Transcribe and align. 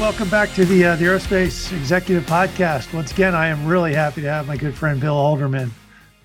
welcome 0.00 0.28
back 0.28 0.52
to 0.52 0.64
the 0.66 0.84
uh, 0.84 0.96
the 0.96 1.06
Aerospace 1.06 1.72
Executive 1.72 2.26
Podcast. 2.26 2.92
Once 2.92 3.12
again, 3.12 3.34
I 3.34 3.46
am 3.46 3.64
really 3.64 3.94
happy 3.94 4.20
to 4.20 4.28
have 4.28 4.46
my 4.46 4.56
good 4.56 4.74
friend 4.74 5.00
Bill 5.00 5.14
Alderman 5.14 5.70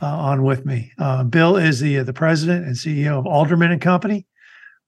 uh, 0.02 0.08
on 0.08 0.44
with 0.44 0.66
me. 0.66 0.92
Uh, 0.98 1.24
Bill 1.24 1.56
is 1.56 1.80
the 1.80 2.00
uh, 2.00 2.04
the 2.04 2.12
president 2.12 2.66
and 2.66 2.76
CEO 2.76 3.18
of 3.18 3.26
Alderman 3.26 3.72
and 3.72 3.80
Company. 3.80 4.28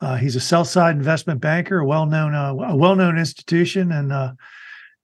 Uh, 0.02 0.18
he's 0.18 0.36
a 0.36 0.42
sell 0.42 0.66
side 0.66 0.96
investment 0.96 1.40
banker, 1.40 1.80
a 1.80 1.86
well 1.86 2.06
known 2.06 2.36
uh, 2.36 2.54
a 2.54 2.76
well 2.76 2.96
known 2.96 3.18
institution 3.18 3.92
and 3.92 4.12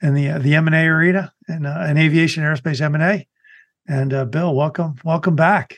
in 0.02 0.14
the 0.14 0.40
the 0.40 0.56
M 0.56 0.68
and 0.68 0.76
A 0.76 0.86
arena 0.86 1.32
and 1.48 1.66
in 1.66 1.98
aviation 1.98 2.44
aerospace 2.44 2.82
M 2.82 2.96
and 2.96 3.04
A. 3.04 3.28
And 3.88 4.30
Bill, 4.30 4.54
welcome 4.54 4.96
welcome 5.06 5.38
back. 5.38 5.78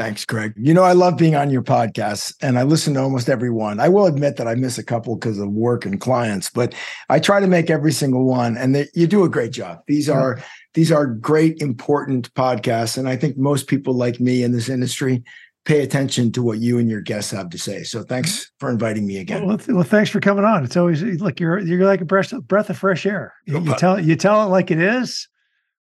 Thanks, 0.00 0.24
Greg. 0.24 0.54
You 0.56 0.72
know, 0.72 0.82
I 0.82 0.94
love 0.94 1.18
being 1.18 1.34
on 1.34 1.50
your 1.50 1.60
podcast 1.60 2.34
and 2.40 2.58
I 2.58 2.62
listen 2.62 2.94
to 2.94 3.02
almost 3.02 3.28
every 3.28 3.50
one. 3.50 3.80
I 3.80 3.90
will 3.90 4.06
admit 4.06 4.38
that 4.38 4.48
I 4.48 4.54
miss 4.54 4.78
a 4.78 4.82
couple 4.82 5.14
because 5.14 5.38
of 5.38 5.50
work 5.50 5.84
and 5.84 6.00
clients, 6.00 6.48
but 6.48 6.74
I 7.10 7.18
try 7.18 7.38
to 7.38 7.46
make 7.46 7.68
every 7.68 7.92
single 7.92 8.24
one 8.24 8.56
and 8.56 8.74
they, 8.74 8.88
you 8.94 9.06
do 9.06 9.24
a 9.24 9.28
great 9.28 9.52
job. 9.52 9.80
These 9.88 10.08
are 10.08 10.42
these 10.72 10.90
are 10.90 11.04
great 11.04 11.60
important 11.60 12.32
podcasts 12.32 12.96
and 12.96 13.10
I 13.10 13.16
think 13.16 13.36
most 13.36 13.66
people 13.66 13.92
like 13.92 14.20
me 14.20 14.42
in 14.42 14.52
this 14.52 14.70
industry 14.70 15.22
pay 15.66 15.82
attention 15.82 16.32
to 16.32 16.42
what 16.42 16.60
you 16.60 16.78
and 16.78 16.88
your 16.88 17.02
guests 17.02 17.30
have 17.32 17.50
to 17.50 17.58
say. 17.58 17.82
So 17.82 18.02
thanks 18.02 18.30
mm-hmm. 18.30 18.56
for 18.58 18.70
inviting 18.70 19.06
me 19.06 19.18
again. 19.18 19.46
Well, 19.46 19.60
well 19.68 19.82
thanks 19.82 20.08
for 20.08 20.20
coming 20.20 20.46
on. 20.46 20.64
It's 20.64 20.78
always 20.78 21.02
like 21.20 21.38
you're 21.38 21.58
you're 21.58 21.84
like 21.84 22.00
a 22.00 22.06
breath, 22.06 22.32
breath 22.48 22.70
of 22.70 22.78
fresh 22.78 23.04
air. 23.04 23.34
You, 23.44 23.60
you 23.60 23.74
tell 23.76 24.00
you 24.00 24.16
tell 24.16 24.46
it 24.46 24.46
like 24.46 24.70
it 24.70 24.80
is 24.80 25.28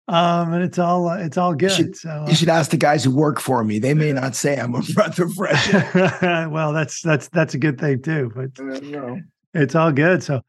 um, 0.08 0.54
and 0.54 0.64
it's 0.64 0.80
all 0.80 1.10
it's 1.12 1.38
all 1.38 1.54
good. 1.54 1.72
You 1.72 1.76
should, 1.76 1.96
so 1.98 2.26
you 2.28 2.36
should 2.36 2.50
ask 2.50 2.72
the 2.72 2.78
guys 2.78 3.04
who 3.04 3.14
work 3.14 3.40
for 3.40 3.64
me. 3.64 3.78
They 3.78 3.94
may 3.94 4.14
not 4.14 4.36
say 4.36 4.58
I'm 4.58 4.74
a 4.74 4.82
breath 4.94 5.20
of 5.20 5.34
fresh 5.34 5.74
air. 5.74 6.50
well, 6.50 6.72
that's 6.72 7.02
that's 7.02 7.28
that's 7.30 7.54
a 7.54 7.58
good 7.58 7.80
thing 7.80 8.02
too. 8.02 8.32
But 8.34 8.60
uh, 8.60 8.80
no. 8.80 9.20
it's 9.54 9.76
all 9.76 9.92
good. 9.92 10.24
So 10.24 10.42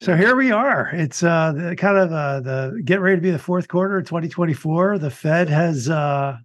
so 0.00 0.16
here 0.16 0.34
we 0.34 0.50
are. 0.50 0.90
It's 0.92 1.22
uh 1.22 1.52
the 1.52 1.76
kind 1.76 1.96
of 1.96 2.12
uh 2.12 2.40
the 2.40 2.82
get 2.84 3.00
ready 3.00 3.16
to 3.16 3.22
be 3.22 3.30
the 3.30 3.38
fourth 3.38 3.68
quarter 3.68 3.98
of 3.98 4.04
2024. 4.04 4.98
The 4.98 5.10
Fed 5.10 5.48
has 5.48 5.88
uh 5.88 6.36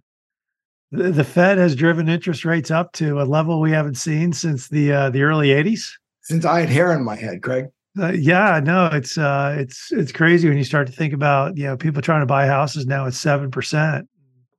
the, 0.92 1.10
the 1.10 1.24
Fed 1.24 1.58
has 1.58 1.74
driven 1.74 2.08
interest 2.08 2.44
rates 2.44 2.70
up 2.70 2.92
to 2.92 3.20
a 3.20 3.24
level 3.24 3.60
we 3.60 3.72
haven't 3.72 3.96
seen 3.96 4.32
since 4.32 4.68
the 4.68 4.92
uh 4.92 5.10
the 5.10 5.22
early 5.22 5.48
80s. 5.48 5.90
Since 6.22 6.44
I 6.44 6.60
had 6.60 6.68
hair 6.68 6.92
in 6.92 7.04
my 7.04 7.16
head, 7.16 7.42
Craig. 7.42 7.66
Uh, 7.98 8.12
yeah, 8.12 8.60
no, 8.62 8.86
it's 8.86 9.18
uh, 9.18 9.56
it's 9.58 9.90
it's 9.90 10.12
crazy 10.12 10.48
when 10.48 10.56
you 10.56 10.64
start 10.64 10.86
to 10.86 10.92
think 10.92 11.12
about 11.12 11.56
you 11.56 11.64
know 11.64 11.76
people 11.76 12.00
trying 12.00 12.20
to 12.20 12.26
buy 12.26 12.46
houses 12.46 12.86
now 12.86 13.06
at 13.06 13.14
seven 13.14 13.50
percent. 13.50 14.08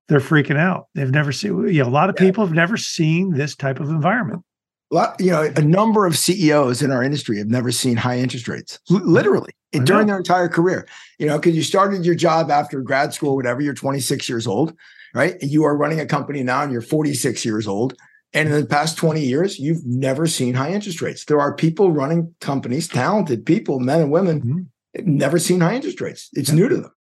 They're 0.10 0.20
freaking 0.20 0.58
out. 0.58 0.88
They've 0.96 1.12
never 1.12 1.32
seen 1.32 1.68
you 1.70 1.82
know 1.82 1.88
a 1.88 1.90
lot 1.90 2.10
of 2.10 2.18
people 2.18 2.46
have 2.46 2.54
never 2.54 2.76
seen 2.76 3.32
this 3.32 3.56
type 3.56 3.80
of 3.80 3.90
environment. 3.90 4.44
A 4.92 4.96
lot, 4.96 5.16
you 5.22 5.32
know, 5.32 5.44
a 5.56 5.62
number 5.62 6.06
of 6.06 6.18
CEOs 6.18 6.82
in 6.82 6.92
our 6.92 7.02
industry 7.02 7.38
have 7.38 7.48
never 7.48 7.72
seen 7.72 7.96
high 7.96 8.18
interest 8.20 8.50
rates, 8.50 8.78
literally 8.90 9.54
during 9.72 10.08
their 10.08 10.18
entire 10.18 10.50
career. 10.50 10.86
You 11.18 11.28
know, 11.28 11.40
because 11.40 11.56
you 11.56 11.64
started 11.64 12.06
your 12.06 12.16
job 12.16 12.52
after 12.52 12.82
grad 12.82 13.14
school, 13.14 13.38
whatever. 13.38 13.62
You're 13.62 13.74
26 13.74 14.28
years 14.28 14.46
old, 14.46 14.76
right? 15.14 15.42
You 15.42 15.64
are 15.64 15.78
running 15.78 16.02
a 16.02 16.06
company 16.06 16.44
now, 16.44 16.64
and 16.64 16.74
you're 16.74 16.82
46 16.82 17.46
years 17.46 17.66
old 17.66 17.96
and 18.34 18.50
in 18.50 18.62
the 18.62 18.66
past 18.66 18.98
20 18.98 19.22
years, 19.22 19.60
you've 19.60 19.86
never 19.86 20.26
seen 20.26 20.54
high 20.54 20.72
interest 20.72 21.02
rates. 21.02 21.26
There 21.26 21.42
are 21.42 21.54
people 21.54 21.92
running 21.92 22.34
companies, 22.40 22.88
talented 22.88 23.46
people, 23.46 23.80
men 23.80 24.02
and 24.02 24.12
women, 24.12 24.42
mm-hmm. 24.42 25.18
never 25.18 25.38
seen 25.38 25.60
high 25.60 25.76
interest 25.76 26.00
rates. 26.00 26.30
It's 26.34 26.50
yeah. 26.50 26.56
new 26.56 26.70
to 26.70 26.78
them. 26.78 26.92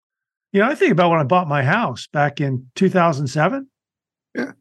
You 0.53 0.61
know, 0.61 0.69
I 0.69 0.75
think 0.75 0.93
about 0.93 1.11
when 1.11 1.21
I 1.21 1.25
bought 1.25 1.47
my 1.47 1.63
house 1.63 2.09
back 2.09 2.41
in 2.41 2.67
2007. 2.75 3.69
Yeah. 4.35 4.53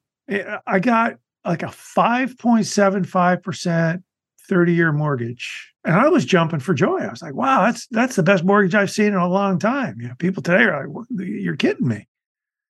I 0.68 0.80
got 0.80 1.16
like 1.44 1.64
a 1.64 1.68
5.75% 1.68 4.04
30 4.48 4.74
year 4.74 4.92
mortgage. 4.92 5.74
And 5.86 5.96
I 5.96 6.10
was 6.10 6.26
jumping 6.26 6.60
for 6.60 6.74
joy. 6.74 7.00
I 7.00 7.10
was 7.10 7.22
like, 7.22 7.36
wow, 7.36 7.64
that's 7.66 7.88
that's 7.88 8.18
the 8.18 8.24
best 8.24 8.44
mortgage 8.44 8.76
I've 8.76 8.92
seen 8.92 9.08
in 9.08 9.16
a 9.16 9.30
long 9.30 9.60
time. 9.60 10.02
You 10.02 10.10
know, 10.10 10.16
people 10.16 10.44
today 10.44 10.64
are 10.64 10.86
like, 10.88 11.06
you're 11.18 11.56
kidding 11.56 11.88
me. 11.88 12.06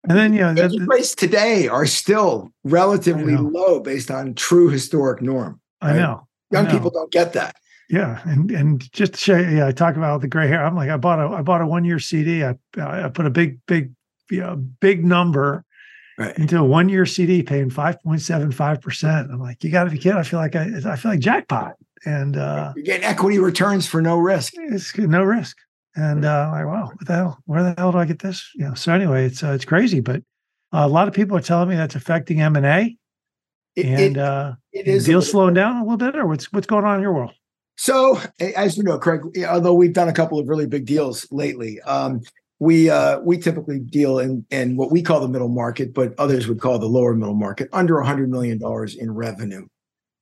And 0.08 0.16
then, 0.16 0.32
you 0.32 0.40
know, 0.40 0.54
the, 0.54 0.68
the 0.68 0.86
rates 0.86 1.14
today 1.14 1.68
are 1.68 1.86
still 1.86 2.50
relatively 2.64 3.36
low 3.36 3.80
based 3.80 4.10
on 4.10 4.34
true 4.34 4.70
historic 4.70 5.20
norm. 5.20 5.60
Right? 5.82 5.92
I 5.92 5.98
know. 5.98 6.26
Young 6.50 6.66
I 6.66 6.68
know. 6.68 6.74
people 6.74 6.90
don't 6.90 7.12
get 7.12 7.34
that. 7.34 7.56
Yeah, 7.90 8.20
and 8.24 8.50
and 8.52 8.92
just 8.92 9.14
to 9.14 9.18
show 9.18 9.36
you, 9.36 9.56
yeah, 9.56 9.66
I 9.66 9.72
talk 9.72 9.96
about 9.96 10.20
the 10.20 10.28
gray 10.28 10.46
hair. 10.46 10.64
I'm 10.64 10.76
like, 10.76 10.90
I 10.90 10.96
bought 10.96 11.18
a 11.18 11.24
I 11.34 11.42
bought 11.42 11.60
a 11.60 11.66
one 11.66 11.84
year 11.84 11.98
CD. 11.98 12.44
I 12.44 12.54
I 12.78 13.08
put 13.08 13.26
a 13.26 13.30
big 13.30 13.58
big 13.66 13.92
you 14.30 14.40
know, 14.40 14.56
big 14.80 15.04
number 15.04 15.64
right. 16.18 16.36
into 16.38 16.58
a 16.58 16.64
one 16.64 16.88
year 16.88 17.04
CD, 17.04 17.42
paying 17.42 17.70
five 17.70 18.00
point 18.02 18.22
seven 18.22 18.52
five 18.52 18.80
percent. 18.80 19.30
I'm 19.30 19.40
like, 19.40 19.62
you 19.64 19.70
got 19.70 19.84
to 19.84 19.90
be 19.90 19.98
kidding! 19.98 20.18
I 20.18 20.22
feel 20.22 20.38
like 20.38 20.56
I 20.56 20.70
I 20.86 20.96
feel 20.96 21.10
like 21.12 21.20
jackpot. 21.20 21.74
And 22.06 22.36
uh, 22.36 22.72
you 22.76 22.82
get 22.82 23.02
equity 23.02 23.38
returns 23.38 23.86
for 23.86 24.00
no 24.00 24.18
risk. 24.18 24.54
It's 24.56 24.96
no 24.96 25.22
risk. 25.22 25.56
And 26.00 26.24
uh, 26.24 26.48
like, 26.50 26.64
wow, 26.64 26.86
what 26.86 27.06
the 27.06 27.12
hell? 27.12 27.38
Where 27.44 27.62
the 27.62 27.74
hell 27.76 27.92
do 27.92 27.98
I 27.98 28.06
get 28.06 28.20
this? 28.20 28.50
You 28.54 28.68
know. 28.68 28.74
So 28.74 28.94
anyway, 28.94 29.26
it's 29.26 29.42
uh, 29.42 29.52
it's 29.52 29.66
crazy, 29.66 30.00
but 30.00 30.22
uh, 30.72 30.84
a 30.84 30.88
lot 30.88 31.08
of 31.08 31.14
people 31.14 31.36
are 31.36 31.42
telling 31.42 31.68
me 31.68 31.76
that's 31.76 31.94
affecting 31.94 32.40
M 32.40 32.56
and 32.56 32.64
A, 32.64 32.96
and 33.76 34.16
uh, 34.16 34.54
it 34.72 34.86
is 34.86 35.04
deals 35.04 35.30
slowing 35.30 35.52
down 35.52 35.76
a 35.76 35.82
little 35.82 35.98
bit, 35.98 36.16
or 36.16 36.26
what's 36.26 36.50
what's 36.52 36.66
going 36.66 36.86
on 36.86 36.96
in 36.96 37.02
your 37.02 37.12
world? 37.12 37.32
So, 37.76 38.18
as 38.56 38.78
you 38.78 38.82
know, 38.82 38.98
Craig, 38.98 39.20
although 39.46 39.74
we've 39.74 39.92
done 39.92 40.08
a 40.08 40.12
couple 40.14 40.38
of 40.38 40.48
really 40.48 40.66
big 40.66 40.86
deals 40.86 41.26
lately, 41.30 41.80
um, 41.82 42.22
we 42.58 42.88
uh, 42.88 43.20
we 43.20 43.36
typically 43.36 43.78
deal 43.78 44.18
in 44.18 44.46
in 44.50 44.76
what 44.76 44.90
we 44.90 45.02
call 45.02 45.20
the 45.20 45.28
middle 45.28 45.48
market, 45.48 45.92
but 45.92 46.18
others 46.18 46.48
would 46.48 46.60
call 46.60 46.78
the 46.78 46.86
lower 46.86 47.14
middle 47.14 47.34
market. 47.34 47.68
Under 47.74 47.98
a 47.98 48.06
hundred 48.06 48.30
million 48.30 48.58
dollars 48.58 48.94
in 48.94 49.10
revenue 49.10 49.66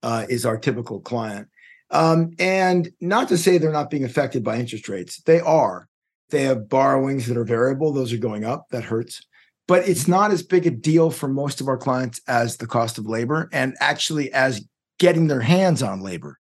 uh, 0.02 0.26
is 0.28 0.44
our 0.44 0.56
typical 0.56 0.98
client. 0.98 1.46
Um, 1.90 2.32
and 2.38 2.90
not 3.00 3.28
to 3.28 3.38
say 3.38 3.56
they're 3.58 3.72
not 3.72 3.90
being 3.90 4.04
affected 4.04 4.44
by 4.44 4.56
interest 4.56 4.88
rates, 4.88 5.22
they 5.22 5.40
are. 5.40 5.88
They 6.30 6.42
have 6.42 6.68
borrowings 6.68 7.26
that 7.26 7.38
are 7.38 7.44
variable, 7.44 7.92
those 7.92 8.12
are 8.12 8.18
going 8.18 8.44
up, 8.44 8.66
that 8.70 8.84
hurts. 8.84 9.22
But 9.66 9.88
it's 9.88 10.08
not 10.08 10.30
as 10.30 10.42
big 10.42 10.66
a 10.66 10.70
deal 10.70 11.10
for 11.10 11.28
most 11.28 11.60
of 11.60 11.68
our 11.68 11.76
clients 11.76 12.20
as 12.26 12.56
the 12.56 12.66
cost 12.66 12.98
of 12.98 13.06
labor 13.06 13.48
and 13.52 13.76
actually 13.80 14.32
as 14.32 14.66
getting 14.98 15.26
their 15.26 15.40
hands 15.40 15.82
on 15.82 16.00
labor. 16.00 16.38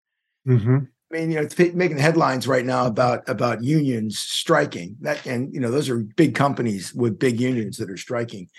Mm-hmm. 0.48 0.78
I 1.12 1.16
mean, 1.16 1.32
you 1.32 1.38
know, 1.38 1.44
it's 1.44 1.58
making 1.58 1.98
headlines 1.98 2.48
right 2.48 2.66
now 2.66 2.88
about 2.88 3.28
about 3.30 3.64
unions 3.64 4.18
striking. 4.18 4.98
That 5.02 5.26
and 5.26 5.54
you 5.54 5.60
know, 5.60 5.70
those 5.70 5.88
are 5.88 6.00
big 6.00 6.34
companies 6.34 6.94
with 6.94 7.20
big 7.20 7.40
unions 7.40 7.78
that 7.78 7.90
are 7.90 7.98
striking. 7.98 8.50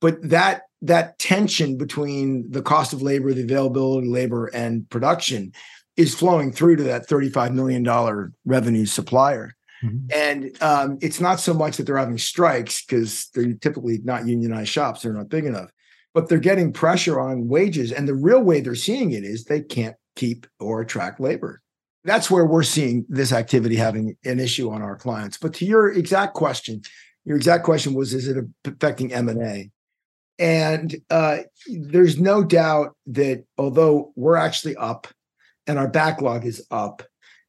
But 0.00 0.20
that 0.28 0.62
that 0.82 1.18
tension 1.18 1.78
between 1.78 2.50
the 2.50 2.62
cost 2.62 2.92
of 2.92 3.02
labor, 3.02 3.32
the 3.32 3.44
availability 3.44 4.06
of 4.06 4.12
labor, 4.12 4.48
and 4.48 4.88
production 4.90 5.52
is 5.96 6.14
flowing 6.14 6.52
through 6.52 6.76
to 6.76 6.82
that 6.84 7.08
$35 7.08 7.52
million 7.52 8.32
revenue 8.44 8.86
supplier. 8.86 9.54
Mm-hmm. 9.84 10.06
And 10.14 10.62
um, 10.62 10.98
it's 11.00 11.20
not 11.20 11.40
so 11.40 11.52
much 11.52 11.76
that 11.76 11.84
they're 11.84 11.96
having 11.96 12.18
strikes 12.18 12.84
because 12.84 13.28
they're 13.34 13.52
typically 13.54 14.00
not 14.04 14.26
unionized 14.26 14.70
shops, 14.70 15.02
they're 15.02 15.12
not 15.12 15.28
big 15.28 15.44
enough, 15.44 15.70
but 16.14 16.28
they're 16.28 16.38
getting 16.38 16.72
pressure 16.72 17.20
on 17.20 17.48
wages. 17.48 17.92
And 17.92 18.06
the 18.06 18.14
real 18.14 18.40
way 18.40 18.60
they're 18.60 18.74
seeing 18.74 19.12
it 19.12 19.24
is 19.24 19.44
they 19.44 19.60
can't 19.60 19.96
keep 20.16 20.46
or 20.60 20.80
attract 20.80 21.20
labor. 21.20 21.60
That's 22.04 22.30
where 22.30 22.44
we're 22.44 22.64
seeing 22.64 23.04
this 23.08 23.32
activity 23.32 23.76
having 23.76 24.16
an 24.24 24.40
issue 24.40 24.70
on 24.70 24.82
our 24.82 24.96
clients. 24.96 25.38
But 25.38 25.54
to 25.54 25.64
your 25.64 25.92
exact 25.92 26.34
question, 26.34 26.82
your 27.24 27.36
exact 27.36 27.64
question 27.64 27.94
was, 27.94 28.12
is 28.12 28.28
it 28.28 28.44
affecting 28.64 29.12
M&A? 29.12 29.70
And 30.38 30.96
uh, 31.10 31.38
there's 31.68 32.18
no 32.18 32.42
doubt 32.42 32.96
that 33.06 33.44
although 33.58 34.12
we're 34.16 34.36
actually 34.36 34.74
up 34.76 35.06
and 35.66 35.78
our 35.78 35.88
backlog 35.88 36.44
is 36.44 36.66
up. 36.70 37.02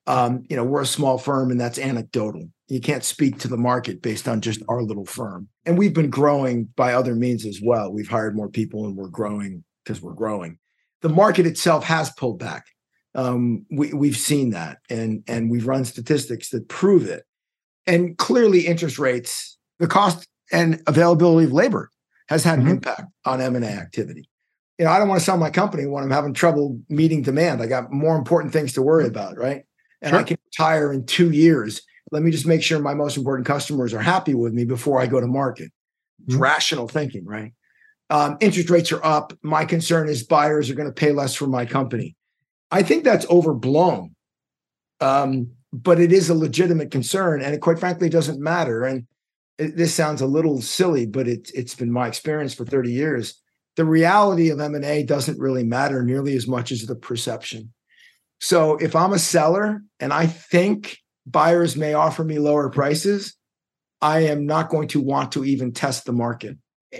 Um, 0.05 0.43
you 0.49 0.55
know, 0.55 0.63
we're 0.63 0.81
a 0.81 0.85
small 0.85 1.17
firm 1.17 1.51
and 1.51 1.59
that's 1.59 1.79
anecdotal. 1.79 2.49
You 2.67 2.81
can't 2.81 3.03
speak 3.03 3.39
to 3.39 3.47
the 3.47 3.57
market 3.57 4.01
based 4.01 4.27
on 4.27 4.41
just 4.41 4.61
our 4.67 4.81
little 4.81 5.05
firm. 5.05 5.47
And 5.65 5.77
we've 5.77 5.93
been 5.93 6.09
growing 6.09 6.65
by 6.75 6.93
other 6.93 7.15
means 7.15 7.45
as 7.45 7.61
well. 7.63 7.91
We've 7.91 8.09
hired 8.09 8.35
more 8.35 8.49
people 8.49 8.85
and 8.85 8.95
we're 8.95 9.07
growing 9.07 9.63
because 9.83 10.01
we're 10.01 10.13
growing. 10.13 10.57
The 11.01 11.09
market 11.09 11.45
itself 11.45 11.83
has 11.85 12.09
pulled 12.11 12.39
back. 12.39 12.65
Um, 13.15 13.65
we, 13.71 13.93
we've 13.93 14.17
seen 14.17 14.51
that 14.51 14.79
and, 14.89 15.23
and 15.27 15.49
we've 15.51 15.67
run 15.67 15.85
statistics 15.85 16.49
that 16.49 16.67
prove 16.67 17.07
it. 17.07 17.23
And 17.85 18.17
clearly, 18.17 18.65
interest 18.65 18.97
rates, 18.97 19.57
the 19.79 19.87
cost 19.87 20.25
and 20.51 20.81
availability 20.87 21.45
of 21.45 21.51
labor 21.51 21.91
has 22.29 22.43
had 22.43 22.59
an 22.59 22.65
mm-hmm. 22.65 22.75
impact 22.75 23.11
on 23.25 23.41
M&A 23.41 23.67
activity 23.67 24.29
you 24.83 24.89
know, 24.89 24.93
I 24.93 24.99
don't 24.99 25.07
want 25.07 25.21
to 25.21 25.25
sell 25.25 25.37
my 25.37 25.49
company 25.49 25.85
when 25.85 26.03
I'm 26.03 26.11
having 26.11 26.33
trouble 26.33 26.77
meeting 26.89 27.21
demand. 27.21 27.61
I 27.61 27.67
got 27.67 27.93
more 27.93 28.17
important 28.17 28.51
things 28.51 28.73
to 28.73 28.81
worry 28.81 29.07
about, 29.07 29.37
right? 29.37 29.63
And 30.01 30.09
sure. 30.09 30.19
I 30.19 30.23
can 30.23 30.37
retire 30.43 30.91
in 30.91 31.05
two 31.05 31.31
years. 31.31 31.83
Let 32.11 32.21
me 32.21 32.31
just 32.31 32.45
make 32.45 32.61
sure 32.61 32.79
my 32.79 32.93
most 32.93 33.15
important 33.15 33.47
customers 33.47 33.93
are 33.93 34.01
happy 34.01 34.33
with 34.33 34.51
me 34.51 34.65
before 34.65 34.99
I 34.99 35.05
go 35.05 35.21
to 35.21 35.25
market. 35.25 35.71
Mm-hmm. 36.27 36.37
rational 36.37 36.89
thinking, 36.89 37.25
right? 37.25 37.53
Um, 38.09 38.35
interest 38.41 38.69
rates 38.69 38.91
are 38.91 39.03
up. 39.05 39.31
My 39.41 39.63
concern 39.63 40.09
is 40.09 40.21
buyers 40.21 40.69
are 40.69 40.75
going 40.75 40.89
to 40.89 40.93
pay 40.93 41.13
less 41.13 41.33
for 41.33 41.47
my 41.47 41.65
company. 41.65 42.17
I 42.69 42.83
think 42.83 43.05
that's 43.05 43.25
overblown, 43.29 44.13
um, 44.99 45.51
but 45.71 46.01
it 46.01 46.11
is 46.11 46.29
a 46.29 46.35
legitimate 46.35 46.91
concern, 46.91 47.41
and 47.41 47.55
it 47.55 47.61
quite 47.61 47.79
frankly 47.79 48.09
doesn't 48.09 48.41
matter. 48.41 48.83
And 48.83 49.07
it, 49.57 49.77
this 49.77 49.93
sounds 49.93 50.19
a 50.19 50.25
little 50.25 50.61
silly, 50.61 51.05
but 51.05 51.25
it, 51.25 51.51
it's 51.55 51.73
been 51.73 51.89
my 51.89 52.09
experience 52.09 52.53
for 52.53 52.65
30 52.65 52.91
years 52.91 53.41
the 53.75 53.85
reality 53.85 54.49
of 54.49 54.59
M&A 54.59 55.03
doesn't 55.03 55.39
really 55.39 55.63
matter 55.63 56.03
nearly 56.03 56.35
as 56.35 56.47
much 56.47 56.71
as 56.71 56.85
the 56.85 56.95
perception. 56.95 57.73
So 58.39 58.75
if 58.77 58.95
I'm 58.95 59.13
a 59.13 59.19
seller 59.19 59.81
and 59.99 60.11
I 60.13 60.27
think 60.27 60.97
buyers 61.25 61.75
may 61.75 61.93
offer 61.93 62.23
me 62.23 62.39
lower 62.39 62.69
prices, 62.69 63.35
I 64.01 64.21
am 64.21 64.45
not 64.45 64.69
going 64.69 64.89
to 64.89 64.99
want 64.99 65.31
to 65.31 65.45
even 65.45 65.71
test 65.71 66.05
the 66.05 66.11
market. 66.11 66.57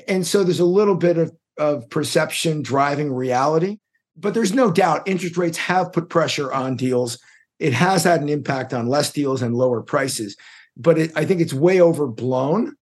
And 0.07 0.25
so 0.25 0.43
there's 0.43 0.61
a 0.61 0.65
little 0.65 0.95
bit 0.95 1.17
of, 1.17 1.31
of 1.57 1.89
perception 1.89 2.61
driving 2.61 3.11
reality, 3.11 3.79
but 4.15 4.33
there's 4.33 4.53
no 4.53 4.71
doubt 4.71 5.07
interest 5.07 5.37
rates 5.37 5.57
have 5.57 5.91
put 5.91 6.09
pressure 6.09 6.51
on 6.51 6.77
deals. 6.77 7.19
It 7.59 7.73
has 7.73 8.03
had 8.05 8.21
an 8.21 8.29
impact 8.29 8.73
on 8.73 8.87
less 8.87 9.11
deals 9.11 9.41
and 9.41 9.53
lower 9.53 9.81
prices, 9.81 10.37
but 10.77 10.97
it, 10.97 11.11
I 11.15 11.25
think 11.25 11.41
it's 11.41 11.53
way 11.53 11.81
overblown. 11.81 12.75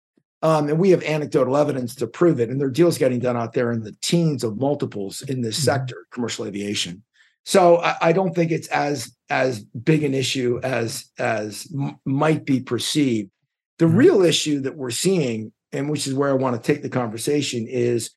Um, 0.43 0.69
and 0.69 0.79
we 0.79 0.91
have 0.91 1.03
anecdotal 1.03 1.57
evidence 1.57 1.95
to 1.97 2.07
prove 2.07 2.41
it. 2.41 2.49
And 2.49 2.59
there 2.59 2.69
are 2.69 2.73
deals 2.73 2.97
getting 2.97 3.19
done 3.19 3.37
out 3.37 3.53
there 3.53 3.73
in 3.73 3.83
the 3.83 3.95
teens 4.01 4.43
of 4.43 4.59
multiples 4.59 5.21
in 5.23 5.43
this 5.43 5.57
mm-hmm. 5.57 5.65
sector, 5.65 6.07
commercial 6.13 6.47
aviation. 6.47 7.03
So 7.45 7.79
I, 7.79 7.97
I, 8.01 8.13
don't 8.13 8.35
think 8.35 8.51
it's 8.51 8.69
as 8.69 9.15
as 9.29 9.61
big 9.61 10.03
an 10.03 10.15
issue 10.15 10.61
as 10.63 11.07
as 11.19 11.67
m- 11.75 11.99
might 12.05 12.45
be 12.45 12.61
perceived. 12.61 13.31
The 13.79 13.87
mm-hmm. 13.87 13.97
real 13.97 14.23
issue 14.23 14.61
that 14.61 14.77
we're 14.77 14.91
seeing, 14.91 15.53
and 15.73 15.91
which 15.91 16.07
is 16.07 16.15
where 16.15 16.31
I 16.31 16.35
want 16.35 16.63
to 16.63 16.73
take 16.73 16.83
the 16.83 16.91
conversation, 16.91 17.67
is 17.69 18.11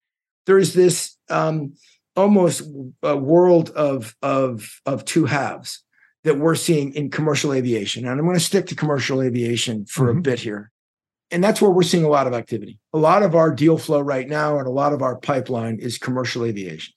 there's 0.46 0.74
this 0.74 1.18
um, 1.30 1.74
almost 2.16 2.64
a 3.02 3.18
world 3.18 3.70
of 3.72 4.16
of 4.22 4.82
of 4.86 5.06
two 5.06 5.26
halves 5.26 5.84
that 6.24 6.38
we're 6.38 6.56
seeing 6.56 6.94
in 6.94 7.10
commercial 7.10 7.54
aviation. 7.54 8.06
And 8.06 8.20
I'm 8.20 8.26
going 8.26 8.38
to 8.38 8.40
stick 8.40 8.68
to 8.68 8.76
commercial 8.76 9.22
aviation 9.22 9.86
for 9.86 10.08
mm-hmm. 10.08 10.20
a 10.20 10.22
bit 10.22 10.40
here. 10.40 10.72
And 11.34 11.44
that's 11.44 11.62
where 11.62 11.72
we're 11.72 11.84
seeing 11.84 12.04
a 12.04 12.10
lot 12.10 12.28
of 12.28 12.34
activity. 12.34 12.80
A 12.94 12.98
lot 12.98 13.24
of 13.24 13.34
our 13.34 13.52
deal 13.52 13.78
flow 13.78 14.00
right 14.00 14.30
now 14.30 14.60
and 14.60 14.68
a 14.68 14.72
lot 14.72 14.94
of 14.94 15.02
our 15.02 15.18
pipeline 15.18 15.80
is 15.80 15.98
commercial 15.98 16.46
aviation. 16.46 16.94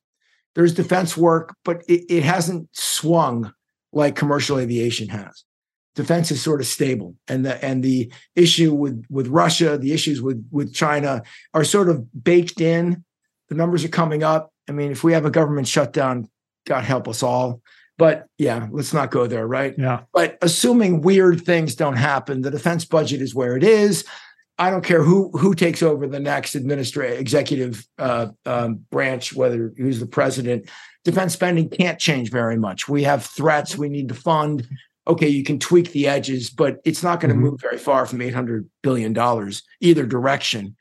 There's 0.54 0.74
defense 0.74 1.16
work, 1.16 1.56
but 1.64 1.82
it, 1.88 2.04
it 2.08 2.22
hasn't 2.22 2.68
swung 2.72 3.52
like 3.92 4.14
commercial 4.14 4.58
aviation 4.58 5.08
has. 5.08 5.44
Defense 5.94 6.30
is 6.30 6.42
sort 6.42 6.60
of 6.60 6.66
stable, 6.66 7.14
and 7.26 7.46
the 7.46 7.64
and 7.64 7.82
the 7.82 8.12
issue 8.34 8.74
with 8.74 9.02
with 9.08 9.28
Russia, 9.28 9.78
the 9.78 9.92
issues 9.94 10.20
with 10.20 10.46
with 10.50 10.74
China 10.74 11.22
are 11.54 11.64
sort 11.64 11.88
of 11.88 12.06
baked 12.22 12.60
in. 12.60 13.02
The 13.48 13.54
numbers 13.54 13.82
are 13.82 13.88
coming 13.88 14.22
up. 14.22 14.52
I 14.68 14.72
mean, 14.72 14.92
if 14.92 15.02
we 15.02 15.14
have 15.14 15.24
a 15.24 15.30
government 15.30 15.68
shutdown, 15.68 16.28
God 16.66 16.84
help 16.84 17.08
us 17.08 17.22
all. 17.22 17.62
But 17.98 18.26
yeah, 18.36 18.68
let's 18.70 18.92
not 18.92 19.10
go 19.10 19.26
there, 19.26 19.46
right? 19.46 19.74
Yeah. 19.78 20.02
But 20.12 20.36
assuming 20.42 21.00
weird 21.00 21.44
things 21.46 21.74
don't 21.74 21.96
happen, 21.96 22.42
the 22.42 22.50
defense 22.50 22.84
budget 22.84 23.22
is 23.22 23.34
where 23.34 23.56
it 23.56 23.64
is. 23.64 24.04
I 24.58 24.70
don't 24.70 24.84
care 24.84 25.02
who 25.02 25.30
who 25.36 25.54
takes 25.54 25.82
over 25.82 26.06
the 26.06 26.20
next 26.20 26.54
administrative 26.54 27.20
executive 27.20 27.86
uh, 27.98 28.28
um, 28.46 28.86
branch, 28.90 29.34
whether 29.34 29.72
who's 29.76 30.00
the 30.00 30.06
president. 30.06 30.68
Defense 31.04 31.34
spending 31.34 31.68
can't 31.68 31.98
change 31.98 32.30
very 32.30 32.56
much. 32.56 32.88
We 32.88 33.02
have 33.04 33.24
threats 33.24 33.76
we 33.76 33.88
need 33.88 34.08
to 34.08 34.14
fund. 34.14 34.66
Okay, 35.06 35.28
you 35.28 35.44
can 35.44 35.58
tweak 35.58 35.92
the 35.92 36.08
edges, 36.08 36.50
but 36.50 36.78
it's 36.84 37.02
not 37.02 37.20
going 37.20 37.28
to 37.28 37.34
mm-hmm. 37.34 37.44
move 37.44 37.60
very 37.60 37.78
far 37.78 38.06
from 38.06 38.22
eight 38.22 38.34
hundred 38.34 38.68
billion 38.82 39.12
dollars 39.12 39.62
either 39.80 40.06
direction. 40.06 40.74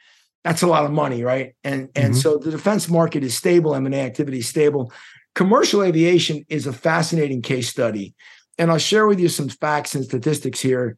That's 0.43 0.61
a 0.61 0.67
lot 0.67 0.85
of 0.85 0.91
money, 0.91 1.23
right? 1.23 1.53
And 1.63 1.89
and 1.95 2.13
mm-hmm. 2.13 2.21
so 2.21 2.37
the 2.37 2.51
defense 2.51 2.89
market 2.89 3.23
is 3.23 3.35
stable. 3.35 3.75
M 3.75 3.85
and 3.85 3.93
A 3.93 3.99
activity 3.99 4.39
is 4.39 4.47
stable. 4.47 4.91
Commercial 5.35 5.83
aviation 5.83 6.45
is 6.47 6.65
a 6.65 6.71
fascinating 6.71 7.41
case 7.41 7.67
study, 7.67 8.15
and 8.57 8.71
I'll 8.71 8.77
share 8.77 9.05
with 9.05 9.19
you 9.19 9.27
some 9.27 9.49
facts 9.49 9.95
and 9.95 10.05
statistics 10.05 10.61
here. 10.61 10.97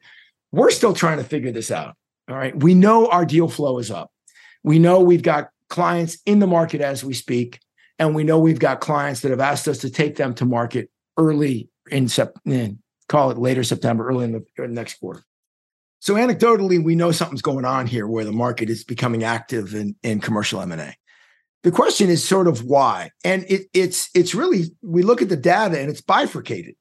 We're 0.52 0.70
still 0.70 0.94
trying 0.94 1.18
to 1.18 1.24
figure 1.24 1.52
this 1.52 1.72
out 1.72 1.98
all 2.30 2.36
right. 2.36 2.56
We 2.56 2.74
know 2.74 3.08
our 3.08 3.26
deal 3.26 3.48
flow 3.48 3.80
is 3.80 3.92
up. 3.92 4.12
We 4.64 4.80
know 4.80 5.00
we've 5.00 5.24
got 5.24 5.50
clients 5.70 6.18
in 6.26 6.40
the 6.40 6.48
market 6.48 6.82
as 6.82 7.04
we 7.04 7.14
speak. 7.14 7.60
And 8.00 8.14
we 8.14 8.24
know 8.24 8.40
we've 8.40 8.60
got 8.60 8.80
clients 8.80 9.22
that 9.22 9.32
have 9.32 9.40
asked 9.40 9.68
us 9.68 9.80
to 9.80 9.90
take 9.90 10.18
them 10.18 10.34
to 10.36 10.46
market 10.46 10.90
early 11.18 11.70
in, 11.90 12.08
September, 12.08 12.78
call 13.10 13.32
it 13.32 13.38
later 13.38 13.64
September, 13.64 14.08
early 14.08 14.26
in 14.26 14.34
the, 14.34 14.46
in 14.64 14.70
the 14.70 14.76
next 14.76 15.00
quarter. 15.00 15.24
So 16.00 16.14
anecdotally, 16.14 16.84
we 16.84 16.96
know 16.96 17.12
something's 17.12 17.42
going 17.42 17.66
on 17.66 17.88
here 17.88 18.08
where 18.08 18.24
the 18.24 18.32
market 18.32 18.70
is 18.70 18.84
becoming 18.84 19.24
active 19.24 19.74
in, 19.74 19.96
in 20.04 20.22
commercial 20.22 20.62
M&A. 20.62 20.94
The 21.64 21.72
question 21.72 22.10
is 22.10 22.24
sort 22.24 22.48
of 22.48 22.64
why. 22.64 23.12
And 23.24 23.44
it, 23.50 23.64
it's 23.74 24.10
it's 24.14 24.36
really 24.36 24.66
we 24.84 25.02
look 25.02 25.24
at 25.24 25.30
the 25.30 25.36
data 25.36 25.80
and 25.80 25.90
it's 25.90 26.02
bifurcated. 26.02 26.76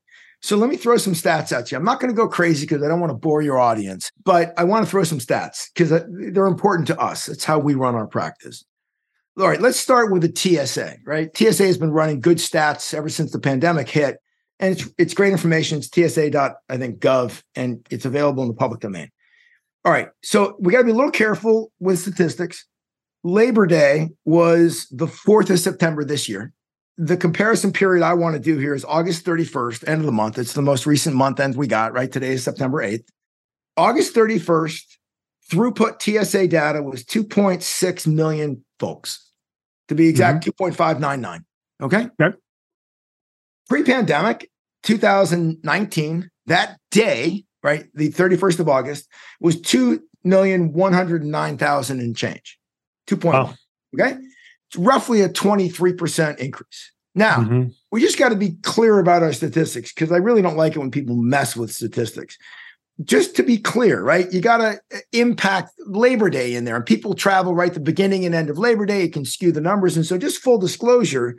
So 0.47 0.57
let 0.57 0.71
me 0.71 0.77
throw 0.77 0.97
some 0.97 1.13
stats 1.13 1.51
at 1.51 1.73
you. 1.73 1.77
I'm 1.77 1.83
not 1.83 1.99
going 1.99 2.09
to 2.09 2.17
go 2.17 2.29
crazy 2.29 2.67
because 2.67 2.81
I 2.81 2.87
don't 2.87 3.01
want 3.01 3.11
to 3.11 3.19
bore 3.19 3.43
your 3.43 3.59
audience, 3.59 4.13
but 4.25 4.55
I 4.57 4.63
want 4.63 4.85
to 4.85 4.89
throw 4.89 5.03
some 5.03 5.19
stats 5.19 5.67
because 5.75 5.91
they're 5.91 6.47
important 6.47 6.87
to 6.87 7.01
us. 7.01 7.29
It's 7.29 7.43
how 7.43 7.59
we 7.59 7.75
run 7.75 7.97
our 7.97 8.07
practice. 8.07 8.65
All 9.41 9.49
right, 9.49 9.61
let's 9.61 9.77
start 9.77 10.13
with 10.13 10.23
the 10.23 10.33
TSA, 10.33 10.99
right? 11.05 11.37
TSA 11.37 11.65
has 11.65 11.79
been 11.79 11.91
running 11.91 12.21
good 12.21 12.37
stats 12.37 12.95
ever 12.95 13.09
since 13.09 13.33
the 13.33 13.41
pandemic 13.41 13.89
hit. 13.89 14.19
And 14.61 14.73
it's 14.73 14.89
it's 14.97 15.15
great 15.15 15.33
information. 15.33 15.79
It's 15.79 15.91
TSA. 15.93 16.31
dot 16.31 16.59
I 16.69 16.77
think 16.77 17.01
gov, 17.01 17.43
and 17.57 17.85
it's 17.91 18.05
available 18.05 18.45
in 18.45 18.49
the 18.49 18.55
public 18.55 18.79
domain. 18.79 19.11
All 19.85 19.91
right, 19.91 20.11
so 20.23 20.55
we 20.61 20.73
got 20.73 20.79
to 20.79 20.85
be 20.85 20.93
a 20.93 20.95
little 20.95 21.11
careful 21.11 21.73
with 21.81 21.99
statistics. 21.99 22.65
Labor 23.25 23.67
Day 23.67 24.11
was 24.25 24.87
the 24.93 25.09
4th 25.09 25.51
of 25.51 25.59
September 25.59 26.05
this 26.05 26.29
year 26.29 26.53
the 26.99 27.17
comparison 27.17 27.73
period 27.73 28.05
I 28.05 28.15
want 28.15 28.35
to 28.35 28.41
do 28.41 28.59
here 28.59 28.75
is 28.75 28.85
August 28.85 29.25
31st, 29.25 29.89
end 29.89 30.01
of 30.01 30.07
the 30.07 30.13
month. 30.13 30.39
It's 30.39 30.55
the 30.55 30.63
most 30.63 30.87
recent 30.87 31.15
month 31.15 31.39
end 31.41 31.55
we 31.57 31.67
got, 31.67 31.93
right? 31.93 32.11
Today 32.11 32.33
is 32.33 32.43
September 32.43 32.83
8th. 32.83 33.05
August 33.77 34.15
31st, 34.15 34.97
throughput 35.51 36.01
TSA 36.01 36.49
data 36.49 36.83
was 36.83 37.05
2.6 37.05 38.07
million 38.07 38.65
folks. 38.81 39.31
To 39.89 39.95
be 39.95 40.09
exact, 40.09 40.47
mm-hmm. 40.47 40.65
2.599. 40.65 41.45
Okay. 41.83 42.09
Okay. 42.21 42.37
Pre 43.69 43.85
pandemic, 43.85 44.51
2019, 44.83 46.29
that 46.47 46.79
day, 46.91 47.45
right? 47.63 47.87
The 47.95 48.11
31st 48.11 48.59
of 48.61 48.69
August 48.69 49.09
was 49.41 49.61
2,109,000 49.61 51.91
and 51.91 52.17
change. 52.17 52.59
2.1. 53.09 53.33
Wow. 53.33 53.55
Okay. 53.95 54.17
Roughly 54.77 55.21
a 55.23 55.29
23% 55.29 56.39
increase. 56.39 56.93
Now, 57.15 57.37
mm-hmm. 57.37 57.69
we 57.91 58.01
just 58.01 58.19
got 58.19 58.29
to 58.29 58.37
be 58.37 58.57
clear 58.63 58.99
about 58.99 59.23
our 59.23 59.33
statistics 59.33 59.93
because 59.93 60.13
I 60.13 60.19
really 60.19 60.43
don't 60.43 60.57
like 60.57 60.77
it 60.77 60.81
when 60.81 60.91
people 60.91 61.17
mess 61.17 61.57
with 61.57 61.73
statistics. 61.73 62.37
Just 63.05 63.37
to 63.37 63.43
be 63.43 63.59
clear, 63.59 64.03
right? 64.03 64.31
You 64.33 64.41
got 64.41 64.59
to 64.59 64.81
uh, 64.95 64.99
impact 65.13 65.73
Labor 65.87 66.31
Day 66.31 66.55
in 66.55 66.65
there, 66.65 66.77
and 66.77 66.85
people 66.85 67.15
travel 67.15 67.55
right 67.55 67.73
the 67.73 67.81
beginning 67.81 68.25
and 68.25 68.35
end 68.35 68.51
of 68.51 68.59
Labor 68.59 68.87
Day. 68.87 69.03
It 69.03 69.13
can 69.13 69.25
skew 69.25 69.53
the 69.53 69.61
numbers. 69.61 69.97
And 69.97 70.07
so, 70.07 70.19
just 70.19 70.43
full 70.43 70.59
disclosure 70.59 71.37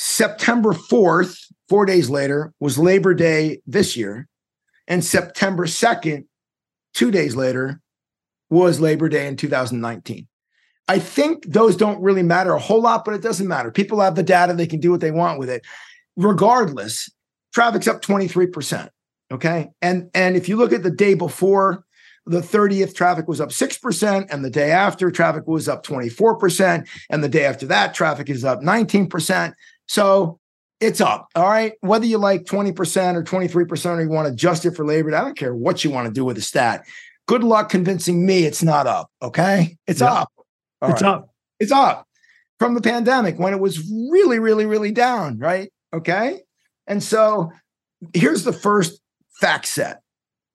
September 0.00 0.72
4th, 0.72 1.52
four 1.68 1.84
days 1.84 2.08
later, 2.08 2.52
was 2.60 2.78
Labor 2.78 3.14
Day 3.14 3.60
this 3.66 3.96
year. 3.96 4.28
And 4.86 5.04
September 5.04 5.66
2nd, 5.66 6.26
two 6.94 7.10
days 7.10 7.34
later, 7.34 7.80
was 8.48 8.80
Labor 8.80 9.08
Day 9.08 9.26
in 9.26 9.36
2019. 9.36 10.28
I 10.88 10.98
think 10.98 11.44
those 11.46 11.76
don't 11.76 12.00
really 12.00 12.22
matter 12.22 12.54
a 12.54 12.58
whole 12.58 12.80
lot, 12.80 13.04
but 13.04 13.14
it 13.14 13.22
doesn't 13.22 13.46
matter. 13.46 13.70
People 13.70 14.00
have 14.00 14.14
the 14.14 14.22
data, 14.22 14.54
they 14.54 14.66
can 14.66 14.80
do 14.80 14.90
what 14.90 15.00
they 15.00 15.10
want 15.10 15.38
with 15.38 15.50
it. 15.50 15.64
Regardless, 16.16 17.10
traffic's 17.52 17.86
up 17.86 18.02
23%. 18.02 18.88
Okay. 19.30 19.68
And 19.82 20.10
and 20.14 20.36
if 20.36 20.48
you 20.48 20.56
look 20.56 20.72
at 20.72 20.82
the 20.82 20.90
day 20.90 21.14
before, 21.14 21.84
the 22.24 22.40
30th 22.40 22.94
traffic 22.94 23.28
was 23.28 23.40
up 23.40 23.50
6%, 23.50 24.26
and 24.30 24.44
the 24.44 24.50
day 24.50 24.70
after 24.70 25.10
traffic 25.10 25.46
was 25.46 25.68
up 25.68 25.84
24%, 25.84 26.86
and 27.10 27.24
the 27.24 27.28
day 27.28 27.44
after 27.44 27.66
that 27.66 27.94
traffic 27.94 28.28
is 28.28 28.44
up 28.44 28.60
19%. 28.60 29.54
So 29.86 30.38
it's 30.80 31.00
up. 31.00 31.28
All 31.34 31.48
right. 31.48 31.72
Whether 31.80 32.06
you 32.06 32.18
like 32.18 32.44
20% 32.44 33.14
or 33.14 33.22
23% 33.22 33.86
or 33.96 34.02
you 34.02 34.08
want 34.08 34.26
to 34.26 34.32
adjust 34.32 34.64
it 34.64 34.76
for 34.76 34.84
labor, 34.84 35.14
I 35.14 35.22
don't 35.22 35.36
care 35.36 35.54
what 35.54 35.84
you 35.84 35.90
want 35.90 36.06
to 36.06 36.12
do 36.12 36.24
with 36.24 36.36
the 36.36 36.42
stat. 36.42 36.84
Good 37.26 37.42
luck 37.42 37.68
convincing 37.68 38.24
me 38.24 38.44
it's 38.44 38.62
not 38.62 38.86
up. 38.86 39.10
Okay. 39.20 39.76
It's 39.86 40.02
up. 40.02 40.32
All 40.80 40.90
it's 40.90 41.02
right. 41.02 41.08
up. 41.08 41.30
It's 41.60 41.72
up 41.72 42.06
from 42.58 42.74
the 42.74 42.80
pandemic 42.80 43.38
when 43.38 43.52
it 43.52 43.60
was 43.60 43.90
really, 44.10 44.38
really, 44.38 44.66
really 44.66 44.92
down, 44.92 45.38
right? 45.38 45.72
Okay. 45.92 46.40
And 46.86 47.02
so 47.02 47.52
here's 48.14 48.44
the 48.44 48.52
first 48.52 49.00
fact 49.40 49.66
set. 49.66 50.00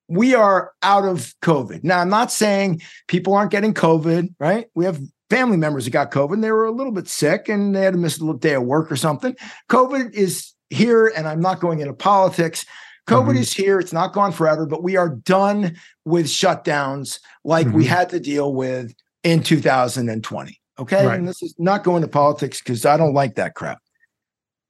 We 0.08 0.36
are 0.36 0.74
out 0.82 1.06
of 1.06 1.34
COVID. 1.42 1.84
Now, 1.84 2.00
I'm 2.00 2.10
not 2.10 2.32
saying 2.32 2.82
people 3.08 3.34
aren't 3.34 3.52
getting 3.52 3.74
COVID, 3.74 4.34
right? 4.40 4.68
We 4.76 4.86
have 4.86 5.00
family 5.30 5.58
members 5.58 5.86
that 5.86 5.92
got 5.92 6.12
COVID 6.12 6.34
and 6.34 6.44
they 6.44 6.52
were 6.52 6.66
a 6.66 6.72
little 6.72 6.92
bit 6.92 7.08
sick 7.08 7.50
and 7.50 7.74
they 7.76 7.82
had 7.82 7.94
to 7.94 8.00
miss 8.00 8.18
a 8.18 8.22
little 8.22 8.38
day 8.38 8.54
of 8.54 8.64
work 8.64 8.92
or 8.92 8.96
something. 8.96 9.36
COVID 9.70 10.14
is 10.14 10.54
here, 10.70 11.12
and 11.16 11.28
I'm 11.28 11.40
not 11.40 11.60
going 11.60 11.80
into 11.80 11.94
politics. 11.94 12.66
COVID 13.08 13.30
mm-hmm. 13.30 13.38
is 13.38 13.54
here. 13.54 13.80
It's 13.80 13.94
not 13.94 14.14
gone 14.14 14.32
forever, 14.32 14.66
but 14.66 14.84
we 14.84 14.98
are 14.98 15.10
done 15.10 15.78
with 16.06 16.26
shutdowns 16.26 17.20
like 17.44 17.68
mm-hmm. 17.68 17.78
we 17.78 17.86
had 17.86 18.10
to 18.10 18.20
deal 18.20 18.54
with 18.54 18.94
in 19.24 19.44
2020. 19.44 20.60
Okay. 20.80 21.06
Right. 21.06 21.20
And 21.20 21.28
this 21.28 21.42
is 21.42 21.56
not 21.58 21.84
going 21.84 22.02
to 22.02 22.08
politics 22.08 22.60
because 22.60 22.86
I 22.86 22.98
don't 22.98 23.14
like 23.14 23.36
that 23.36 23.56
crap. 23.56 23.80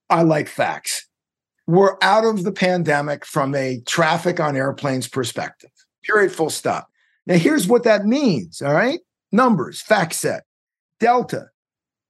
I 0.09 0.23
like 0.23 0.47
facts. 0.47 1.07
We're 1.65 1.95
out 2.01 2.25
of 2.25 2.43
the 2.43 2.51
pandemic 2.51 3.25
from 3.25 3.55
a 3.55 3.79
traffic 3.87 4.39
on 4.39 4.57
airplanes 4.57 5.07
perspective. 5.07 5.69
Period. 6.03 6.31
Full 6.31 6.49
stop. 6.49 6.89
Now, 7.25 7.35
here's 7.35 7.67
what 7.67 7.83
that 7.83 8.05
means. 8.05 8.61
All 8.61 8.73
right. 8.73 8.99
Numbers, 9.31 9.81
fact 9.81 10.13
set, 10.13 10.43
Delta. 10.99 11.47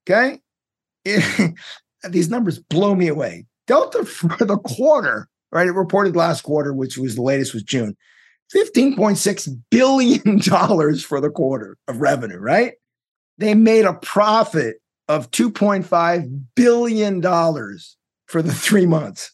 Okay. 0.05 0.39
It, 1.05 1.53
these 2.09 2.29
numbers 2.29 2.59
blow 2.59 2.95
me 2.95 3.07
away. 3.07 3.45
Delta 3.67 4.03
for 4.03 4.43
the 4.43 4.57
quarter, 4.57 5.29
right? 5.51 5.67
It 5.67 5.71
reported 5.71 6.15
last 6.15 6.41
quarter, 6.41 6.73
which 6.73 6.97
was 6.97 7.15
the 7.15 7.21
latest 7.21 7.53
was 7.53 7.63
June. 7.63 7.95
$15.6 8.53 9.61
billion 9.69 10.39
for 10.99 11.19
the 11.19 11.29
quarter 11.29 11.77
of 11.87 12.01
revenue, 12.01 12.37
right? 12.37 12.73
They 13.37 13.55
made 13.55 13.85
a 13.85 13.93
profit 13.93 14.77
of 15.07 15.31
$2.5 15.31 16.43
billion 16.55 17.21
for 17.21 18.41
the 18.41 18.53
three 18.53 18.85
months 18.85 19.31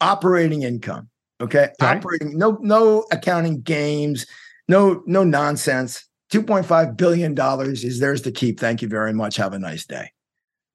operating 0.00 0.62
income. 0.62 1.08
Okay. 1.40 1.70
Right. 1.80 1.96
Operating, 1.96 2.38
no, 2.38 2.58
no 2.60 3.04
accounting 3.10 3.62
games, 3.62 4.26
no, 4.68 5.02
no 5.06 5.24
nonsense. 5.24 6.04
$2.5 6.32 6.96
billion 6.96 7.36
is 7.72 8.00
theirs 8.00 8.22
to 8.22 8.32
keep. 8.32 8.58
Thank 8.58 8.80
you 8.80 8.88
very 8.88 9.12
much. 9.12 9.36
Have 9.36 9.52
a 9.52 9.58
nice 9.58 9.84
day. 9.84 10.10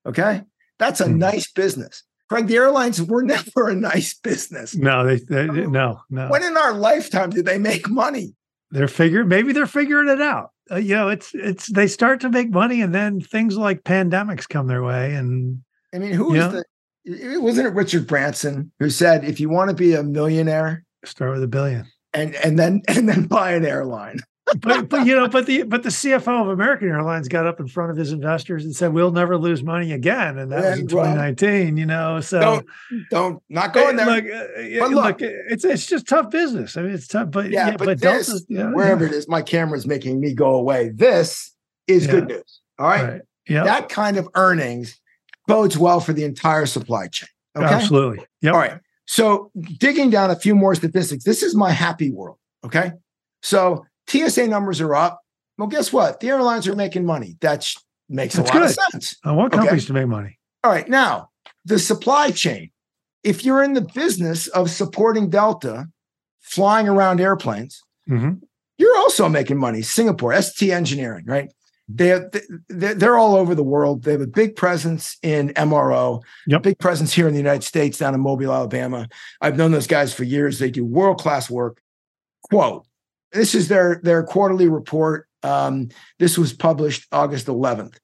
Okay. 0.06 0.44
That's 0.78 1.02
a 1.02 1.06
mm. 1.06 1.18
nice 1.18 1.52
business. 1.52 2.04
Craig, 2.30 2.48
the 2.48 2.58
airlines 2.58 3.02
were 3.02 3.24
never 3.24 3.70
a 3.70 3.76
nice 3.76 4.14
business. 4.14 4.76
No, 4.76 5.06
they, 5.06 5.18
they 5.18 5.46
no, 5.48 6.02
no. 6.10 6.28
When 6.30 6.44
in 6.44 6.58
our 6.58 6.74
lifetime 6.74 7.30
did 7.30 7.46
they 7.46 7.58
make 7.58 7.90
money? 7.90 8.36
They're 8.72 8.88
figuring 8.88 9.30
maybe 9.30 9.54
they're 9.54 9.66
figuring 9.66 10.10
it 10.10 10.22
out. 10.22 10.52
Uh, 10.70 10.76
you 10.76 10.96
know, 10.96 11.08
it's 11.08 11.32
it's 11.34 11.72
they 11.72 11.88
start 11.88 12.20
to 12.22 12.30
make 12.30 12.50
money 12.50 12.82
and 12.82 12.94
then 12.94 13.22
things 13.22 13.56
like 13.56 13.84
pandemics 13.84 14.48
come 14.48 14.68
their 14.68 14.84
way 14.84 15.16
and 15.16 15.62
I 15.94 16.00
mean, 16.00 16.12
who 16.12 16.34
is 16.34 16.40
know, 16.40 16.52
the 16.52 16.64
it 17.06 17.42
wasn't 17.42 17.68
it 17.68 17.74
Richard 17.74 18.06
Branson 18.06 18.72
who 18.80 18.90
said 18.90 19.24
if 19.24 19.40
you 19.40 19.48
want 19.50 19.70
to 19.70 19.76
be 19.76 19.94
a 19.94 20.04
millionaire, 20.04 20.84
start 21.06 21.32
with 21.32 21.44
a 21.44 21.48
billion. 21.48 21.86
And 22.14 22.36
and 22.36 22.60
then 22.60 22.82
and 22.90 23.08
then 23.08 23.24
buy 23.24 23.54
an 23.54 23.66
airline 23.66 24.20
but 24.60 24.90
but 24.90 25.06
you 25.06 25.16
know, 25.16 25.28
but 25.28 25.46
the 25.46 25.64
but 25.64 25.84
the 25.84 25.90
CFO 25.90 26.42
of 26.42 26.48
American 26.50 26.88
Airlines 26.90 27.28
got 27.28 27.46
up 27.46 27.60
in 27.60 27.68
front 27.68 27.92
of 27.92 27.98
his 27.98 28.12
investors 28.12 28.64
and 28.64 28.76
said, 28.76 28.94
"We'll 28.94 29.12
never 29.12 29.38
lose 29.38 29.64
money 29.64 29.92
again," 29.92 30.38
and 30.38 30.52
that 30.52 30.64
yeah, 30.64 30.70
was 30.72 30.80
in 30.80 30.88
2019. 30.88 31.50
Well, 31.50 31.80
you 31.80 31.86
know, 31.86 32.22
so 32.22 32.40
don't 32.40 32.66
don't 33.10 33.44
not 33.50 33.74
going 33.74 33.96
there. 33.96 34.06
Look, 34.06 34.26
uh, 34.26 34.80
but 34.80 34.92
look, 34.92 35.22
look, 35.22 35.22
it's 35.22 35.66
it's 35.66 35.86
just 35.86 36.08
tough 36.08 36.32
business. 36.32 36.78
I 36.78 36.82
mean, 36.84 36.92
it's 36.92 37.08
tough, 37.08 37.32
but 37.32 37.50
yeah, 37.50 37.68
yeah 37.68 37.78
but, 37.78 37.86
but 37.86 38.02
this, 38.02 38.46
yeah, 38.48 38.72
wherever 38.72 39.06
it 39.06 39.12
is, 39.12 39.28
my 39.28 39.42
camera's 39.42 39.86
making 39.86 40.20
me 40.20 40.34
go 40.34 40.56
away. 40.56 40.90
This 40.90 41.54
is 41.88 42.08
good 42.08 42.28
news. 42.28 42.62
All 42.80 42.88
right, 42.88 43.04
right. 43.04 43.22
yeah, 43.50 43.64
that 43.64 43.90
kind 43.90 44.18
of 44.18 44.30
earnings 44.36 45.00
bodes 45.48 45.78
well 45.78 46.00
for 46.00 46.14
the 46.14 46.24
entire 46.24 46.66
supply 46.66 47.08
chain. 47.08 47.30
Okay? 47.58 47.66
Absolutely. 47.66 48.26
Yep. 48.42 48.54
All 48.54 48.60
right. 48.60 48.80
So 49.08 49.52
digging 49.80 50.10
down 50.10 50.30
a 50.30 50.36
few 50.36 50.54
more 50.54 50.76
statistics, 50.76 51.24
this 51.24 51.42
is 51.42 51.56
my 51.56 51.72
happy 51.72 52.12
world. 52.12 52.38
Okay. 52.64 52.92
So 53.42 53.86
TSA 54.10 54.48
numbers 54.48 54.82
are 54.82 54.96
up. 54.96 55.22
Well, 55.58 55.68
guess 55.68 55.92
what? 55.92 56.20
The 56.20 56.30
airlines 56.30 56.68
are 56.68 56.76
making 56.76 57.06
money. 57.06 57.38
That 57.42 57.68
makes 58.10 58.36
That's 58.36 58.50
a 58.50 58.54
lot 58.54 58.62
good. 58.62 58.70
of 58.70 58.78
sense. 58.92 59.18
I 59.24 59.32
want 59.32 59.52
companies 59.52 59.84
okay? 59.84 59.88
to 59.88 59.94
make 59.94 60.08
money. 60.08 60.40
All 60.64 60.72
right. 60.72 60.88
Now, 60.88 61.30
the 61.66 61.80
supply 61.80 62.32
chain. 62.32 62.72
If 63.24 63.44
you're 63.44 63.64
in 63.64 63.74
the 63.74 63.82
business 63.82 64.48
of 64.48 64.70
supporting 64.70 65.30
Delta, 65.30 65.88
flying 66.40 66.88
around 66.88 67.20
airplanes, 67.20 67.82
mm-hmm. 68.10 68.36
you're 68.78 68.98
also 68.98 69.28
making 69.28 69.58
money. 69.58 69.82
Singapore, 69.82 70.40
ST 70.40 70.72
Engineering, 70.72 71.26
right? 71.26 71.52
They 71.90 72.08
have, 72.08 72.32
they're 72.70 73.18
all 73.18 73.36
over 73.36 73.56
the 73.56 73.64
world. 73.64 74.04
They 74.04 74.12
have 74.12 74.22
a 74.22 74.28
big 74.28 74.56
presence 74.56 75.18
in 75.24 75.50
MRO, 75.50 76.22
yep. 76.46 76.62
big 76.62 76.80
presence 76.80 77.14
here 77.14 77.28
in 77.28 77.34
the 77.34 77.40
United 77.40 77.64
States, 77.64 77.98
down 77.98 78.14
in 78.14 78.20
Mobile, 78.20 78.54
Alabama. 78.54 79.08
I've 79.42 79.58
known 79.58 79.72
those 79.72 79.88
guys 79.88 80.14
for 80.14 80.24
years. 80.24 80.60
They 80.60 80.70
do 80.70 80.86
world 80.86 81.20
class 81.20 81.50
work. 81.50 81.82
Quote 82.44 82.87
this 83.38 83.56
is 83.56 83.68
their 83.68 84.02
their 84.04 84.24
quarterly 84.24 84.68
report. 84.68 85.28
Um, 85.44 85.90
this 86.20 86.38
was 86.38 86.52
published 86.52 87.08
August 87.12 87.48
11th. 87.48 87.98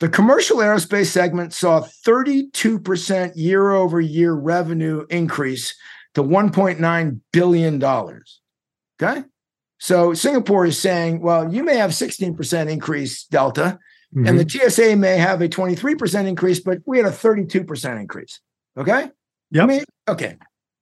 The 0.00 0.08
commercial 0.08 0.58
aerospace 0.58 1.06
segment 1.06 1.52
saw 1.52 1.80
32% 1.80 3.32
year 3.34 3.72
over 3.72 4.00
year 4.00 4.32
revenue 4.32 5.04
increase 5.10 5.74
to 6.14 6.22
$1.9 6.22 7.20
billion. 7.32 7.84
Okay. 7.84 9.24
So 9.78 10.14
Singapore 10.14 10.66
is 10.66 10.78
saying, 10.78 11.20
well, 11.20 11.52
you 11.52 11.64
may 11.64 11.76
have 11.76 11.90
16% 11.90 12.70
increase 12.70 13.24
delta, 13.24 13.78
mm-hmm. 14.14 14.26
and 14.26 14.38
the 14.38 14.44
mm-hmm. 14.44 14.68
TSA 14.68 14.96
may 14.96 15.16
have 15.16 15.40
a 15.40 15.48
23% 15.48 16.26
increase, 16.26 16.60
but 16.60 16.78
we 16.86 16.98
had 16.98 17.06
a 17.06 17.10
32% 17.10 18.00
increase. 18.00 18.40
Okay. 18.76 19.10
Yeah. 19.50 19.62
I 19.62 19.66
mean, 19.66 19.84
okay. 20.08 20.36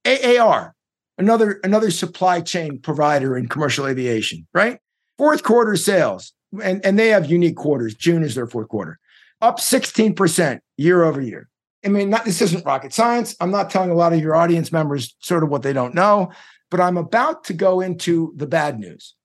AAR, 0.05 0.75
another 1.17 1.59
another 1.63 1.91
supply 1.91 2.41
chain 2.41 2.79
provider 2.79 3.37
in 3.37 3.47
commercial 3.47 3.87
aviation, 3.87 4.47
right? 4.53 4.79
Fourth 5.17 5.43
quarter 5.43 5.75
sales, 5.75 6.33
and, 6.61 6.85
and 6.85 6.97
they 6.97 7.09
have 7.09 7.29
unique 7.29 7.55
quarters. 7.55 7.95
June 7.95 8.23
is 8.23 8.35
their 8.35 8.47
fourth 8.47 8.67
quarter, 8.67 8.99
up 9.41 9.59
16% 9.59 10.59
year 10.77 11.03
over 11.03 11.21
year. 11.21 11.49
I 11.85 11.89
mean, 11.89 12.09
not, 12.09 12.25
this 12.25 12.41
isn't 12.41 12.65
rocket 12.65 12.93
science. 12.93 13.35
I'm 13.39 13.51
not 13.51 13.69
telling 13.69 13.89
a 13.89 13.95
lot 13.95 14.13
of 14.13 14.19
your 14.19 14.35
audience 14.35 14.71
members 14.71 15.15
sort 15.19 15.43
of 15.43 15.49
what 15.49 15.61
they 15.61 15.73
don't 15.73 15.95
know, 15.95 16.31
but 16.69 16.81
I'm 16.81 16.97
about 16.97 17.43
to 17.45 17.53
go 17.53 17.81
into 17.81 18.33
the 18.35 18.47
bad 18.47 18.79
news. 18.79 19.15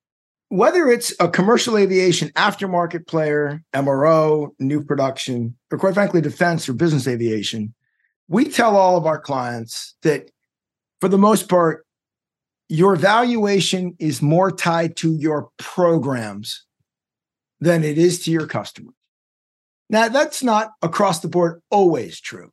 Whether 0.48 0.88
it's 0.88 1.14
a 1.18 1.28
commercial 1.28 1.78
aviation 1.78 2.28
aftermarket 2.30 3.06
player, 3.06 3.62
MRO, 3.74 4.50
new 4.58 4.84
production, 4.84 5.56
or 5.70 5.78
quite 5.78 5.94
frankly, 5.94 6.20
defense 6.20 6.68
or 6.68 6.74
business 6.74 7.08
aviation, 7.08 7.74
we 8.28 8.44
tell 8.44 8.76
all 8.76 8.96
of 8.96 9.06
our 9.06 9.18
clients 9.18 9.94
that 10.02 10.30
for 11.02 11.08
the 11.08 11.18
most 11.18 11.48
part, 11.48 11.84
your 12.68 12.94
valuation 12.94 13.96
is 13.98 14.22
more 14.22 14.52
tied 14.52 14.94
to 14.98 15.16
your 15.16 15.48
programs 15.58 16.64
than 17.58 17.82
it 17.82 17.98
is 17.98 18.22
to 18.22 18.30
your 18.30 18.46
customers. 18.46 18.94
Now, 19.90 20.06
that's 20.06 20.44
not 20.44 20.70
across 20.80 21.18
the 21.18 21.26
board 21.26 21.60
always 21.72 22.20
true, 22.20 22.52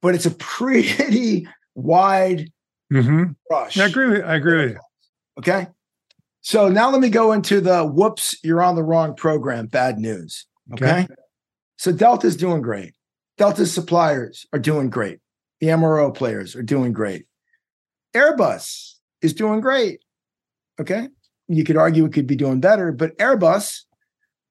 but 0.00 0.14
it's 0.14 0.24
a 0.24 0.30
pretty 0.30 1.46
wide 1.74 2.50
mm-hmm. 2.90 3.32
brush. 3.50 3.76
I 3.76 3.84
agree. 3.84 4.08
With, 4.08 4.24
I 4.24 4.36
agree 4.36 4.64
with 4.64 4.70
you. 4.70 4.80
Okay. 5.38 5.66
So 6.40 6.70
now 6.70 6.88
let 6.88 7.02
me 7.02 7.10
go 7.10 7.32
into 7.32 7.60
the 7.60 7.84
whoops, 7.84 8.34
you're 8.42 8.62
on 8.62 8.76
the 8.76 8.82
wrong 8.82 9.14
program. 9.14 9.66
Bad 9.66 9.98
news. 9.98 10.46
Okay. 10.72 11.02
okay. 11.02 11.14
So 11.76 11.92
Delta's 11.92 12.34
doing 12.34 12.62
great. 12.62 12.94
Delta's 13.36 13.74
suppliers 13.74 14.46
are 14.54 14.58
doing 14.58 14.88
great. 14.88 15.18
The 15.60 15.66
MRO 15.66 16.14
players 16.14 16.56
are 16.56 16.62
doing 16.62 16.94
great. 16.94 17.26
Airbus 18.14 18.94
is 19.22 19.34
doing 19.34 19.60
great. 19.60 20.00
Okay. 20.80 21.08
You 21.48 21.64
could 21.64 21.76
argue 21.76 22.04
it 22.04 22.12
could 22.12 22.26
be 22.26 22.36
doing 22.36 22.60
better, 22.60 22.92
but 22.92 23.16
Airbus 23.18 23.82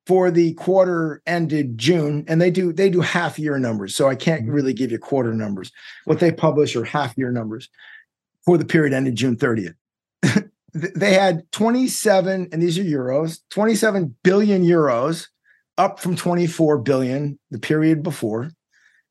for 0.07 0.31
the 0.31 0.53
quarter 0.53 1.21
ended 1.25 1.77
June, 1.77 2.23
and 2.27 2.41
they 2.41 2.49
do 2.49 2.71
they 2.73 2.89
do 2.89 3.01
half 3.01 3.37
year 3.37 3.59
numbers. 3.59 3.95
So 3.95 4.07
I 4.07 4.15
can't 4.15 4.43
mm-hmm. 4.43 4.51
really 4.51 4.73
give 4.73 4.91
you 4.91 4.97
quarter 4.97 5.33
numbers. 5.33 5.71
What 6.05 6.19
they 6.19 6.31
publish 6.31 6.75
are 6.75 6.85
half 6.85 7.15
year 7.17 7.31
numbers 7.31 7.69
for 8.45 8.57
the 8.57 8.65
period 8.65 8.93
ended 8.93 9.15
June 9.15 9.35
30th. 9.35 9.75
they 10.73 11.13
had 11.13 11.49
27, 11.51 12.49
and 12.51 12.61
these 12.61 12.79
are 12.79 12.83
euros, 12.83 13.41
27 13.49 14.15
billion 14.23 14.63
euros, 14.63 15.27
up 15.77 15.99
from 15.99 16.15
24 16.15 16.79
billion 16.79 17.37
the 17.51 17.59
period 17.59 18.01
before. 18.01 18.49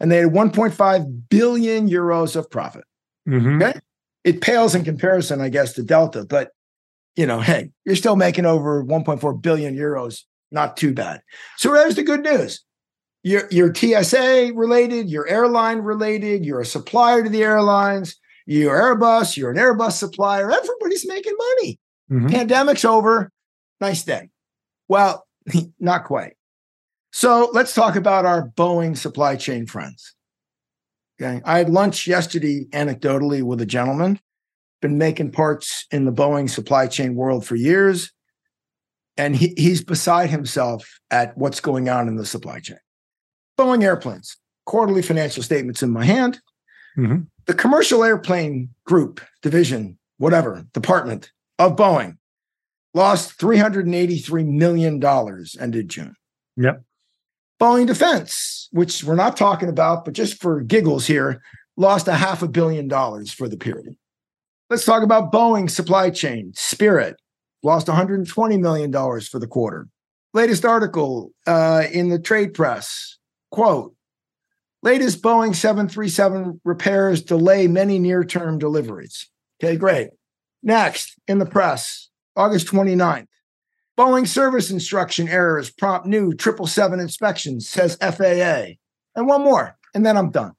And 0.01 0.11
they 0.11 0.19
had 0.19 0.29
1.5 0.29 1.29
billion 1.29 1.89
euros 1.89 2.37
of 2.37 2.51
profit. 2.51 2.85
Mm-hmm. 3.29 3.63
Okay 3.63 3.81
it 4.27 4.41
pales 4.43 4.75
in 4.75 4.85
comparison, 4.85 5.41
I 5.41 5.49
guess, 5.49 5.73
to 5.75 5.83
Delta. 5.83 6.27
But 6.29 6.51
you 7.15 7.25
know, 7.27 7.41
hey, 7.41 7.71
you're 7.87 7.97
still 7.97 8.17
making 8.17 8.45
over 8.45 8.85
1.4 8.85 9.41
billion 9.41 9.75
euros. 9.75 10.25
Not 10.51 10.77
too 10.77 10.93
bad. 10.93 11.23
So 11.57 11.73
there's 11.73 11.97
the 11.97 12.03
good 12.03 12.23
news. 12.23 12.63
You're, 13.23 13.49
you're 13.51 13.75
TSA 13.75 14.53
related, 14.55 15.09
you're 15.09 15.27
airline 15.27 15.79
related, 15.79 16.45
you're 16.45 16.61
a 16.61 16.67
supplier 16.67 17.25
to 17.25 17.29
the 17.29 17.43
airlines, 17.43 18.15
you're 18.47 18.77
Airbus, 18.79 19.37
you're 19.37 19.51
an 19.51 19.57
Airbus 19.57 19.93
supplier. 19.93 20.53
Everybody's 20.53 21.09
making 21.09 21.35
money. 21.37 21.81
Mm-hmm. 22.13 22.29
Pandemic's 22.29 22.85
over. 22.85 23.33
Nice 23.81 24.05
day. 24.05 24.29
Well, 24.87 25.27
not 25.81 26.05
quite. 26.05 26.35
So 27.13 27.51
let's 27.53 27.75
talk 27.75 27.97
about 27.97 28.27
our 28.27 28.51
Boeing 28.51 28.97
supply 28.97 29.37
chain 29.37 29.67
friends. 29.67 30.15
Okay. 31.21 31.41
I 31.45 31.59
had 31.59 31.71
lunch 31.71 32.07
yesterday, 32.07 32.67
anecdotally, 32.73 33.43
with 33.43 33.61
a 33.61 33.67
gentleman, 33.67 34.21
been 34.83 34.99
making 34.99 35.33
parts 35.33 35.87
in 35.91 36.05
the 36.05 36.13
Boeing 36.13 36.49
supply 36.49 36.87
chain 36.87 37.15
world 37.15 37.47
for 37.47 37.57
years. 37.57 38.13
And 39.17 39.35
he, 39.35 39.55
he's 39.57 39.83
beside 39.83 40.29
himself 40.29 41.01
at 41.11 41.37
what's 41.39 41.61
going 41.61 41.89
on 41.89 42.07
in 42.07 42.17
the 42.17 42.27
supply 42.27 42.61
chain. 42.61 42.79
Boeing 43.59 43.83
airplanes, 43.83 44.37
quarterly 44.67 45.01
financial 45.01 45.43
statements 45.43 45.83
in 45.83 45.91
my 45.91 46.05
hand. 46.05 46.41
Mm-hmm. 46.99 47.23
The 47.47 47.55
commercial 47.55 48.05
airplane 48.05 48.71
group, 48.85 49.23
division, 49.41 49.99
whatever, 50.19 50.67
department 50.75 51.33
of 51.59 51.77
Boeing 51.77 52.19
lost 52.93 53.39
$383 53.39 54.47
million 54.47 55.03
ended 55.61 55.89
June. 55.89 56.15
Yep. 56.57 56.83
Boeing 57.61 57.87
Defense, 57.87 58.69
which 58.73 59.03
we're 59.05 59.15
not 59.15 59.37
talking 59.37 59.69
about, 59.69 60.05
but 60.05 60.15
just 60.15 60.41
for 60.41 60.61
giggles 60.61 61.07
here, 61.07 61.43
lost 61.77 62.09
a 62.09 62.15
half 62.15 62.43
a 62.43 62.49
billion 62.49 62.89
dollars 62.89 63.33
for 63.33 63.49
the 63.49 63.57
period. 63.57 63.97
Let's 64.69 64.85
talk 64.85 65.03
about 65.03 65.33
Boeing 65.33 65.71
supply 65.71 66.11
chain. 66.11 66.53
Spirit 66.55 67.17
lost 67.63 67.87
$120 67.87 68.61
million 68.61 68.93
for 68.93 69.39
the 69.39 69.47
quarter. 69.47 69.89
Latest 70.35 70.65
article 70.65 71.33
uh, 71.47 71.85
in 71.93 72.11
the 72.11 72.19
trade 72.19 72.53
press 72.53 73.17
quote, 73.51 73.95
Latest 74.83 75.23
Boeing 75.23 75.55
737 75.55 76.61
repairs 76.65 77.23
delay 77.23 77.67
many 77.67 77.99
near 77.99 78.23
term 78.23 78.59
deliveries. 78.59 79.29
Okay, 79.63 79.77
great. 79.77 80.11
Next, 80.63 81.15
in 81.27 81.39
the 81.39 81.47
press, 81.47 82.11
August 82.37 82.67
29th. 82.67 83.29
Boeing 83.97 84.29
service 84.29 84.71
instruction 84.71 85.29
errors 85.29 85.71
prompt 85.71 86.07
new 86.07 86.33
777 86.33 87.01
inspections, 87.01 87.69
says 87.69 87.97
FAA. 88.01 88.77
And 89.15 89.27
one 89.27 89.43
more, 89.43 89.79
and 89.95 90.05
then 90.05 90.17
I'm 90.17 90.31
done. 90.31 90.53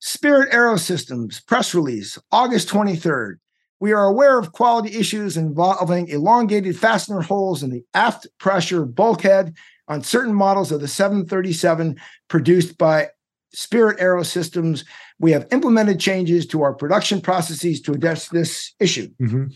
Spirit 0.00 0.52
Aerosystems 0.52 1.44
press 1.46 1.74
release, 1.74 2.18
August 2.30 2.68
23rd. 2.68 3.36
We 3.80 3.92
are 3.92 4.06
aware 4.06 4.38
of 4.38 4.52
quality 4.52 4.96
issues 4.96 5.36
involving 5.36 6.08
elongated 6.08 6.78
fastener 6.78 7.20
holes 7.20 7.62
in 7.62 7.70
the 7.70 7.84
aft 7.94 8.26
pressure 8.38 8.84
bulkhead 8.84 9.56
on 9.88 10.02
certain 10.02 10.34
models 10.34 10.70
of 10.70 10.80
the 10.80 10.88
737 10.88 11.98
produced 12.28 12.78
by 12.78 13.08
Spirit 13.54 13.98
Aerosystems. 13.98 14.84
We 15.18 15.32
have 15.32 15.48
implemented 15.50 15.98
changes 15.98 16.46
to 16.48 16.62
our 16.62 16.74
production 16.74 17.20
processes 17.20 17.80
to 17.82 17.92
address 17.92 18.28
this 18.28 18.74
issue. 18.78 19.08
Mm-hmm. 19.20 19.46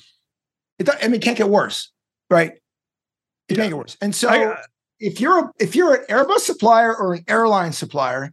It, 0.79 0.88
I 0.91 1.07
mean, 1.07 1.17
it 1.17 1.23
can't 1.23 1.38
get 1.38 1.49
worse, 1.49 1.91
right? 2.31 2.55
It 3.49 3.57
yeah. 3.57 3.62
can't 3.62 3.71
get 3.71 3.79
worse. 3.79 3.97
And 4.00 4.15
so, 4.15 4.29
I, 4.29 4.45
uh, 4.47 4.57
if 4.99 5.21
you're 5.21 5.47
a, 5.47 5.53
if 5.61 5.76
you're 5.76 5.95
an 5.95 6.05
Airbus 6.09 6.41
supplier 6.41 6.97
or 6.97 7.15
an 7.15 7.25
airline 7.29 7.73
supplier, 7.73 8.33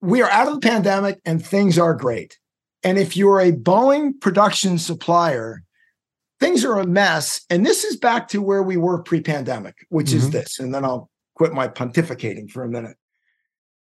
we 0.00 0.22
are 0.22 0.30
out 0.30 0.48
of 0.48 0.54
the 0.54 0.60
pandemic 0.60 1.20
and 1.24 1.44
things 1.44 1.78
are 1.78 1.94
great. 1.94 2.38
And 2.84 2.98
if 2.98 3.16
you're 3.16 3.40
a 3.40 3.52
Boeing 3.52 4.20
production 4.20 4.78
supplier, 4.78 5.64
things 6.38 6.64
are 6.64 6.78
a 6.78 6.86
mess. 6.86 7.40
And 7.50 7.66
this 7.66 7.84
is 7.84 7.96
back 7.96 8.28
to 8.28 8.40
where 8.40 8.62
we 8.62 8.76
were 8.76 9.02
pre-pandemic, 9.02 9.74
which 9.88 10.08
mm-hmm. 10.08 10.18
is 10.18 10.30
this. 10.30 10.58
And 10.60 10.72
then 10.72 10.84
I'll 10.84 11.10
quit 11.34 11.52
my 11.52 11.66
pontificating 11.66 12.50
for 12.50 12.62
a 12.62 12.68
minute. 12.68 12.96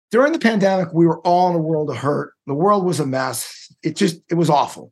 During 0.10 0.34
the 0.34 0.39
pandemic, 0.39 0.89
we 0.93 1.05
were 1.05 1.20
all 1.22 1.51
in 1.51 1.55
a 1.55 1.60
world 1.60 1.89
of 1.89 1.98
hurt. 1.98 2.34
The 2.48 2.53
world 2.53 2.84
was 2.84 3.00
a 3.00 3.05
mess. 3.05 3.72
It 3.84 3.96
just, 3.96 4.22
it 4.29 4.36
was 4.36 4.50
awful. 4.50 4.91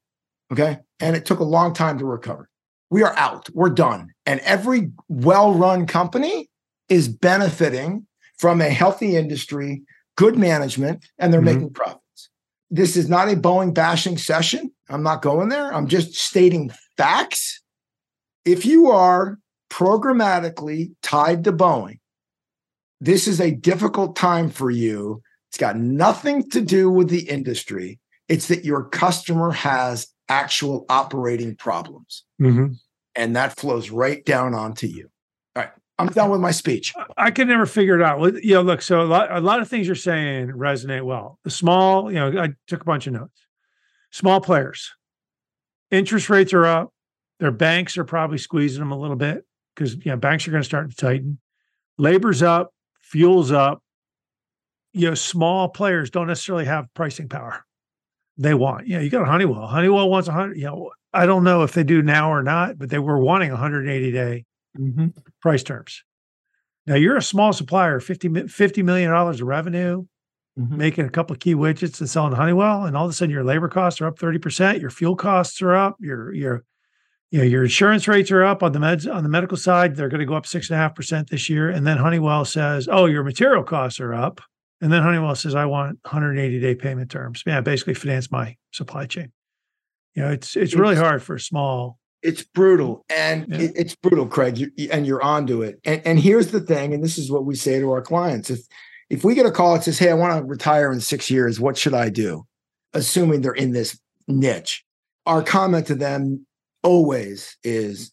Okay. 0.51 0.77
And 0.99 1.15
it 1.15 1.25
took 1.25 1.39
a 1.39 1.43
long 1.43 1.73
time 1.73 1.97
to 1.97 2.05
recover. 2.05 2.49
We 2.89 3.03
are 3.03 3.15
out. 3.17 3.49
We're 3.53 3.69
done. 3.69 4.09
And 4.25 4.39
every 4.41 4.91
well 5.07 5.53
run 5.53 5.85
company 5.85 6.49
is 6.87 7.07
benefiting 7.07 8.07
from 8.37 8.61
a 8.61 8.69
healthy 8.69 9.15
industry, 9.15 9.83
good 10.15 10.37
management, 10.37 11.05
and 11.17 11.31
they're 11.31 11.41
mm-hmm. 11.41 11.55
making 11.59 11.73
profits. 11.73 12.29
This 12.71 12.95
is 12.95 13.09
not 13.09 13.29
a 13.29 13.35
Boeing 13.35 13.73
bashing 13.73 14.17
session. 14.17 14.71
I'm 14.89 15.03
not 15.03 15.21
going 15.21 15.49
there. 15.49 15.73
I'm 15.73 15.87
just 15.87 16.15
stating 16.15 16.71
facts. 16.97 17.61
If 18.45 18.65
you 18.65 18.91
are 18.91 19.37
programmatically 19.69 20.91
tied 21.01 21.43
to 21.43 21.53
Boeing, 21.53 21.99
this 23.01 23.27
is 23.27 23.39
a 23.39 23.51
difficult 23.51 24.15
time 24.15 24.49
for 24.49 24.69
you. 24.69 25.21
It's 25.49 25.57
got 25.57 25.77
nothing 25.77 26.49
to 26.51 26.61
do 26.61 26.89
with 26.89 27.09
the 27.09 27.27
industry. 27.29 27.99
It's 28.27 28.47
that 28.47 28.65
your 28.65 28.83
customer 28.83 29.51
has 29.51 30.07
actual 30.29 30.85
operating 30.89 31.55
problems. 31.55 32.23
Mm-hmm. 32.41 32.73
And 33.15 33.35
that 33.35 33.59
flows 33.59 33.89
right 33.89 34.23
down 34.23 34.53
onto 34.53 34.87
you. 34.87 35.09
All 35.55 35.63
right. 35.63 35.71
I'm 35.97 36.07
done 36.07 36.29
with 36.29 36.39
my 36.39 36.51
speech. 36.51 36.93
I 37.17 37.31
can 37.31 37.47
never 37.47 37.65
figure 37.65 37.99
it 37.99 38.03
out. 38.03 38.21
You 38.43 38.55
know, 38.55 38.61
look, 38.61 38.81
so 38.81 39.01
a 39.01 39.03
lot, 39.03 39.35
a 39.35 39.41
lot 39.41 39.59
of 39.59 39.67
things 39.67 39.87
you're 39.87 39.95
saying 39.95 40.49
resonate 40.49 41.03
well. 41.03 41.39
The 41.43 41.49
small, 41.49 42.11
you 42.11 42.19
know, 42.19 42.41
I 42.41 42.49
took 42.67 42.81
a 42.81 42.85
bunch 42.85 43.07
of 43.07 43.13
notes. 43.13 43.41
Small 44.11 44.39
players, 44.39 44.91
interest 45.91 46.29
rates 46.29 46.53
are 46.53 46.65
up. 46.65 46.93
Their 47.39 47.51
banks 47.51 47.97
are 47.97 48.03
probably 48.03 48.37
squeezing 48.37 48.79
them 48.79 48.91
a 48.91 48.99
little 48.99 49.15
bit 49.15 49.45
because 49.75 49.95
you 49.95 50.11
know 50.11 50.17
banks 50.17 50.47
are 50.47 50.51
going 50.51 50.63
to 50.63 50.67
start 50.67 50.89
to 50.89 50.95
tighten. 50.95 51.39
Labor's 51.97 52.41
up, 52.41 52.73
fuel's 52.99 53.51
up. 53.51 53.83
You 54.93 55.09
know, 55.09 55.13
small 55.13 55.69
players 55.69 56.09
don't 56.09 56.27
necessarily 56.27 56.65
have 56.65 56.91
pricing 56.95 57.29
power. 57.29 57.65
They 58.39 58.53
want, 58.53 58.87
you 58.87 58.95
know, 58.95 59.01
you 59.01 59.09
got 59.09 59.21
a 59.21 59.25
Honeywell. 59.25 59.67
Honeywell 59.67 60.09
wants 60.09 60.29
a 60.29 60.31
hundred. 60.31 60.57
You 60.57 60.65
know, 60.65 60.91
I 61.13 61.25
don't 61.25 61.43
know 61.43 61.63
if 61.63 61.73
they 61.73 61.83
do 61.83 62.01
now 62.01 62.31
or 62.31 62.41
not, 62.41 62.77
but 62.77 62.89
they 62.89 62.99
were 62.99 63.19
wanting 63.19 63.51
180 63.51 64.11
day 64.11 64.45
mm-hmm. 64.79 65.07
price 65.41 65.61
terms. 65.61 66.03
Now 66.87 66.95
you're 66.95 67.17
a 67.17 67.21
small 67.21 67.51
supplier, 67.51 67.99
50, 67.99 68.29
$50 68.29 68.83
million 68.83 69.11
of 69.11 69.41
revenue, 69.41 70.05
mm-hmm. 70.57 70.77
making 70.77 71.05
a 71.05 71.09
couple 71.09 71.33
of 71.33 71.41
key 71.41 71.53
widgets 71.53 71.99
and 71.99 72.09
selling 72.09 72.33
Honeywell, 72.33 72.85
and 72.85 72.95
all 72.95 73.05
of 73.05 73.11
a 73.11 73.13
sudden 73.13 73.33
your 73.33 73.43
labor 73.43 73.67
costs 73.67 73.99
are 73.99 74.07
up 74.07 74.17
30%, 74.17 74.79
your 74.79 74.89
fuel 74.89 75.17
costs 75.17 75.61
are 75.61 75.75
up, 75.75 75.97
your 75.99 76.33
your 76.33 76.63
you 77.31 77.39
know, 77.39 77.45
your 77.45 77.63
insurance 77.63 78.07
rates 78.07 78.31
are 78.31 78.43
up 78.43 78.63
on 78.63 78.71
the 78.71 78.79
meds 78.79 79.13
on 79.13 79.21
the 79.21 79.29
medical 79.29 79.57
side. 79.57 79.95
They're 79.95 80.09
going 80.09 80.19
to 80.19 80.25
go 80.25 80.33
up 80.33 80.47
six 80.47 80.69
and 80.69 80.75
a 80.75 80.81
half 80.81 80.95
percent 80.95 81.29
this 81.29 81.47
year. 81.47 81.69
And 81.69 81.85
then 81.85 81.97
Honeywell 81.97 82.45
says, 82.45 82.87
"Oh, 82.91 83.05
your 83.05 83.23
material 83.23 83.63
costs 83.63 83.99
are 83.99 84.15
up." 84.15 84.41
And 84.81 84.91
then 84.91 85.03
Honeywell 85.03 85.35
says, 85.35 85.55
"I 85.55 85.65
want 85.65 85.99
180 86.03 86.59
day 86.59 86.75
payment 86.75 87.11
terms." 87.11 87.43
Yeah, 87.45 87.61
basically 87.61 87.93
finance 87.93 88.31
my 88.31 88.55
supply 88.71 89.05
chain. 89.05 89.31
You 90.15 90.23
know, 90.23 90.31
it's 90.31 90.55
it's 90.55 90.75
really 90.75 90.95
hard 90.95 91.21
for 91.21 91.35
a 91.35 91.39
small. 91.39 91.99
It's 92.21 92.43
brutal, 92.43 93.05
and 93.09 93.45
yeah. 93.49 93.59
it, 93.59 93.71
it's 93.75 93.95
brutal, 93.95 94.27
Craig. 94.27 94.57
You, 94.57 94.71
and 94.91 95.05
you're 95.05 95.21
onto 95.21 95.61
it. 95.61 95.79
And 95.85 96.01
and 96.05 96.19
here's 96.19 96.51
the 96.51 96.61
thing, 96.61 96.93
and 96.93 97.03
this 97.03 97.17
is 97.17 97.31
what 97.31 97.45
we 97.45 97.55
say 97.55 97.79
to 97.79 97.91
our 97.91 98.01
clients: 98.01 98.49
if 98.49 98.61
if 99.09 99.23
we 99.23 99.35
get 99.35 99.45
a 99.45 99.51
call 99.51 99.75
that 99.75 99.83
says, 99.83 99.99
"Hey, 99.99 100.09
I 100.09 100.13
want 100.13 100.37
to 100.37 100.45
retire 100.45 100.91
in 100.91 100.99
six 101.01 101.29
years. 101.29 101.59
What 101.59 101.77
should 101.77 101.93
I 101.93 102.09
do?" 102.09 102.45
Assuming 102.93 103.41
they're 103.41 103.53
in 103.53 103.71
this 103.71 103.99
niche, 104.27 104.83
our 105.25 105.43
comment 105.43 105.87
to 105.87 105.95
them 105.95 106.45
always 106.83 107.57
is 107.63 108.11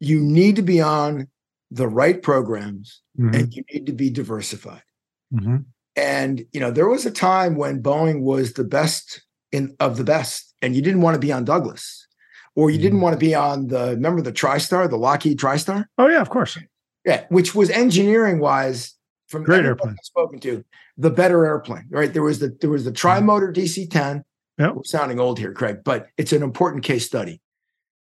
you 0.00 0.20
need 0.20 0.56
to 0.56 0.62
be 0.62 0.80
on 0.80 1.28
the 1.70 1.88
right 1.88 2.22
programs 2.22 3.00
mm-hmm. 3.18 3.34
and 3.34 3.54
you 3.54 3.64
need 3.72 3.86
to 3.86 3.92
be 3.92 4.10
diversified. 4.10 4.82
Mm-hmm. 5.32 5.56
And 5.96 6.44
you 6.52 6.60
know, 6.60 6.70
there 6.70 6.88
was 6.88 7.04
a 7.06 7.10
time 7.10 7.56
when 7.56 7.82
Boeing 7.82 8.22
was 8.22 8.54
the 8.54 8.64
best 8.64 9.22
in 9.50 9.74
of 9.80 9.96
the 9.96 10.04
best, 10.04 10.54
and 10.62 10.74
you 10.74 10.82
didn't 10.82 11.02
want 11.02 11.14
to 11.14 11.20
be 11.20 11.32
on 11.32 11.44
Douglas, 11.44 12.06
or 12.56 12.70
you 12.70 12.78
didn't 12.78 12.98
mm. 12.98 13.02
want 13.02 13.14
to 13.14 13.18
be 13.18 13.34
on 13.34 13.68
the 13.68 13.90
remember 13.90 14.22
the 14.22 14.32
TriStar, 14.32 14.88
the 14.88 14.96
Lockheed 14.96 15.38
TriStar. 15.38 15.86
Oh 15.98 16.08
yeah, 16.08 16.20
of 16.20 16.30
course. 16.30 16.58
Yeah, 17.04 17.24
which 17.28 17.54
was 17.54 17.68
engineering 17.68 18.38
wise 18.38 18.94
from 19.28 19.42
great 19.44 19.64
airplane 19.64 19.96
I've 19.98 20.04
spoken 20.04 20.38
to 20.40 20.64
the 20.96 21.10
better 21.10 21.44
airplane. 21.44 21.86
Right 21.90 22.12
there 22.12 22.22
was 22.22 22.38
the 22.38 22.56
there 22.60 22.70
was 22.70 22.84
the 22.84 22.92
mm. 22.92 22.96
tri 22.96 23.20
motor 23.20 23.52
DC 23.52 23.90
ten. 23.90 24.24
Yep. 24.58 24.74
We're 24.74 24.84
sounding 24.84 25.18
old 25.18 25.38
here, 25.38 25.52
Craig, 25.52 25.78
but 25.82 26.08
it's 26.18 26.32
an 26.32 26.42
important 26.42 26.84
case 26.84 27.06
study 27.06 27.40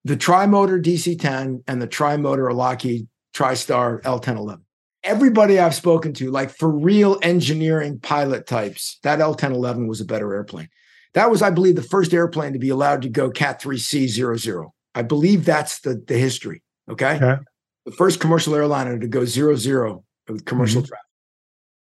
the 0.08 0.15
tri-motor 0.15 0.80
DC-10 0.80 1.63
and 1.67 1.82
the 1.82 1.88
tri-motor 1.88 2.52
Lockheed 2.54 3.08
TriStar 3.36 4.02
L1011. 4.04 4.62
Everybody 5.08 5.58
I've 5.58 5.74
spoken 5.74 6.13
to, 6.15 6.30
like 6.30 6.50
for 6.50 6.70
real 6.70 7.17
engineering 7.22 8.00
pilot 8.00 8.46
types, 8.46 9.00
that 9.04 9.20
L1011 9.20 9.88
was 9.88 10.02
a 10.02 10.06
better 10.06 10.34
airplane. 10.34 10.67
That 11.13 11.32
was, 11.32 11.41
I 11.41 11.50
believe, 11.50 11.76
the 11.76 11.82
first 11.82 12.13
airplane 12.13 12.54
to 12.54 12.60
be 12.60 12.70
allowed 12.70 13.02
to 13.04 13.10
go 13.10 13.32
Cat 13.32 13.62
3C00. 13.62 14.70
I 14.93 15.02
believe 15.02 15.46
that's 15.46 15.80
the, 15.80 16.04
the 16.08 16.17
history. 16.17 16.62
Okay? 16.89 17.15
okay. 17.15 17.38
The 17.86 17.91
first 17.93 18.20
commercial 18.20 18.54
airliner 18.54 19.00
to 19.00 19.08
go 19.08 19.24
zero 19.24 19.56
zero 19.56 20.04
with 20.28 20.43
commercial 20.46 20.82
mm-hmm. 20.82 20.89
traffic. 20.89 21.06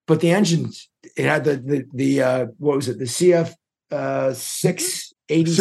But 0.06 0.20
the 0.20 0.32
engines, 0.32 0.90
it 1.16 1.26
had 1.26 1.46
the 1.46 1.56
the 1.56 1.86
the 1.94 2.22
uh, 2.22 2.46
what 2.58 2.76
was 2.76 2.90
it? 2.90 3.00
The 3.00 3.06
CF 3.06 3.54
uh, 3.90 4.34
six 4.34 5.14
eighty 5.30 5.56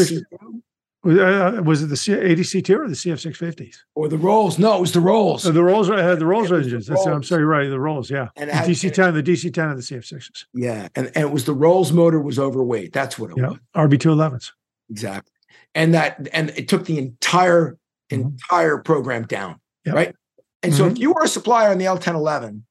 uh, 1.04 1.60
was 1.64 1.82
it 1.82 1.86
the 1.86 1.96
C- 1.96 2.12
ADC2 2.12 2.78
or 2.78 2.88
the 2.88 2.94
CF650s? 2.94 3.78
Or 3.94 4.08
the 4.08 4.18
Rolls? 4.18 4.58
No, 4.58 4.76
it 4.76 4.80
was 4.80 4.92
the 4.92 5.00
Rolls. 5.00 5.44
Oh, 5.44 5.50
the 5.50 5.62
Rolls 5.62 5.88
had 5.88 6.20
the 6.20 6.26
Rolls 6.26 6.52
engines. 6.52 6.86
The 6.86 6.94
Rolls. 6.94 7.06
I'm 7.06 7.22
sorry, 7.24 7.44
right. 7.44 7.68
The 7.68 7.80
Rolls, 7.80 8.10
yeah. 8.10 8.28
And 8.36 8.50
the 8.50 8.54
DC10, 8.54 9.14
the 9.14 9.22
DC10 9.22 9.70
and 9.70 9.78
the 9.78 9.82
CF6s. 9.82 10.44
Yeah. 10.54 10.88
And, 10.94 11.08
and 11.08 11.16
it 11.16 11.32
was 11.32 11.44
the 11.44 11.54
Rolls 11.54 11.92
motor 11.92 12.20
was 12.20 12.38
overweight. 12.38 12.92
That's 12.92 13.18
what 13.18 13.32
it 13.32 13.36
yeah. 13.38 13.48
was. 13.48 13.58
RB211s. 13.74 14.52
Exactly. 14.90 15.32
And 15.74 15.92
that, 15.94 16.28
and 16.32 16.50
it 16.50 16.68
took 16.68 16.84
the 16.84 16.98
entire, 16.98 17.78
mm-hmm. 18.10 18.22
entire 18.22 18.78
program 18.78 19.24
down. 19.24 19.60
Yep. 19.84 19.94
Right. 19.94 20.14
And 20.62 20.72
mm-hmm. 20.72 20.82
so 20.82 20.86
if 20.88 20.98
you 20.98 21.12
were 21.12 21.24
a 21.24 21.28
supplier 21.28 21.70
on 21.70 21.78
the 21.78 21.86
L1011, 21.86 22.62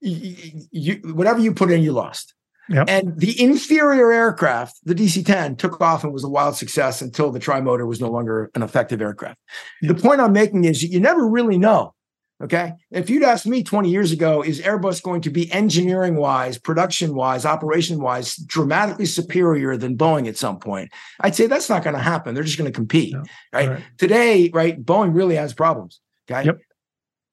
you, 0.00 0.66
you, 0.72 0.94
whatever 1.14 1.38
you 1.38 1.54
put 1.54 1.70
in, 1.70 1.82
you 1.82 1.92
lost. 1.92 2.34
Yep. 2.68 2.86
And 2.88 3.18
the 3.18 3.40
inferior 3.40 4.12
aircraft, 4.12 4.78
the 4.84 4.94
DC 4.94 5.24
10, 5.24 5.56
took 5.56 5.80
off 5.80 6.04
and 6.04 6.12
was 6.12 6.24
a 6.24 6.28
wild 6.28 6.56
success 6.56 7.00
until 7.00 7.30
the 7.30 7.38
tri 7.38 7.60
motor 7.60 7.86
was 7.86 8.00
no 8.00 8.10
longer 8.10 8.50
an 8.54 8.62
effective 8.62 9.00
aircraft. 9.00 9.38
Yep. 9.82 9.96
The 9.96 10.02
point 10.02 10.20
I'm 10.20 10.32
making 10.32 10.64
is 10.64 10.82
you 10.82 11.00
never 11.00 11.26
really 11.26 11.58
know. 11.58 11.94
Okay. 12.42 12.74
If 12.90 13.08
you'd 13.08 13.22
asked 13.22 13.46
me 13.46 13.62
20 13.62 13.88
years 13.88 14.12
ago, 14.12 14.42
is 14.42 14.60
Airbus 14.60 15.02
going 15.02 15.22
to 15.22 15.30
be 15.30 15.50
engineering 15.50 16.16
wise, 16.16 16.58
production 16.58 17.14
wise, 17.14 17.46
operation 17.46 17.98
wise, 18.00 18.36
dramatically 18.36 19.06
superior 19.06 19.76
than 19.76 19.96
Boeing 19.96 20.28
at 20.28 20.36
some 20.36 20.58
point? 20.58 20.90
I'd 21.20 21.34
say 21.34 21.46
that's 21.46 21.70
not 21.70 21.82
going 21.82 21.96
to 21.96 22.02
happen. 22.02 22.34
They're 22.34 22.44
just 22.44 22.58
going 22.58 22.70
to 22.70 22.76
compete. 22.76 23.14
No. 23.14 23.22
Right? 23.54 23.68
right? 23.70 23.82
Today, 23.96 24.50
right, 24.52 24.82
Boeing 24.84 25.14
really 25.14 25.36
has 25.36 25.54
problems. 25.54 26.00
Okay. 26.30 26.44
Yep. 26.46 26.58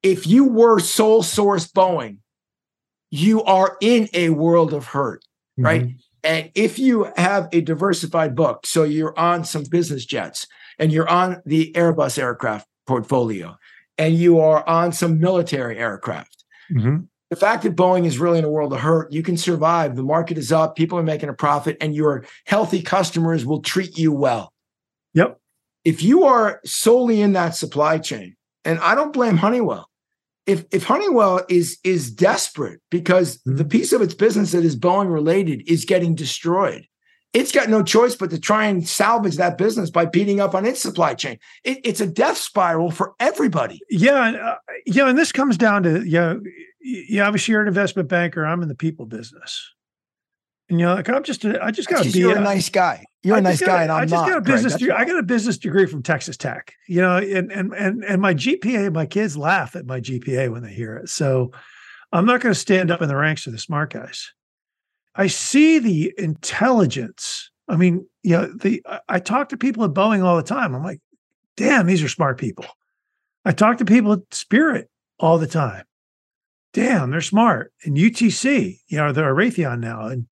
If 0.03 0.27
you 0.27 0.45
were 0.45 0.79
sole 0.79 1.23
source 1.23 1.67
Boeing, 1.69 2.19
you 3.13 3.43
are 3.43 3.77
in 3.79 4.09
a 4.15 4.31
world 4.31 4.73
of 4.73 4.87
hurt, 4.87 5.23
mm-hmm. 5.59 5.65
right? 5.65 5.87
And 6.23 6.49
if 6.55 6.79
you 6.79 7.11
have 7.15 7.47
a 7.51 7.61
diversified 7.61 8.35
book, 8.35 8.65
so 8.65 8.81
you're 8.81 9.17
on 9.19 9.45
some 9.45 9.65
business 9.65 10.03
jets 10.03 10.47
and 10.79 10.91
you're 10.91 11.07
on 11.07 11.39
the 11.45 11.71
Airbus 11.73 12.17
aircraft 12.17 12.67
portfolio 12.87 13.55
and 13.99 14.15
you 14.15 14.39
are 14.39 14.67
on 14.67 14.91
some 14.93 15.19
military 15.19 15.77
aircraft, 15.77 16.43
mm-hmm. 16.71 17.03
the 17.29 17.35
fact 17.35 17.61
that 17.61 17.75
Boeing 17.75 18.07
is 18.07 18.17
really 18.17 18.39
in 18.39 18.45
a 18.45 18.49
world 18.49 18.73
of 18.73 18.79
hurt, 18.79 19.13
you 19.13 19.21
can 19.21 19.37
survive. 19.37 19.95
The 19.95 20.01
market 20.01 20.39
is 20.39 20.51
up, 20.51 20.75
people 20.75 20.97
are 20.97 21.03
making 21.03 21.29
a 21.29 21.33
profit, 21.33 21.77
and 21.79 21.93
your 21.93 22.25
healthy 22.47 22.81
customers 22.81 23.45
will 23.45 23.61
treat 23.61 23.95
you 23.95 24.11
well. 24.11 24.51
Yep. 25.13 25.39
If 25.85 26.01
you 26.01 26.23
are 26.23 26.61
solely 26.65 27.21
in 27.21 27.33
that 27.33 27.53
supply 27.53 27.99
chain, 27.99 28.35
and 28.65 28.79
I 28.79 28.95
don't 28.95 29.13
blame 29.13 29.37
Honeywell. 29.37 29.87
If 30.45 30.65
if 30.71 30.83
Honeywell 30.83 31.45
is 31.49 31.77
is 31.83 32.11
desperate 32.11 32.81
because 32.91 33.37
Mhm. 33.47 33.57
the 33.57 33.65
piece 33.65 33.93
of 33.93 34.01
its 34.01 34.13
business 34.13 34.51
that 34.51 34.63
is 34.65 34.75
Boeing 34.77 35.11
related 35.11 35.63
is 35.67 35.85
getting 35.85 36.15
destroyed, 36.15 36.85
it's 37.33 37.51
got 37.51 37.69
no 37.69 37.81
choice 37.81 38.15
but 38.15 38.29
to 38.31 38.39
try 38.39 38.65
and 38.65 38.87
salvage 38.87 39.37
that 39.37 39.57
business 39.57 39.89
by 39.89 40.05
beating 40.05 40.39
up 40.41 40.53
on 40.53 40.65
its 40.65 40.81
supply 40.81 41.13
chain. 41.13 41.37
It, 41.63 41.79
it's 41.85 42.01
a 42.01 42.07
death 42.07 42.37
spiral 42.37 42.91
for 42.91 43.13
everybody. 43.19 43.79
Yeah, 43.89 44.27
and, 44.27 44.35
uh, 44.37 44.55
yeah, 44.85 45.07
and 45.07 45.17
this 45.17 45.31
comes 45.31 45.57
down 45.57 45.83
to 45.83 46.03
yeah, 46.05 46.35
yeah. 46.81 47.25
Obviously, 47.25 47.53
you're 47.53 47.61
an 47.61 47.67
investment 47.69 48.09
banker. 48.09 48.45
I'm 48.45 48.61
in 48.61 48.67
the 48.67 48.75
people 48.75 49.05
business, 49.05 49.71
and 50.69 50.79
you 50.79 50.85
know, 50.85 50.95
like 50.95 51.07
I'm 51.09 51.23
just, 51.23 51.45
a, 51.45 51.63
I 51.63 51.71
just 51.71 51.87
got 51.87 52.03
to 52.03 52.11
be. 52.11 52.19
you're 52.19 52.37
a- 52.37 52.41
nice 52.41 52.67
guy. 52.69 53.05
You're 53.23 53.37
I 53.37 53.39
a 53.39 53.41
nice 53.41 53.61
got 53.61 53.67
guy, 53.67 53.83
and 53.83 53.91
I'm 53.91 54.01
I 54.01 54.05
just 54.05 54.13
not. 54.13 54.27
got 54.27 54.37
a 54.37 54.41
business. 54.41 54.73
Degree. 54.73 54.91
I 54.91 55.05
got 55.05 55.17
a 55.17 55.23
business 55.23 55.57
degree 55.57 55.85
from 55.85 56.03
Texas 56.03 56.35
Tech. 56.35 56.73
You 56.87 57.01
know, 57.01 57.17
and 57.17 57.51
and 57.51 57.73
and 57.73 58.03
and 58.03 58.21
my 58.21 58.33
GPA. 58.33 58.93
My 58.93 59.05
kids 59.05 59.37
laugh 59.37 59.75
at 59.75 59.85
my 59.85 60.01
GPA 60.01 60.51
when 60.51 60.61
they 60.61 60.73
hear 60.73 60.97
it. 60.97 61.09
So 61.09 61.51
I'm 62.11 62.25
not 62.25 62.41
going 62.41 62.53
to 62.53 62.59
stand 62.59 62.91
up 62.91 63.01
in 63.01 63.07
the 63.07 63.15
ranks 63.15 63.47
of 63.47 63.53
the 63.53 63.59
smart 63.59 63.93
guys. 63.93 64.31
I 65.15 65.27
see 65.27 65.79
the 65.79 66.13
intelligence. 66.17 67.49
I 67.69 67.77
mean, 67.77 68.05
you 68.23 68.37
know, 68.37 68.47
the 68.47 68.81
I, 68.85 68.99
I 69.07 69.19
talk 69.19 69.49
to 69.49 69.57
people 69.57 69.85
at 69.85 69.91
Boeing 69.91 70.23
all 70.23 70.35
the 70.35 70.43
time. 70.43 70.75
I'm 70.75 70.83
like, 70.83 70.99
damn, 71.55 71.85
these 71.87 72.03
are 72.03 72.09
smart 72.09 72.37
people. 72.37 72.65
I 73.45 73.53
talk 73.53 73.77
to 73.77 73.85
people 73.85 74.13
at 74.13 74.33
Spirit 74.33 74.89
all 75.17 75.37
the 75.37 75.47
time. 75.47 75.85
Damn, 76.73 77.11
they're 77.11 77.21
smart. 77.21 77.71
And 77.83 77.95
UTC, 77.95 78.79
you 78.87 78.97
know, 78.97 79.11
they're 79.11 79.31
a 79.31 79.35
Raytheon 79.35 79.79
now, 79.79 80.07
and 80.07 80.27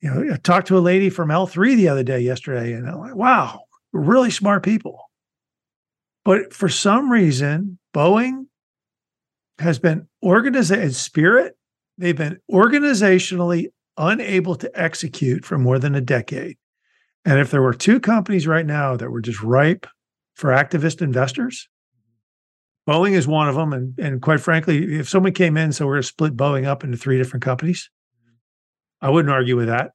you 0.00 0.10
know, 0.10 0.34
I 0.34 0.36
talked 0.38 0.68
to 0.68 0.78
a 0.78 0.80
lady 0.80 1.10
from 1.10 1.28
L3 1.28 1.76
the 1.76 1.88
other 1.88 2.02
day, 2.02 2.20
yesterday, 2.20 2.72
and 2.72 2.88
I'm 2.88 2.98
like, 2.98 3.14
wow, 3.14 3.60
really 3.92 4.30
smart 4.30 4.62
people. 4.62 5.10
But 6.24 6.52
for 6.52 6.68
some 6.68 7.10
reason, 7.10 7.78
Boeing 7.94 8.46
has 9.58 9.78
been 9.78 10.08
organized 10.22 10.70
in 10.70 10.92
spirit, 10.92 11.56
they've 11.98 12.16
been 12.16 12.38
organizationally 12.50 13.66
unable 13.96 14.54
to 14.56 14.70
execute 14.74 15.44
for 15.44 15.58
more 15.58 15.78
than 15.78 15.94
a 15.94 16.00
decade. 16.00 16.56
And 17.26 17.38
if 17.38 17.50
there 17.50 17.62
were 17.62 17.74
two 17.74 18.00
companies 18.00 18.46
right 18.46 18.64
now 18.64 18.96
that 18.96 19.10
were 19.10 19.20
just 19.20 19.42
ripe 19.42 19.86
for 20.34 20.50
activist 20.50 21.02
investors, 21.02 21.68
Boeing 22.88 23.12
is 23.12 23.28
one 23.28 23.48
of 23.48 23.54
them. 23.54 23.74
And, 23.74 23.98
and 23.98 24.22
quite 24.22 24.40
frankly, 24.40 24.98
if 24.98 25.08
someone 25.08 25.32
came 25.32 25.58
in, 25.58 25.72
so 25.72 25.86
we're 25.86 25.94
going 25.94 26.02
to 26.02 26.08
split 26.08 26.36
Boeing 26.36 26.64
up 26.64 26.82
into 26.82 26.96
three 26.96 27.18
different 27.18 27.44
companies, 27.44 27.90
I 29.00 29.10
wouldn't 29.10 29.32
argue 29.32 29.56
with 29.56 29.68
that. 29.68 29.92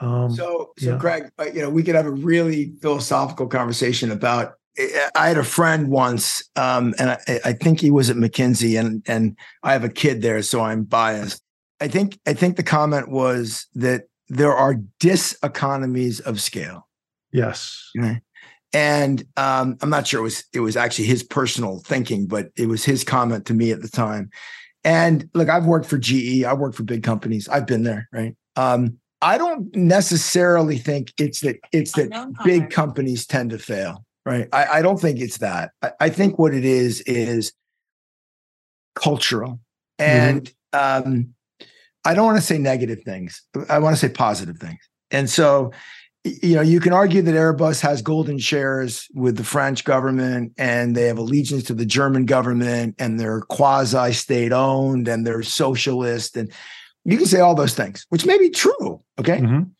Um, 0.00 0.34
So, 0.34 0.72
so 0.78 0.90
yeah. 0.92 0.98
Greg, 0.98 1.30
uh, 1.38 1.44
you 1.44 1.62
know, 1.62 1.70
we 1.70 1.82
could 1.82 1.94
have 1.94 2.06
a 2.06 2.10
really 2.10 2.72
philosophical 2.80 3.46
conversation 3.46 4.10
about. 4.10 4.54
I- 4.78 5.10
I 5.14 5.28
had 5.28 5.38
a 5.38 5.44
friend 5.44 5.88
once, 5.88 6.42
um, 6.56 6.94
and 6.98 7.10
I, 7.10 7.40
I 7.44 7.52
think 7.52 7.80
he 7.80 7.92
was 7.92 8.10
at 8.10 8.16
McKinsey, 8.16 8.78
and 8.78 9.02
and 9.06 9.36
I 9.62 9.72
have 9.72 9.84
a 9.84 9.88
kid 9.88 10.20
there, 10.20 10.42
so 10.42 10.62
I'm 10.62 10.82
biased. 10.82 11.40
I 11.80 11.86
think 11.86 12.18
I 12.26 12.34
think 12.34 12.56
the 12.56 12.64
comment 12.64 13.08
was 13.08 13.68
that 13.74 14.08
there 14.28 14.52
are 14.52 14.74
diseconomies 15.00 16.20
of 16.22 16.40
scale, 16.40 16.88
yes. 17.30 17.90
and 18.74 19.24
um, 19.36 19.76
I'm 19.80 19.90
not 19.90 20.06
sure 20.08 20.20
it 20.20 20.24
was 20.24 20.44
it 20.52 20.60
was 20.60 20.76
actually 20.76 21.06
his 21.06 21.22
personal 21.22 21.78
thinking, 21.78 22.26
but 22.26 22.48
it 22.56 22.66
was 22.66 22.84
his 22.84 23.04
comment 23.04 23.46
to 23.46 23.54
me 23.54 23.70
at 23.70 23.80
the 23.80 23.88
time. 23.88 24.30
And 24.84 25.28
look, 25.34 25.48
I've 25.48 25.64
worked 25.64 25.86
for 25.86 25.98
GE, 25.98 26.44
I've 26.44 26.58
worked 26.58 26.76
for 26.76 26.82
big 26.82 27.02
companies, 27.02 27.48
I've 27.48 27.66
been 27.66 27.82
there, 27.84 28.08
right? 28.12 28.36
Um, 28.56 28.98
I 29.22 29.38
don't 29.38 29.74
necessarily 29.74 30.76
think 30.76 31.12
it's 31.18 31.40
that 31.40 31.56
it's 31.72 31.92
that 31.92 32.10
big 32.44 32.70
companies 32.70 33.26
tend 33.26 33.50
to 33.50 33.58
fail, 33.58 34.04
right? 34.26 34.48
I, 34.52 34.66
I 34.66 34.82
don't 34.82 35.00
think 35.00 35.18
it's 35.20 35.38
that. 35.38 35.70
I, 35.80 35.92
I 36.00 36.08
think 36.10 36.38
what 36.38 36.52
it 36.52 36.64
is 36.66 37.00
is 37.02 37.52
cultural, 38.94 39.60
and 39.98 40.52
um, 40.74 41.34
I 42.04 42.12
don't 42.14 42.26
want 42.26 42.36
to 42.38 42.44
say 42.44 42.58
negative 42.58 43.02
things. 43.04 43.42
I 43.70 43.78
want 43.78 43.96
to 43.96 44.00
say 44.00 44.12
positive 44.12 44.58
things. 44.58 44.80
And 45.10 45.30
so, 45.30 45.72
y- 45.72 45.72
you 46.24 46.54
know, 46.56 46.62
you 46.62 46.80
can 46.80 46.92
argue 46.94 47.20
that 47.22 47.34
Airbus 47.34 47.80
has 47.82 48.00
golden 48.00 48.38
shares 48.38 49.06
with 49.14 49.36
the 49.36 49.44
French 49.44 49.84
government, 49.84 50.52
and 50.56 50.96
they 50.96 51.06
have 51.06 51.18
allegiance 51.18 51.64
to 51.64 51.74
the 51.74 51.84
German 51.84 52.24
government, 52.24 52.94
and 52.98 53.20
they're 53.20 53.42
quasi 53.42 54.12
state 54.12 54.52
owned, 54.52 55.06
and 55.06 55.26
they're 55.26 55.42
socialist, 55.42 56.36
and 56.36 56.50
you 57.04 57.18
can 57.18 57.26
say 57.26 57.40
all 57.40 57.54
those 57.54 57.74
things, 57.74 58.06
which 58.08 58.24
may 58.24 58.38
be 58.38 58.48
true. 58.50 59.00
Okay 59.18 59.40
Mhm. 59.40 59.70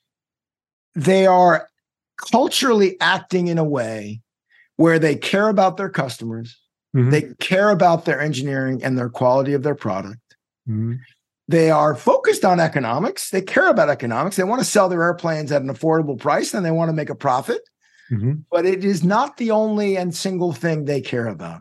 they 0.95 1.27
are 1.27 1.69
culturally 2.31 2.97
acting 3.01 3.49
in 3.49 3.59
a 3.59 3.65
way 3.65 4.21
where 4.77 4.99
they 4.99 5.17
care 5.17 5.49
about 5.49 5.77
their 5.77 5.89
customers, 5.89 6.57
Mhm. 6.95 7.11
they 7.11 7.23
care 7.41 7.71
about 7.71 8.05
their 8.05 8.21
engineering 8.21 8.85
and 8.85 8.97
their 8.99 9.09
quality 9.09 9.55
of 9.55 9.63
their 9.63 9.75
product. 9.75 10.21
Mhm. 10.69 10.99
They 11.49 11.71
are 11.71 11.95
focused 11.95 12.45
on 12.45 12.59
economics. 12.61 13.31
They 13.31 13.43
care 13.43 13.69
about 13.69 13.91
economics. 13.91 14.37
They 14.37 14.45
want 14.45 14.61
to 14.61 14.65
sell 14.65 14.89
their 14.89 15.03
airplanes 15.03 15.53
at 15.53 15.63
an 15.63 15.69
affordable 15.69 16.19
price 16.19 16.55
and 16.55 16.65
they 16.65 16.71
want 16.71 16.89
to 16.89 16.95
make 16.95 17.11
a 17.11 17.15
profit, 17.15 17.61
Mhm. 18.11 18.45
but 18.51 18.65
it 18.65 18.85
is 18.85 19.05
not 19.05 19.37
the 19.37 19.51
only 19.51 19.97
and 19.97 20.15
single 20.15 20.53
thing 20.53 20.85
they 20.85 21.01
care 21.03 21.27
about. 21.27 21.61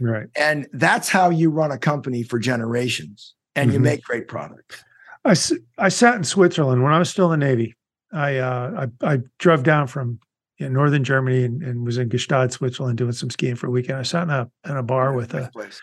Right. 0.00 0.26
And 0.36 0.66
that's 0.72 1.08
how 1.08 1.30
you 1.30 1.50
run 1.50 1.70
a 1.70 1.78
company 1.78 2.22
for 2.22 2.38
generations 2.38 3.34
and 3.56 3.72
you 3.72 3.78
Mhm. 3.78 3.82
make 3.84 4.02
great 4.04 4.28
products. 4.28 4.82
I, 5.24 5.34
I 5.78 5.88
sat 5.88 6.16
in 6.16 6.24
Switzerland 6.24 6.82
when 6.82 6.92
I 6.92 6.98
was 6.98 7.08
still 7.08 7.32
in 7.32 7.40
the 7.40 7.46
Navy. 7.46 7.74
I 8.12 8.36
uh, 8.38 8.86
I, 9.02 9.14
I 9.14 9.18
drove 9.38 9.62
down 9.62 9.86
from 9.86 10.18
you 10.58 10.68
know, 10.68 10.72
northern 10.74 11.04
Germany 11.04 11.44
and, 11.44 11.62
and 11.62 11.86
was 11.86 11.96
in 11.96 12.08
Gstaad, 12.10 12.52
Switzerland, 12.52 12.98
doing 12.98 13.12
some 13.12 13.30
skiing 13.30 13.54
for 13.56 13.68
a 13.68 13.70
weekend. 13.70 13.98
I 13.98 14.02
sat 14.02 14.24
in 14.24 14.30
a 14.30 14.50
in 14.68 14.76
a 14.76 14.82
bar 14.82 15.12
with 15.14 15.32
Nice 15.32 15.46
a, 15.46 15.50
place. 15.50 15.80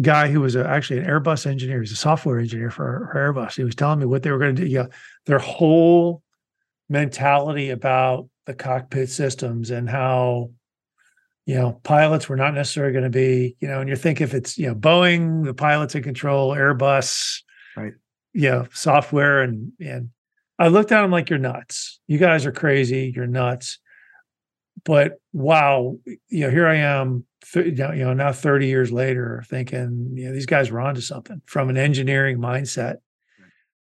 Guy 0.00 0.28
who 0.28 0.40
was 0.40 0.56
a, 0.56 0.66
actually 0.66 1.00
an 1.00 1.06
Airbus 1.06 1.46
engineer. 1.46 1.80
He's 1.80 1.92
a 1.92 1.96
software 1.96 2.38
engineer 2.38 2.70
for, 2.70 3.08
for 3.12 3.18
Airbus. 3.18 3.56
He 3.56 3.64
was 3.64 3.74
telling 3.74 3.98
me 3.98 4.06
what 4.06 4.22
they 4.22 4.30
were 4.30 4.38
going 4.38 4.56
to 4.56 4.62
do. 4.62 4.68
Yeah, 4.68 4.86
their 5.26 5.38
whole 5.38 6.22
mentality 6.88 7.70
about 7.70 8.28
the 8.46 8.54
cockpit 8.54 9.08
systems 9.08 9.70
and 9.70 9.88
how 9.88 10.50
you 11.46 11.54
know 11.54 11.80
pilots 11.84 12.28
were 12.28 12.36
not 12.36 12.54
necessarily 12.54 12.92
going 12.92 13.04
to 13.04 13.10
be 13.10 13.56
you 13.60 13.68
know 13.68 13.80
and 13.80 13.88
you're 13.88 13.96
thinking 13.96 14.24
if 14.24 14.34
it's 14.34 14.58
you 14.58 14.66
know 14.66 14.74
boeing 14.74 15.44
the 15.44 15.54
pilots 15.54 15.94
in 15.94 16.02
control 16.02 16.50
airbus 16.50 17.42
Right. 17.76 17.92
you 18.32 18.50
know 18.50 18.66
software 18.72 19.42
and 19.42 19.72
and 19.80 20.10
i 20.58 20.66
looked 20.68 20.90
at 20.90 21.04
him 21.04 21.12
like 21.12 21.30
you're 21.30 21.38
nuts 21.38 22.00
you 22.08 22.18
guys 22.18 22.44
are 22.44 22.52
crazy 22.52 23.12
you're 23.14 23.28
nuts 23.28 23.78
but 24.84 25.20
wow 25.32 25.96
you 26.28 26.40
know 26.40 26.50
here 26.50 26.66
i 26.66 26.76
am 26.76 27.24
you 27.54 27.72
know 27.72 27.92
you 27.92 28.04
know, 28.04 28.14
now 28.14 28.32
30 28.32 28.66
years 28.66 28.92
later 28.92 29.42
thinking 29.46 30.12
you 30.14 30.26
know 30.26 30.32
these 30.32 30.46
guys 30.46 30.70
were 30.70 30.80
onto 30.80 31.00
something 31.00 31.40
from 31.46 31.70
an 31.70 31.76
engineering 31.76 32.38
mindset. 32.38 32.96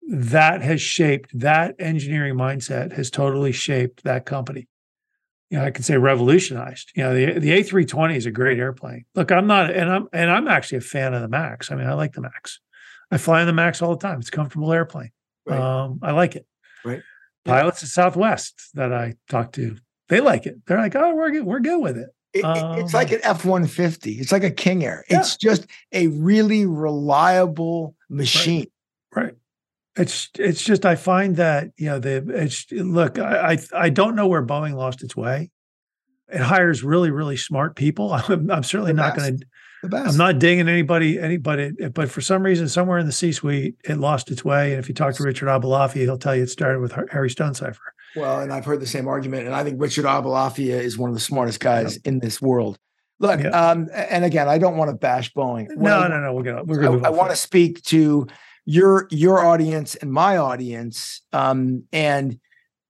That 0.09 0.63
has 0.63 0.81
shaped 0.81 1.37
that 1.41 1.75
engineering 1.81 2.37
mindset 2.37 2.93
has 2.93 3.11
totally 3.11 3.51
shaped 3.53 4.05
that 4.05 4.25
company. 4.25 4.69
You 5.51 5.59
know 5.59 5.65
i 5.65 5.71
could 5.71 5.85
say 5.85 5.97
revolutionized. 5.97 6.93
You 6.95 7.05
know 7.05 7.15
the 7.15 7.39
the 7.41 7.51
a320 7.51 8.17
is 8.17 8.27
a 8.27 8.31
great 8.31 8.59
airplane. 8.59 9.05
Look 9.15 9.31
i'm 9.33 9.47
not 9.47 9.71
and 9.71 9.91
i'm 9.91 10.09
and 10.13 10.31
i'm 10.31 10.49
actually 10.49 10.79
a 10.79 10.83
fan 10.83 11.15
of 11.15 11.23
the 11.23 11.29
max. 11.29 11.71
I 11.71 11.77
mean 11.77 11.87
i 11.87 11.95
like 11.95 12.13
the 12.13 12.21
max. 12.21 12.61
I 13.11 13.19
fly 13.19 13.41
on 13.41 13.47
the 13.47 13.53
max 13.53 13.83
all 13.83 13.97
the 13.97 14.07
time. 14.07 14.19
It's 14.19 14.29
a 14.29 14.33
comfortable 14.33 14.73
airplane. 14.73 15.11
Right. 15.47 15.61
um 15.61 16.01
i 16.03 16.13
like 16.13 16.37
it. 16.37 16.47
Right. 16.85 17.03
Yeah. 17.45 17.53
pilots 17.53 17.83
at 17.83 17.89
southwest 17.89 18.71
that 18.75 18.93
i 18.93 19.15
talk 19.29 19.53
to 19.53 19.77
they 20.09 20.21
like 20.21 20.47
it. 20.47 20.65
They're 20.67 20.79
like 20.79 20.95
oh 20.97 21.15
we're 21.15 21.31
good 21.31 21.45
we're 21.45 21.61
good 21.61 21.81
with 21.81 21.97
it 21.97 22.11
It- 22.39 22.45
it- 22.45 22.79
it's 22.85 22.95
Um, 22.95 22.99
like 22.99 23.13
an 23.13 23.21
F 23.23 23.45
150. 23.45 24.13
It's 24.13 24.33
like 24.33 24.45
a 24.45 24.51
King 24.51 24.85
Air. 24.85 25.05
Yeah. 25.11 25.21
It's 25.21 25.37
just 25.37 25.67
a 25.93 26.09
really 26.09 26.67
reliable 26.67 27.95
machine. 28.09 28.67
Right. 29.15 29.35
It's 29.97 30.29
it's 30.39 30.63
just 30.63 30.85
I 30.85 30.95
find 30.95 31.37
that 31.37 31.71
you 31.79 31.87
know 31.87 31.99
the 31.99 32.17
it's 32.29 32.67
look 32.71 33.19
I 33.19 33.53
I, 33.53 33.59
I 33.87 33.89
don't 33.89 34.15
know 34.15 34.27
where 34.27 34.45
Boeing 34.45 34.75
lost 34.75 35.03
its 35.03 35.17
way. 35.17 35.51
It 36.29 36.41
hires 36.41 36.83
really 36.85 37.11
really 37.11 37.37
smart 37.39 37.77
people. 37.77 38.13
I'm, 38.29 38.51
I'm 38.51 38.63
certainly 38.63 38.93
The 38.93 38.97
not 38.97 39.17
going 39.17 39.39
to. 39.39 39.47
The 39.83 39.89
best. 39.91 40.11
I'm 40.13 40.17
not 40.19 40.39
dinging 40.39 40.69
anybody 40.69 41.19
anybody, 41.19 41.71
but 41.95 42.11
for 42.11 42.21
some 42.21 42.43
reason 42.43 42.69
somewhere 42.69 42.99
in 42.99 43.07
the 43.07 43.13
C-suite 43.13 43.77
it 43.85 43.99
lost 43.99 44.31
its 44.31 44.45
way. 44.45 44.73
And 44.73 44.81
if 44.81 44.89
you 44.89 44.95
talk 44.95 45.15
to 45.15 45.23
Richard 45.23 45.47
Abulafia, 45.49 46.03
he'll 46.03 46.19
tell 46.19 46.35
you 46.37 46.43
it 46.43 46.51
started 46.51 46.81
with 46.81 46.93
Har- 46.93 47.09
Harry 47.13 47.31
Stonecipher. 47.31 47.95
Well, 48.17 48.41
and 48.41 48.53
I've 48.53 48.65
heard 48.65 48.81
the 48.81 48.87
same 48.87 49.07
argument, 49.09 49.47
and 49.47 49.55
I 49.55 49.63
think 49.65 49.81
Richard 49.81 50.05
Abulafia 50.05 50.81
is 50.81 50.97
one 50.99 51.11
of 51.11 51.15
the 51.15 51.21
smartest 51.21 51.61
guys 51.61 51.97
in 51.99 52.19
this 52.21 52.41
world. 52.41 52.79
Look, 53.19 53.41
Yeah. 53.41 53.49
um, 53.51 53.89
and 53.95 54.25
again, 54.25 54.49
I 54.49 54.59
don't 54.59 54.77
want 54.77 54.91
to 54.91 54.97
bash 54.97 55.33
Boeing. 55.33 55.69
No, 55.77 56.07
no, 56.09 56.21
no. 56.21 56.35
We're 56.35 56.43
gonna 56.43 56.65
we're 56.65 56.81
gonna. 56.83 57.03
I, 57.03 57.07
I 57.07 57.11
want 57.11 57.31
to 57.31 57.37
speak 57.37 57.83
to 57.85 58.27
your 58.65 59.07
your 59.11 59.45
audience 59.45 59.95
and 59.95 60.13
my 60.13 60.37
audience. 60.37 61.23
Um, 61.33 61.85
and 61.93 62.39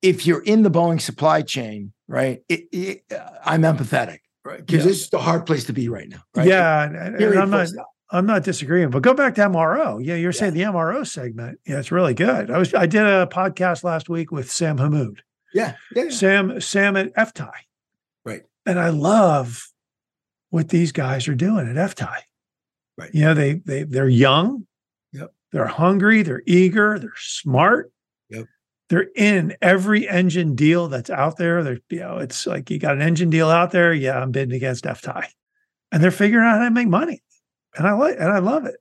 if 0.02 0.26
you're 0.26 0.42
in 0.42 0.62
the 0.62 0.70
Boeing 0.70 1.00
supply 1.00 1.42
chain, 1.42 1.92
right, 2.08 2.40
it, 2.48 2.60
it, 2.72 3.02
uh, 3.12 3.28
I'm 3.44 3.62
empathetic, 3.62 4.18
right, 4.44 4.64
because 4.64 4.84
Yeah. 4.84 4.90
is 4.90 5.10
the 5.10 5.18
hard 5.18 5.46
place 5.46 5.64
to 5.64 5.72
be 5.72 5.88
right 5.88 6.08
now. 6.08 6.22
Right? 6.34 6.48
Yeah, 6.48 6.84
and, 6.84 6.96
and- 6.96 7.16
and 7.16 7.38
I'm 7.38 7.50
not. 7.50 7.68
stop. 7.68 7.86
I'm 8.10 8.26
not 8.26 8.44
disagreeing, 8.44 8.90
but 8.90 9.02
go 9.02 9.14
back 9.14 9.34
to 9.34 9.42
MRO. 9.42 10.04
Yeah, 10.04 10.14
you're 10.14 10.30
yeah. 10.32 10.38
saying 10.38 10.54
the 10.54 10.62
MRO 10.62 11.06
segment. 11.06 11.58
Yeah, 11.66 11.78
it's 11.78 11.90
really 11.90 12.14
good. 12.14 12.50
I 12.50 12.58
was 12.58 12.72
I 12.72 12.86
did 12.86 13.02
a 13.02 13.26
podcast 13.26 13.82
last 13.82 14.08
week 14.08 14.30
with 14.30 14.50
Sam 14.50 14.78
Hammoud. 14.78 15.18
Yeah, 15.52 15.74
yeah. 15.94 16.10
Sam 16.10 16.60
Sam 16.60 16.96
at 16.96 17.12
FTI. 17.14 17.52
Right. 18.24 18.42
And 18.64 18.78
I 18.78 18.90
love 18.90 19.68
what 20.50 20.68
these 20.68 20.92
guys 20.92 21.26
are 21.26 21.34
doing 21.34 21.68
at 21.68 21.96
FTI. 21.96 22.18
Right. 22.96 23.10
You 23.12 23.22
know, 23.22 23.34
they 23.34 23.54
they 23.54 23.82
they're 23.82 24.08
young. 24.08 24.66
Yep. 25.12 25.32
They're 25.52 25.66
hungry, 25.66 26.22
they're 26.22 26.42
eager, 26.46 26.98
they're 26.98 27.12
smart. 27.16 27.92
Yep. 28.30 28.46
They're 28.88 29.08
in 29.16 29.56
every 29.60 30.08
engine 30.08 30.54
deal 30.54 30.86
that's 30.86 31.10
out 31.10 31.38
there. 31.38 31.64
They're, 31.64 31.78
you 31.90 32.00
know, 32.00 32.18
it's 32.18 32.46
like 32.46 32.70
you 32.70 32.78
got 32.78 32.94
an 32.94 33.02
engine 33.02 33.30
deal 33.30 33.50
out 33.50 33.72
there. 33.72 33.92
Yeah, 33.92 34.18
I'm 34.18 34.30
bidding 34.30 34.54
against 34.54 34.84
FTI. 34.84 35.26
And 35.90 36.02
they're 36.02 36.10
figuring 36.10 36.46
out 36.46 36.58
how 36.58 36.64
to 36.64 36.70
make 36.70 36.88
money 36.88 37.22
and 37.76 37.86
I 37.86 37.92
like 37.92 38.16
and 38.18 38.32
I 38.32 38.38
love 38.38 38.66
it. 38.66 38.76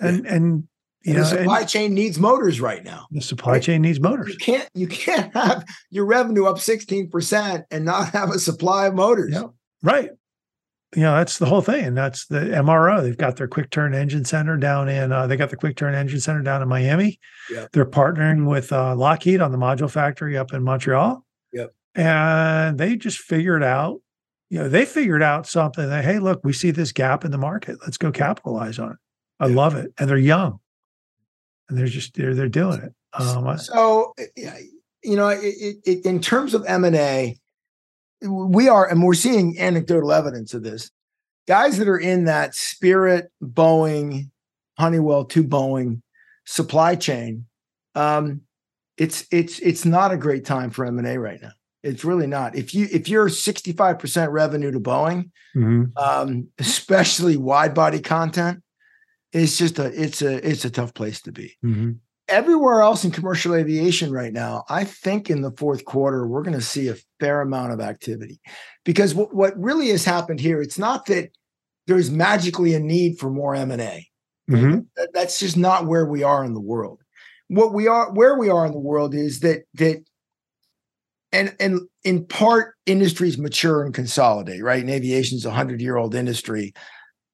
And 0.00 0.24
yeah. 0.24 0.34
and 0.34 0.68
you 1.02 1.14
and 1.14 1.22
know, 1.22 1.30
the 1.30 1.38
supply 1.38 1.64
chain 1.64 1.94
needs 1.94 2.18
motors 2.18 2.60
right 2.60 2.84
now. 2.84 3.06
The 3.10 3.22
supply 3.22 3.58
chain 3.58 3.82
needs 3.82 4.00
motors. 4.00 4.28
You 4.28 4.38
can't 4.38 4.68
you 4.74 4.86
can't 4.86 5.32
have 5.34 5.64
your 5.90 6.04
revenue 6.04 6.46
up 6.46 6.56
16% 6.56 7.64
and 7.70 7.84
not 7.84 8.10
have 8.12 8.30
a 8.30 8.38
supply 8.38 8.86
of 8.86 8.94
motors. 8.94 9.32
Yeah. 9.32 9.44
Right. 9.82 10.10
You 10.94 11.02
know, 11.02 11.14
that's 11.14 11.38
the 11.38 11.46
whole 11.46 11.60
thing. 11.60 11.84
And 11.84 11.96
that's 11.96 12.26
the 12.26 12.40
MRO. 12.40 13.00
They've 13.00 13.16
got 13.16 13.36
their 13.36 13.46
quick 13.46 13.70
turn 13.70 13.94
engine 13.94 14.24
center 14.24 14.56
down 14.56 14.88
in 14.88 15.12
uh, 15.12 15.26
they 15.26 15.36
got 15.36 15.50
the 15.50 15.56
quick 15.56 15.76
turn 15.76 15.94
engine 15.94 16.20
center 16.20 16.42
down 16.42 16.62
in 16.62 16.68
Miami. 16.68 17.18
Yeah. 17.48 17.68
They're 17.72 17.86
partnering 17.86 18.48
with 18.48 18.72
uh, 18.72 18.96
Lockheed 18.96 19.40
on 19.40 19.52
the 19.52 19.58
module 19.58 19.90
factory 19.90 20.36
up 20.36 20.52
in 20.52 20.64
Montreal. 20.64 21.24
Yep. 21.52 21.72
And 21.94 22.78
they 22.78 22.96
just 22.96 23.18
figured 23.18 23.62
out 23.62 24.00
you 24.50 24.58
know, 24.58 24.68
they 24.68 24.84
figured 24.84 25.22
out 25.22 25.46
something 25.46 25.88
that, 25.88 26.04
hey, 26.04 26.18
look, 26.18 26.40
we 26.44 26.52
see 26.52 26.72
this 26.72 26.90
gap 26.90 27.24
in 27.24 27.30
the 27.30 27.38
market. 27.38 27.78
Let's 27.82 27.96
go 27.96 28.10
capitalize 28.10 28.78
on 28.78 28.90
it. 28.90 28.96
I 29.38 29.46
yeah. 29.46 29.54
love 29.54 29.76
it. 29.76 29.92
And 29.98 30.10
they're 30.10 30.18
young. 30.18 30.58
And 31.68 31.78
they're 31.78 31.86
just 31.86 32.14
they're 32.14 32.34
they're 32.34 32.48
doing 32.48 32.80
it. 32.82 32.92
Um, 33.12 33.56
so 33.58 34.12
you 35.04 35.16
know, 35.16 35.28
it, 35.28 35.76
it, 35.84 36.04
in 36.04 36.20
terms 36.20 36.52
of 36.52 36.64
M 36.66 36.84
and 36.84 36.96
A, 36.96 37.38
we 38.22 38.68
are, 38.68 38.88
and 38.88 39.02
we're 39.02 39.14
seeing 39.14 39.58
anecdotal 39.58 40.12
evidence 40.12 40.52
of 40.52 40.64
this. 40.64 40.90
Guys 41.46 41.78
that 41.78 41.88
are 41.88 41.98
in 41.98 42.24
that 42.24 42.54
Spirit, 42.54 43.30
Boeing, 43.42 44.30
Honeywell 44.78 45.24
to 45.26 45.44
Boeing 45.44 46.02
supply 46.44 46.96
chain, 46.96 47.46
um, 47.94 48.42
it's 48.96 49.26
it's 49.30 49.60
it's 49.60 49.84
not 49.84 50.12
a 50.12 50.16
great 50.16 50.44
time 50.44 50.70
for 50.70 50.84
M 50.84 50.98
and 50.98 51.06
A 51.06 51.18
right 51.18 51.40
now. 51.40 51.52
It's 51.82 52.04
really 52.04 52.26
not. 52.26 52.56
If 52.56 52.74
you 52.74 52.88
if 52.92 53.08
you're 53.08 53.28
65% 53.28 54.32
revenue 54.32 54.70
to 54.70 54.80
Boeing, 54.80 55.30
mm-hmm. 55.56 55.84
um, 55.96 56.48
especially 56.58 57.36
wide 57.36 57.74
body 57.74 58.00
content, 58.00 58.62
it's 59.32 59.56
just 59.56 59.78
a 59.78 59.86
it's 59.86 60.22
a 60.22 60.46
it's 60.48 60.64
a 60.64 60.70
tough 60.70 60.92
place 60.94 61.22
to 61.22 61.32
be. 61.32 61.56
Mm-hmm. 61.64 61.92
Everywhere 62.28 62.82
else 62.82 63.04
in 63.04 63.10
commercial 63.10 63.54
aviation 63.54 64.12
right 64.12 64.32
now, 64.32 64.64
I 64.68 64.84
think 64.84 65.30
in 65.30 65.40
the 65.40 65.50
fourth 65.52 65.84
quarter 65.84 66.26
we're 66.26 66.42
going 66.42 66.58
to 66.58 66.60
see 66.60 66.88
a 66.88 66.96
fair 67.18 67.40
amount 67.40 67.72
of 67.72 67.80
activity, 67.80 68.40
because 68.84 69.14
w- 69.14 69.30
what 69.32 69.58
really 69.58 69.88
has 69.88 70.04
happened 70.04 70.38
here, 70.38 70.60
it's 70.60 70.78
not 70.78 71.06
that 71.06 71.30
there's 71.86 72.10
magically 72.10 72.74
a 72.74 72.80
need 72.80 73.18
for 73.18 73.30
more 73.30 73.54
M 73.54 73.70
and 73.70 73.82
A. 73.82 74.06
Mm-hmm. 74.50 74.80
That's 75.12 75.40
just 75.40 75.56
not 75.56 75.86
where 75.86 76.06
we 76.06 76.22
are 76.22 76.44
in 76.44 76.54
the 76.54 76.60
world. 76.60 77.00
What 77.48 77.72
we 77.72 77.88
are, 77.88 78.12
where 78.12 78.36
we 78.36 78.48
are 78.48 78.66
in 78.66 78.72
the 78.72 78.78
world, 78.78 79.14
is 79.14 79.40
that 79.40 79.64
that 79.74 80.04
and 81.32 81.54
and 81.60 81.80
in 82.04 82.24
part 82.26 82.74
industries 82.86 83.38
mature 83.38 83.84
and 83.84 83.94
consolidate 83.94 84.62
right 84.62 84.80
and 84.80 84.90
aviation 84.90 85.36
is 85.36 85.44
a 85.44 85.48
100 85.48 85.80
year 85.80 85.96
old 85.96 86.14
industry 86.14 86.72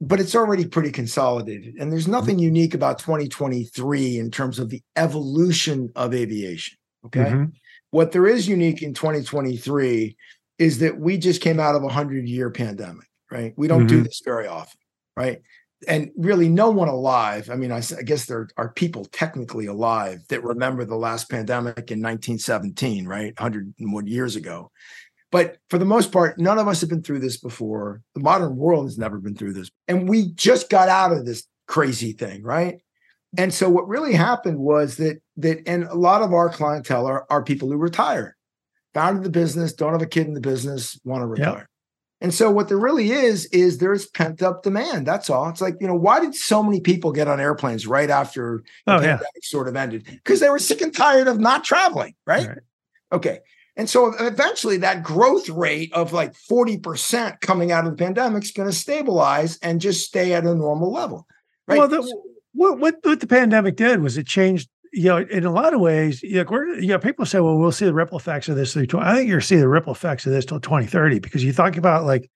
but 0.00 0.20
it's 0.20 0.34
already 0.34 0.66
pretty 0.66 0.90
consolidated 0.90 1.74
and 1.76 1.90
there's 1.90 2.04
mm-hmm. 2.04 2.12
nothing 2.12 2.38
unique 2.38 2.74
about 2.74 2.98
2023 2.98 4.18
in 4.18 4.30
terms 4.30 4.58
of 4.58 4.68
the 4.68 4.82
evolution 4.96 5.90
of 5.96 6.14
aviation 6.14 6.76
okay 7.04 7.24
mm-hmm. 7.24 7.44
what 7.90 8.12
there 8.12 8.26
is 8.26 8.48
unique 8.48 8.82
in 8.82 8.94
2023 8.94 10.16
is 10.58 10.78
that 10.78 10.98
we 10.98 11.18
just 11.18 11.40
came 11.40 11.60
out 11.60 11.74
of 11.74 11.82
a 11.82 11.86
100 11.86 12.28
year 12.28 12.50
pandemic 12.50 13.06
right 13.30 13.54
we 13.56 13.68
don't 13.68 13.86
mm-hmm. 13.86 13.98
do 13.98 14.02
this 14.02 14.20
very 14.24 14.46
often 14.46 14.78
right 15.16 15.40
and 15.86 16.10
really 16.16 16.48
no 16.48 16.70
one 16.70 16.88
alive 16.88 17.50
i 17.50 17.54
mean 17.54 17.70
I, 17.70 17.82
I, 17.98 18.02
guess 18.02 18.26
there 18.26 18.48
are 18.56 18.72
people 18.72 19.04
technically 19.06 19.66
alive 19.66 20.20
that 20.28 20.42
remember 20.42 20.84
the 20.84 20.96
last 20.96 21.30
pandemic 21.30 21.90
in 21.90 22.00
1917 22.00 23.06
right? 23.06 23.38
100 23.38 23.74
more 23.78 24.02
years 24.02 24.36
ago. 24.36 24.70
But 25.32 25.58
for 25.68 25.78
the 25.78 25.84
most 25.84 26.12
part 26.12 26.38
none 26.38 26.58
of 26.58 26.68
us 26.68 26.80
have 26.80 26.90
been 26.90 27.02
through 27.02 27.20
this 27.20 27.38
before. 27.38 28.02
The 28.14 28.20
modern 28.20 28.56
world 28.56 28.86
has 28.86 28.98
never 28.98 29.18
been 29.18 29.34
through 29.34 29.54
this. 29.54 29.70
And 29.88 30.08
we 30.08 30.32
just 30.32 30.70
got 30.70 30.88
out 30.88 31.12
of 31.12 31.26
this 31.26 31.46
crazy 31.66 32.12
thing 32.12 32.42
right? 32.42 32.80
And 33.38 33.52
so 33.52 33.68
what 33.68 33.88
really 33.88 34.14
happened 34.14 34.58
was 34.58 34.96
that 34.96 35.20
that 35.38 35.66
and 35.66 35.84
a 35.84 35.94
lot 35.94 36.22
of 36.22 36.32
our 36.32 36.48
clientele 36.48 37.06
are, 37.06 37.26
are 37.28 37.42
people 37.42 37.70
who 37.70 37.76
retire. 37.76 38.36
Founded 38.94 39.24
the 39.24 39.30
business 39.30 39.74
don't 39.74 39.92
have 39.92 40.00
a 40.00 40.06
kid 40.06 40.26
in 40.26 40.34
the 40.34 40.40
business 40.40 40.98
want 41.04 41.20
to 41.20 41.26
retire. 41.26 41.58
yep. 41.58 41.66
And 42.20 42.32
so 42.32 42.50
what 42.50 42.68
there 42.68 42.78
really 42.78 43.10
is 43.10 43.44
is 43.46 43.78
there's 43.78 44.06
pent 44.06 44.42
up 44.42 44.62
demand. 44.62 45.06
That's 45.06 45.28
all. 45.28 45.48
It's 45.50 45.60
like, 45.60 45.76
you 45.80 45.86
know, 45.86 45.94
why 45.94 46.20
did 46.20 46.34
so 46.34 46.62
many 46.62 46.80
people 46.80 47.12
get 47.12 47.28
on 47.28 47.40
airplanes 47.40 47.86
right 47.86 48.08
after 48.08 48.62
the 48.86 48.94
oh, 48.94 48.98
pandemic 48.98 49.20
yeah. 49.34 49.40
sort 49.42 49.68
of 49.68 49.76
ended? 49.76 50.04
Because 50.06 50.40
they 50.40 50.48
were 50.48 50.58
sick 50.58 50.80
and 50.80 50.94
tired 50.94 51.28
of 51.28 51.38
not 51.38 51.62
traveling, 51.62 52.14
right? 52.26 52.48
right? 52.48 52.58
Okay. 53.12 53.40
And 53.76 53.90
so 53.90 54.14
eventually 54.18 54.78
that 54.78 55.02
growth 55.02 55.50
rate 55.50 55.92
of 55.92 56.14
like 56.14 56.32
40% 56.50 57.40
coming 57.42 57.70
out 57.70 57.84
of 57.84 57.90
the 57.90 58.02
pandemic 58.02 58.44
is 58.44 58.52
going 58.52 58.70
to 58.70 58.74
stabilize 58.74 59.58
and 59.58 59.80
just 59.80 60.06
stay 60.06 60.32
at 60.32 60.46
a 60.46 60.54
normal 60.54 60.90
level. 60.90 61.26
Right. 61.68 61.78
Well, 61.78 61.88
the, 61.88 62.16
what, 62.54 62.78
what, 62.78 62.94
what 63.02 63.20
the 63.20 63.26
pandemic 63.26 63.76
did 63.76 64.00
was 64.00 64.16
it 64.16 64.26
changed 64.26 64.70
you 64.92 65.04
know, 65.04 65.18
in 65.18 65.44
a 65.44 65.50
lot 65.50 65.74
of 65.74 65.80
ways, 65.80 66.22
you 66.22 66.42
know, 66.42 66.62
you 66.78 66.88
know, 66.88 66.98
people 66.98 67.26
say, 67.26 67.40
well, 67.40 67.56
we'll 67.56 67.72
see 67.72 67.84
the 67.84 67.94
ripple 67.94 68.18
effects 68.18 68.48
of 68.48 68.56
this. 68.56 68.72
Through 68.72 68.86
20. 68.86 69.06
I 69.06 69.14
think 69.14 69.28
you're 69.28 69.40
see 69.40 69.56
the 69.56 69.68
ripple 69.68 69.92
effects 69.92 70.26
of 70.26 70.32
this 70.32 70.44
till 70.44 70.60
2030 70.60 71.18
because 71.18 71.44
you 71.44 71.52
talk 71.52 71.76
about 71.76 72.04
like 72.04 72.30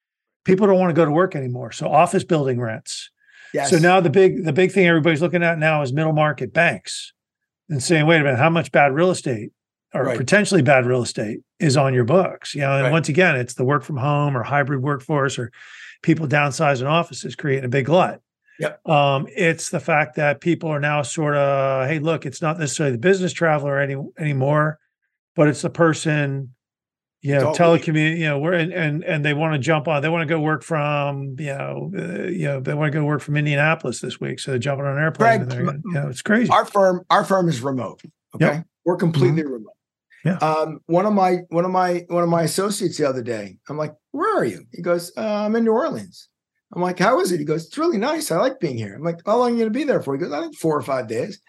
people 0.45 0.67
don't 0.67 0.79
want 0.79 0.91
to 0.91 0.95
go 0.95 1.05
to 1.05 1.11
work 1.11 1.37
anymore. 1.37 1.73
So 1.73 1.89
office 1.89 2.25
building 2.25 2.61
rents. 2.61 3.11
Yes. 3.53 3.71
So 3.71 3.79
now 3.79 4.01
the 4.01 4.11
big 4.11 4.45
the 4.45 4.53
big 4.53 4.73
thing 4.73 4.87
everybody's 4.87 5.23
looking 5.23 5.43
at 5.43 5.59
now 5.59 5.83
is 5.83 5.93
middle 5.93 6.13
market 6.13 6.53
banks 6.53 7.13
and 7.69 7.83
saying, 7.83 8.07
wait 8.07 8.21
a 8.21 8.25
minute, 8.25 8.39
how 8.39 8.51
much 8.51 8.73
bad 8.73 8.93
real 8.93 9.11
estate 9.11 9.51
or 9.93 10.05
right. 10.05 10.19
potentially 10.19 10.63
bad 10.63 10.87
real 10.87 11.03
estate 11.03 11.39
is 11.59 11.77
on 11.77 11.95
your 11.95 12.05
books? 12.05 12.55
You 12.55 12.63
know, 12.63 12.75
and 12.75 12.85
right. 12.85 12.93
once 12.93 13.09
again, 13.09 13.37
it's 13.37 13.55
the 13.55 13.65
work 13.65 13.83
from 13.83 13.97
home 13.97 14.37
or 14.37 14.43
hybrid 14.43 14.83
workforce 14.83 15.39
or 15.39 15.51
people 16.03 16.27
downsizing 16.27 16.89
offices 16.89 17.35
creating 17.37 17.65
a 17.65 17.69
big 17.69 17.87
glut. 17.87 18.21
Yep. 18.61 18.87
Um, 18.87 19.27
it's 19.35 19.71
the 19.71 19.81
fact 19.81 20.17
that 20.17 20.43
people 20.43 20.69
are 20.69 20.81
now 20.81 21.01
sort 21.01 21.35
of, 21.35 21.89
hey, 21.89 21.99
look, 21.99 22.27
it's 22.27 22.43
not 22.43 22.59
necessarily 22.59 22.93
the 22.93 23.01
business 23.01 23.33
traveler 23.33 23.79
any 23.79 23.97
anymore, 24.19 24.79
but 25.35 25.49
it's 25.49 25.63
the 25.63 25.71
person, 25.71 26.55
you 27.23 27.35
know, 27.37 27.53
telecommunicate, 27.53 28.19
you 28.19 28.27
know, 28.27 28.39
where 28.39 28.53
and 28.53 28.71
and 28.71 29.03
and 29.03 29.25
they 29.25 29.33
want 29.33 29.55
to 29.55 29.59
jump 29.59 29.89
on, 29.89 30.03
they 30.03 30.11
want 30.11 30.29
to 30.29 30.33
go 30.33 30.39
work 30.39 30.63
from, 30.63 31.37
you 31.39 31.47
know, 31.47 31.91
uh, 31.97 32.29
you 32.29 32.45
know, 32.45 32.61
they 32.61 32.75
want 32.75 32.93
to 32.93 32.99
go 32.99 33.05
work 33.05 33.23
from 33.23 33.39
Indianapolis 33.39 34.01
this 34.01 34.21
week, 34.21 34.39
so 34.39 34.51
they're 34.51 34.59
jumping 34.59 34.85
on 34.85 34.99
an 34.99 35.03
airplane. 35.03 35.45
Greg, 35.47 35.81
you 35.85 35.93
know, 35.93 36.09
it's 36.09 36.23
crazy. 36.23 36.51
Our 36.51 36.67
firm, 36.67 37.05
our 37.09 37.25
firm 37.25 37.49
is 37.49 37.63
remote. 37.63 38.03
Okay, 38.35 38.45
yep. 38.45 38.67
we're 38.85 38.97
completely 38.97 39.43
mm-hmm. 39.43 39.53
remote. 39.53 39.75
Yeah. 40.25 40.37
Um, 40.37 40.81
one 40.85 41.07
of 41.07 41.15
my 41.15 41.39
one 41.49 41.65
of 41.65 41.71
my 41.71 42.05
one 42.09 42.23
of 42.23 42.29
my 42.29 42.43
associates 42.43 42.99
the 42.99 43.09
other 43.09 43.23
day, 43.23 43.59
I'm 43.71 43.79
like, 43.79 43.95
"Where 44.13 44.37
are 44.37 44.45
you?" 44.45 44.65
He 44.73 44.83
goes, 44.83 45.13
uh, 45.17 45.23
"I'm 45.23 45.57
in 45.57 45.65
New 45.65 45.73
Orleans." 45.73 46.30
I'm 46.73 46.83
like, 46.83 46.99
how 46.99 47.21
is 47.21 47.33
it? 47.33 47.39
He 47.39 47.45
goes, 47.45 47.67
it's 47.67 47.79
really 47.79 47.99
nice. 47.99 48.31
I 48.31 48.37
like 48.39 48.61
being 48.61 48.79
here. 48.79 48.95
I'm 48.95 49.03
like, 49.03 49.21
how 49.27 49.39
long 49.39 49.49
are 49.49 49.51
you 49.51 49.57
going 49.59 49.73
to 49.73 49.79
be 49.79 49.85
there 49.85 50.03
for? 50.03 50.15
He 50.15 50.21
goes, 50.21 50.33
I 50.33 50.41
think 50.41 50.57
four 50.57 50.77
or 50.77 50.83
five 50.83 51.09
days. 51.09 51.41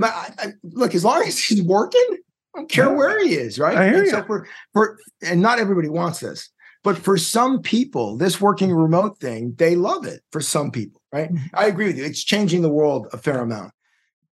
I, 0.00 0.30
I, 0.38 0.46
look, 0.62 0.94
as 0.94 1.04
long 1.04 1.22
as 1.22 1.38
he's 1.44 1.62
working, 1.62 2.06
I 2.54 2.60
don't 2.60 2.70
care 2.70 2.92
where 2.92 3.22
he 3.24 3.34
is, 3.34 3.58
right? 3.58 3.76
I 3.76 3.88
hear 3.88 3.98
and 3.98 4.06
you. 4.06 4.10
So 4.10 4.22
for, 4.24 4.46
for, 4.72 4.98
and 5.22 5.42
not 5.42 5.58
everybody 5.58 5.88
wants 5.88 6.20
this, 6.20 6.50
but 6.84 6.96
for 6.96 7.18
some 7.18 7.60
people, 7.60 8.16
this 8.16 8.40
working 8.40 8.72
remote 8.72 9.18
thing, 9.18 9.54
they 9.58 9.74
love 9.74 10.06
it 10.06 10.22
for 10.30 10.40
some 10.40 10.70
people, 10.70 11.02
right? 11.12 11.32
Mm-hmm. 11.32 11.56
I 11.56 11.66
agree 11.66 11.86
with 11.86 11.98
you. 11.98 12.04
It's 12.04 12.22
changing 12.22 12.62
the 12.62 12.70
world 12.70 13.08
a 13.12 13.18
fair 13.18 13.40
amount. 13.40 13.72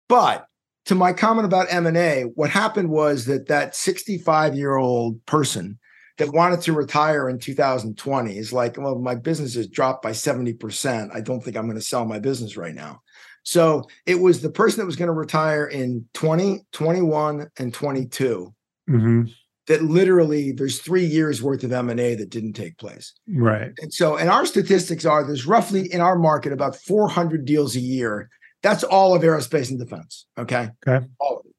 But 0.09 0.45
to 0.85 0.95
my 0.95 1.13
comment 1.13 1.45
about 1.45 1.67
M&A, 1.69 2.23
what 2.35 2.49
happened 2.49 2.89
was 2.89 3.25
that 3.25 3.47
that 3.47 3.75
65 3.75 4.55
year 4.55 4.75
old 4.75 5.23
person 5.25 5.79
that 6.21 6.33
wanted 6.33 6.61
to 6.61 6.73
retire 6.73 7.27
in 7.27 7.39
2020 7.39 8.37
is 8.37 8.53
like, 8.53 8.77
well, 8.77 8.99
my 8.99 9.15
business 9.15 9.55
has 9.55 9.65
dropped 9.67 10.03
by 10.03 10.11
70%. 10.11 11.09
I 11.11 11.19
don't 11.19 11.43
think 11.43 11.57
I'm 11.57 11.65
going 11.65 11.79
to 11.79 11.83
sell 11.83 12.05
my 12.05 12.19
business 12.19 12.55
right 12.55 12.75
now. 12.75 13.01
So 13.41 13.85
it 14.05 14.19
was 14.19 14.39
the 14.39 14.51
person 14.51 14.79
that 14.79 14.85
was 14.85 14.95
going 14.95 15.07
to 15.07 15.13
retire 15.13 15.65
in 15.65 16.05
20, 16.13 16.59
21, 16.73 17.47
and 17.57 17.73
22 17.73 18.53
mm-hmm. 18.87 19.21
that 19.65 19.81
literally 19.81 20.51
there's 20.51 20.79
three 20.79 21.05
years 21.05 21.41
worth 21.41 21.63
of 21.63 21.71
M&A 21.71 22.13
that 22.13 22.29
didn't 22.29 22.53
take 22.53 22.77
place. 22.77 23.13
Right. 23.27 23.71
And 23.79 23.91
so, 23.91 24.15
and 24.15 24.29
our 24.29 24.45
statistics 24.45 25.05
are 25.05 25.25
there's 25.25 25.47
roughly 25.47 25.91
in 25.91 26.01
our 26.01 26.19
market 26.19 26.53
about 26.53 26.75
400 26.75 27.45
deals 27.45 27.75
a 27.75 27.79
year. 27.79 28.29
That's 28.61 28.83
all 28.83 29.15
of 29.15 29.23
aerospace 29.23 29.71
and 29.71 29.79
defense. 29.79 30.27
Okay. 30.37 30.69
Okay. 30.87 31.03
All 31.17 31.39
of 31.39 31.47
it 31.47 31.50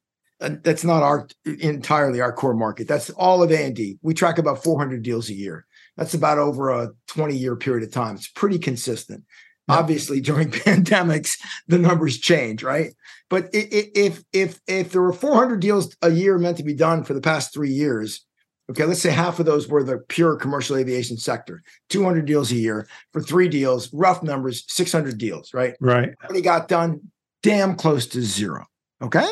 Uh, 0.43 0.57
that's 0.63 0.85
not 0.85 1.03
our 1.03 1.29
entirely 1.61 2.21
our 2.21 2.33
core 2.33 2.55
market. 2.55 2.89
That's 2.89 3.11
all 3.11 3.43
of 3.43 3.53
A&D. 3.53 3.99
We 4.03 4.13
track 4.13 4.39
about 4.39 4.63
400 4.63 5.03
deals 5.03 5.31
a 5.31 5.35
year. 5.35 5.67
That's 5.97 6.15
about 6.15 6.39
over 6.39 6.71
a 6.71 6.91
20 7.07 7.37
year 7.37 7.55
period 7.55 7.87
of 7.87 7.93
time. 7.93 8.17
It's 8.17 8.29
pretty 8.29 8.59
consistent. 8.59 9.25
Obviously, 9.69 10.21
during 10.21 10.51
pandemics, 10.51 11.39
the 11.69 11.79
numbers 11.79 12.19
change, 12.19 12.63
right? 12.63 12.91
But 13.31 13.49
if 13.53 14.25
if 14.33 14.61
if 14.67 14.91
there 14.91 15.03
were 15.03 15.13
400 15.13 15.61
deals 15.61 15.97
a 16.03 16.11
year 16.11 16.37
meant 16.39 16.57
to 16.57 16.65
be 16.65 16.75
done 16.75 17.05
for 17.05 17.15
the 17.15 17.21
past 17.21 17.55
three 17.55 17.71
years, 17.71 18.27
okay, 18.71 18.85
let's 18.85 19.01
say 19.01 19.11
half 19.11 19.39
of 19.39 19.47
those 19.47 19.69
were 19.69 19.85
the 19.85 19.99
pure 20.09 20.37
commercial 20.37 20.77
aviation 20.77 21.17
sector, 21.17 21.63
200 21.91 22.25
deals 22.25 22.51
a 22.51 22.57
year 22.57 22.89
for 23.13 23.23
three 23.23 23.49
deals, 23.49 23.93
rough 23.93 24.23
numbers, 24.23 24.65
600 24.69 25.17
deals, 25.17 25.55
right? 25.55 25.75
Right. 25.81 26.11
What 26.27 26.35
he 26.35 26.43
got 26.43 26.69
done, 26.69 27.01
damn 27.43 27.77
close 27.77 28.07
to 28.09 28.23
zero. 28.23 28.67
Okay. 29.01 29.29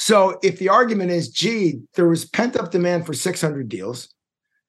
So 0.00 0.38
if 0.42 0.58
the 0.58 0.70
argument 0.70 1.10
is, 1.10 1.28
gee, 1.28 1.82
there 1.94 2.08
was 2.08 2.24
pent 2.24 2.56
up 2.56 2.70
demand 2.70 3.04
for 3.04 3.12
600 3.12 3.68
deals, 3.68 4.08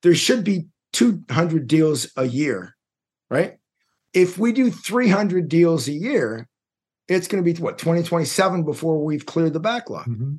there 0.03 0.13
should 0.13 0.43
be 0.43 0.65
200 0.91 1.67
deals 1.67 2.11
a 2.17 2.25
year, 2.25 2.75
right? 3.29 3.57
If 4.13 4.37
we 4.37 4.51
do 4.51 4.69
300 4.69 5.47
deals 5.47 5.87
a 5.87 5.93
year, 5.93 6.49
it's 7.07 7.29
going 7.29 7.41
to 7.41 7.53
be 7.53 7.57
what 7.61 7.77
2027 7.77 8.65
before 8.65 9.05
we've 9.05 9.25
cleared 9.25 9.53
the 9.53 9.61
backlog, 9.61 10.05
mm-hmm. 10.07 10.33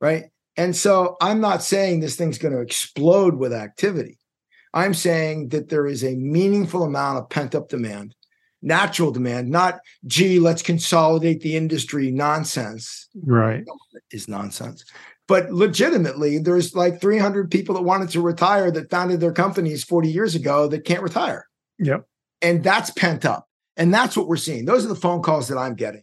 right? 0.00 0.30
And 0.56 0.74
so 0.74 1.18
I'm 1.20 1.42
not 1.42 1.62
saying 1.62 2.00
this 2.00 2.16
thing's 2.16 2.38
going 2.38 2.54
to 2.54 2.62
explode 2.62 3.34
with 3.34 3.52
activity. 3.52 4.16
I'm 4.72 4.94
saying 4.94 5.48
that 5.50 5.68
there 5.68 5.86
is 5.86 6.02
a 6.02 6.16
meaningful 6.16 6.84
amount 6.84 7.18
of 7.18 7.28
pent 7.28 7.54
up 7.54 7.68
demand, 7.68 8.14
natural 8.64 9.12
demand, 9.12 9.50
not, 9.50 9.78
gee, 10.06 10.40
let's 10.40 10.62
consolidate 10.62 11.42
the 11.42 11.56
industry 11.56 12.10
nonsense. 12.10 13.08
Right. 13.14 13.64
Is 14.10 14.26
nonsense. 14.26 14.84
But 15.28 15.52
legitimately, 15.52 16.38
there's 16.38 16.74
like 16.74 17.00
300 17.00 17.50
people 17.50 17.74
that 17.76 17.82
wanted 17.82 18.10
to 18.10 18.20
retire 18.20 18.70
that 18.72 18.90
founded 18.90 19.20
their 19.20 19.32
companies 19.32 19.84
40 19.84 20.10
years 20.10 20.34
ago 20.34 20.66
that 20.68 20.84
can't 20.84 21.02
retire. 21.02 21.46
Yep. 21.78 22.06
And 22.42 22.62
that's 22.62 22.90
pent 22.90 23.24
up. 23.24 23.48
And 23.76 23.92
that's 23.92 24.16
what 24.16 24.28
we're 24.28 24.36
seeing. 24.36 24.64
Those 24.64 24.84
are 24.84 24.88
the 24.88 24.94
phone 24.94 25.22
calls 25.22 25.48
that 25.48 25.58
I'm 25.58 25.74
getting. 25.74 26.02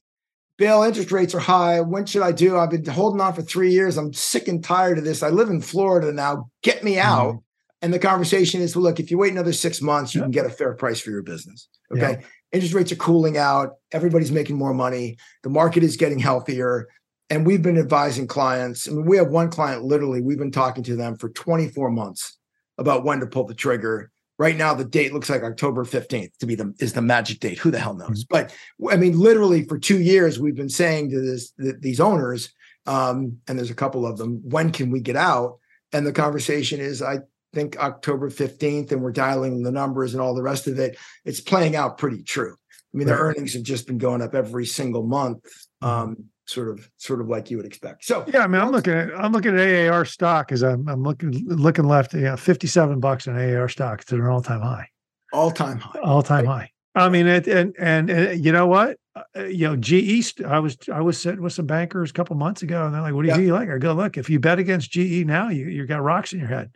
Bill, 0.58 0.84
interest 0.84 1.12
rates 1.12 1.34
are 1.34 1.40
high. 1.40 1.82
When 1.82 2.06
should 2.06 2.22
I 2.22 2.32
do? 2.32 2.58
I've 2.58 2.70
been 2.70 2.86
holding 2.86 3.22
on 3.22 3.34
for 3.34 3.42
three 3.42 3.72
years. 3.72 3.98
I'm 3.98 4.14
sick 4.14 4.48
and 4.48 4.64
tired 4.64 4.98
of 4.98 5.04
this. 5.04 5.24
I 5.24 5.30
live 5.30 5.50
in 5.50 5.62
Florida 5.62 6.12
now. 6.12 6.50
Get 6.62 6.84
me 6.84 7.00
out. 7.00 7.30
Mm-hmm. 7.30 7.38
And 7.84 7.94
the 7.94 8.00
conversation 8.00 8.62
is, 8.62 8.76
well, 8.76 8.84
look, 8.84 9.00
if 9.00 9.10
you 9.10 9.18
wait 9.18 9.32
another 9.32 9.54
six 9.54 9.82
months, 9.82 10.14
you 10.14 10.22
can 10.22 10.30
get 10.30 10.46
a 10.46 10.52
fair 10.52 10.74
price 10.74 11.00
for 11.00 11.10
your 11.10 11.24
business. 11.24 11.68
Okay. 11.92 12.18
Yeah. 12.20 12.28
Interest 12.52 12.74
rates 12.74 12.92
are 12.92 12.98
cooling 12.98 13.38
out. 13.38 13.76
Everybody's 13.92 14.32
making 14.32 14.58
more 14.58 14.74
money. 14.74 15.18
The 15.44 15.50
market 15.50 15.84
is 15.84 15.98
getting 15.98 16.20
healthier. 16.20 16.88
And 17.30 17.46
we've 17.46 17.62
been 17.62 17.78
advising 17.78 18.28
clients. 18.28 18.90
I 18.90 18.92
mean, 18.92 19.06
we 19.06 19.18
have 19.18 19.30
one 19.30 19.50
client 19.50 19.84
literally, 19.84 20.22
we've 20.22 20.38
been 20.38 20.52
talking 20.52 20.84
to 20.84 20.96
them 20.96 21.18
for 21.18 21.30
24 21.30 21.90
months 21.90 22.38
about 22.78 23.06
when 23.06 23.22
to 23.22 23.28
pull 23.28 23.46
the 23.46 23.54
trigger. 23.54 24.12
Right 24.38 24.58
now, 24.58 24.74
the 24.74 24.84
date 24.84 25.14
looks 25.14 25.30
like 25.30 25.44
October 25.44 25.86
15th 25.86 26.32
to 26.40 26.46
be 26.46 26.56
the 26.56 26.74
is 26.80 26.94
the 26.94 27.02
magic 27.02 27.40
date. 27.40 27.60
Who 27.60 27.70
the 27.70 27.80
hell 27.80 27.94
knows? 27.94 28.26
Mm-hmm. 28.26 28.48
But 28.82 28.92
I 28.92 28.98
mean, 28.98 29.18
literally 29.18 29.66
for 29.66 29.78
two 29.78 30.02
years, 30.02 30.40
we've 30.40 30.56
been 30.56 30.68
saying 30.68 31.12
to 31.12 31.22
this 31.22 31.54
these 31.58 32.00
owners, 32.00 32.52
um, 32.88 33.38
and 33.48 33.58
there's 33.58 33.70
a 33.70 33.76
couple 33.76 34.06
of 34.06 34.18
them, 34.18 34.42
when 34.44 34.72
can 34.72 34.90
we 34.90 35.00
get 35.00 35.16
out? 35.16 35.60
And 35.94 36.08
the 36.08 36.14
conversation 36.14 36.80
is, 36.80 37.02
I 37.02 37.20
think 37.54 37.78
October 37.78 38.30
15th, 38.30 38.92
and 38.92 39.02
we're 39.02 39.12
dialing 39.12 39.64
the 39.64 39.72
numbers 39.72 40.14
and 40.14 40.22
all 40.22 40.34
the 40.34 40.44
rest 40.44 40.68
of 40.68 40.80
it. 40.80 40.98
It's 41.26 41.42
playing 41.42 41.76
out 41.76 41.98
pretty 41.98 42.24
true. 42.24 42.54
I 42.54 42.98
mean, 42.98 43.08
right. 43.08 43.16
their 43.16 43.24
earnings 43.24 43.54
have 43.54 43.64
just 43.64 43.88
been 43.88 43.98
going 43.98 44.22
up 44.22 44.36
every 44.36 44.66
single 44.66 45.04
month. 45.04 45.44
Mm-hmm. 45.82 45.88
Um, 45.88 46.26
sort 46.46 46.68
of 46.68 46.90
sort 46.98 47.22
of 47.22 47.28
like 47.28 47.50
you 47.50 47.58
would 47.58 47.66
expect. 47.66 48.04
So 48.04 48.26
yeah, 48.28 48.44
I 48.44 48.48
mean, 48.48 48.62
I'm 48.62 48.72
looking 48.72 48.94
at 48.94 49.10
I'm 49.18 49.32
looking 49.32 49.58
at 49.58 49.90
AAR 49.90 50.06
stock 50.06 50.52
as 50.52 50.62
I'm 50.64 50.88
I'm 50.88 51.04
looking 51.04 51.32
looking 51.48 51.86
left. 51.86 52.14
Yeah, 52.14 52.36
57 52.36 53.00
bucks 53.00 53.28
in 53.28 53.38
AAR 53.38 53.70
stock. 53.70 54.02
It's 54.02 54.12
an 54.12 54.26
all 54.26 54.42
time 54.42 54.62
high. 54.62 54.88
All 55.34 55.52
time 55.52 55.80
high. 55.80 56.00
All 56.02 56.22
time 56.22 56.46
right. 56.46 56.54
high. 56.62 56.72
I 56.94 57.08
mean, 57.08 57.26
it, 57.26 57.48
and, 57.48 57.74
and 57.80 58.10
and 58.10 58.44
you 58.44 58.52
know 58.52 58.68
what? 58.68 58.98
Uh, 59.16 59.46
you 59.46 59.68
know, 59.68 59.76
GE. 59.78 60.42
I 60.44 60.60
was 60.60 60.78
I 60.92 61.00
was 61.02 61.18
sitting 61.18 61.42
with 61.42 61.54
some 61.54 61.66
bankers 61.66 62.10
a 62.10 62.14
couple 62.14 62.36
months 62.36 62.64
ago, 62.64 62.86
and 62.86 62.94
they're 62.94 63.02
like, 63.02 63.14
"What 63.14 63.24
do 63.24 63.30
you, 63.30 63.36
yeah. 63.36 63.42
you 63.42 63.54
like?" 63.54 63.70
I 63.70 63.78
go, 63.78 63.94
"Look, 63.94 64.18
if 64.18 64.30
you 64.30 64.40
bet 64.40 64.60
against 64.60 64.92
GE 64.92 65.26
now, 65.26 65.50
you 65.50 65.68
you 65.68 65.86
got 65.86 66.04
rocks 66.04 66.34
in 66.34 66.40
your 66.40 66.50
head." 66.50 66.72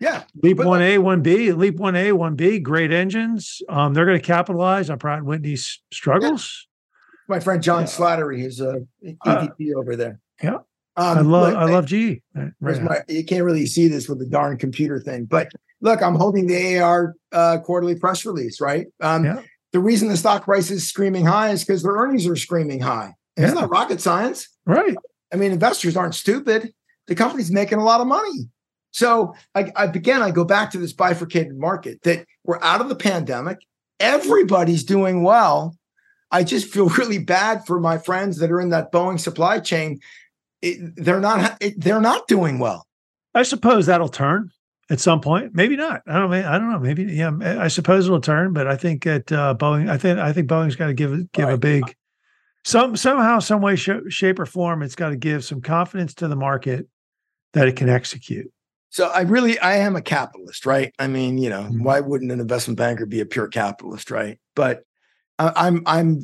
Yeah, 0.00 0.24
Leap 0.42 0.56
one 0.58 0.80
A, 0.80 0.98
one 0.98 1.20
B, 1.20 1.52
Leap 1.52 1.76
one 1.76 1.94
A, 1.94 2.12
one 2.12 2.34
B. 2.34 2.58
Great 2.58 2.90
engines. 2.90 3.60
Um, 3.68 3.92
they're 3.92 4.06
going 4.06 4.18
to 4.18 4.26
capitalize 4.26 4.88
on 4.88 4.98
Pratt 4.98 5.22
Whitney's 5.22 5.80
struggles 5.92 6.66
my 7.30 7.40
friend 7.40 7.62
John 7.62 7.82
yeah. 7.82 7.86
Slattery 7.86 8.44
is 8.44 8.60
a 8.60 8.84
EVP 9.04 9.74
uh, 9.74 9.78
over 9.78 9.96
there. 9.96 10.20
Yeah. 10.42 10.58
Um, 10.96 11.18
I 11.18 11.20
love 11.20 11.48
look, 11.48 11.56
I 11.56 11.64
love 11.64 11.86
GE. 11.86 12.20
Right. 12.60 12.82
My, 12.82 13.00
you 13.08 13.24
can't 13.24 13.44
really 13.44 13.64
see 13.64 13.88
this 13.88 14.08
with 14.08 14.18
the 14.18 14.26
darn 14.26 14.58
computer 14.58 15.00
thing, 15.00 15.24
but 15.24 15.50
look, 15.80 16.02
I'm 16.02 16.16
holding 16.16 16.46
the 16.46 16.80
AR 16.80 17.14
uh, 17.32 17.58
quarterly 17.58 17.94
press 17.94 18.26
release, 18.26 18.60
right? 18.60 18.88
Um, 19.00 19.24
yeah. 19.24 19.40
The 19.72 19.78
reason 19.78 20.08
the 20.08 20.16
stock 20.16 20.44
price 20.44 20.70
is 20.70 20.86
screaming 20.86 21.24
high 21.24 21.50
is 21.50 21.64
because 21.64 21.84
their 21.84 21.92
earnings 21.92 22.26
are 22.26 22.34
screaming 22.34 22.80
high. 22.80 23.14
Yeah. 23.38 23.46
It's 23.46 23.54
not 23.54 23.70
rocket 23.70 24.00
science, 24.00 24.48
right? 24.66 24.96
I 25.32 25.36
mean, 25.36 25.52
investors 25.52 25.96
aren't 25.96 26.16
stupid. 26.16 26.74
The 27.06 27.14
company's 27.14 27.52
making 27.52 27.78
a 27.78 27.84
lot 27.84 28.00
of 28.00 28.08
money. 28.08 28.50
So 28.92 29.34
I, 29.54 29.70
I 29.76 29.84
again, 29.84 30.22
I 30.22 30.30
go 30.30 30.44
back 30.44 30.70
to 30.72 30.78
this 30.78 30.92
bifurcated 30.92 31.56
market 31.56 32.02
that 32.02 32.26
we're 32.44 32.62
out 32.62 32.80
of 32.80 32.88
the 32.88 32.96
pandemic. 32.96 33.58
Everybody's 34.00 34.84
doing 34.84 35.22
well 35.22 35.76
I 36.30 36.44
just 36.44 36.72
feel 36.72 36.88
really 36.98 37.18
bad 37.18 37.66
for 37.66 37.80
my 37.80 37.98
friends 37.98 38.38
that 38.38 38.50
are 38.50 38.60
in 38.60 38.70
that 38.70 38.92
Boeing 38.92 39.20
supply 39.20 39.60
chain. 39.60 40.00
It, 40.62 40.94
they're 40.96 41.20
not 41.20 41.56
it, 41.60 41.80
they're 41.80 42.00
not 42.00 42.28
doing 42.28 42.58
well. 42.58 42.86
I 43.34 43.44
suppose 43.44 43.86
that'll 43.86 44.08
turn 44.08 44.50
at 44.90 45.00
some 45.00 45.20
point. 45.20 45.54
Maybe 45.54 45.76
not. 45.76 46.02
I 46.06 46.18
don't. 46.18 46.32
I 46.32 46.58
don't 46.58 46.70
know. 46.70 46.78
Maybe 46.78 47.04
yeah. 47.04 47.30
I 47.40 47.68
suppose 47.68 48.06
it'll 48.06 48.20
turn, 48.20 48.52
but 48.52 48.66
I 48.66 48.76
think 48.76 49.06
at 49.06 49.32
uh, 49.32 49.54
Boeing, 49.58 49.88
I 49.88 49.96
think 49.96 50.18
I 50.18 50.32
think 50.32 50.48
Boeing's 50.48 50.76
got 50.76 50.88
to 50.88 50.94
give 50.94 51.32
give 51.32 51.46
right. 51.46 51.54
a 51.54 51.58
big 51.58 51.96
some 52.64 52.96
somehow, 52.96 53.38
some 53.38 53.62
way, 53.62 53.76
sh- 53.76 53.90
shape, 54.08 54.38
or 54.38 54.46
form. 54.46 54.82
It's 54.82 54.96
got 54.96 55.10
to 55.10 55.16
give 55.16 55.44
some 55.44 55.62
confidence 55.62 56.12
to 56.14 56.28
the 56.28 56.36
market 56.36 56.86
that 57.54 57.66
it 57.66 57.76
can 57.76 57.88
execute. 57.88 58.52
So 58.90 59.08
I 59.08 59.22
really 59.22 59.58
I 59.60 59.76
am 59.76 59.96
a 59.96 60.02
capitalist, 60.02 60.66
right? 60.66 60.92
I 60.98 61.06
mean, 61.06 61.38
you 61.38 61.48
know, 61.48 61.62
mm-hmm. 61.62 61.82
why 61.82 62.00
wouldn't 62.00 62.32
an 62.32 62.40
investment 62.40 62.76
banker 62.76 63.06
be 63.06 63.20
a 63.20 63.26
pure 63.26 63.48
capitalist, 63.48 64.10
right? 64.10 64.38
But 64.54 64.82
I'm 65.38 65.82
I'm 65.86 66.20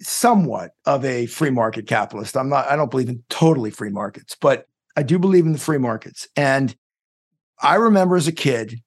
somewhat 0.00 0.70
of 0.86 1.04
a 1.04 1.26
free 1.26 1.50
market 1.50 1.86
capitalist. 1.86 2.36
I'm 2.36 2.48
not. 2.48 2.70
I 2.70 2.76
don't 2.76 2.90
believe 2.90 3.08
in 3.08 3.22
totally 3.28 3.70
free 3.70 3.90
markets, 3.90 4.36
but 4.40 4.66
I 4.96 5.02
do 5.02 5.18
believe 5.18 5.44
in 5.44 5.52
the 5.52 5.58
free 5.58 5.78
markets. 5.78 6.26
And 6.36 6.74
I 7.60 7.74
remember 7.74 8.16
as 8.16 8.28
a 8.28 8.32
kid, 8.32 8.80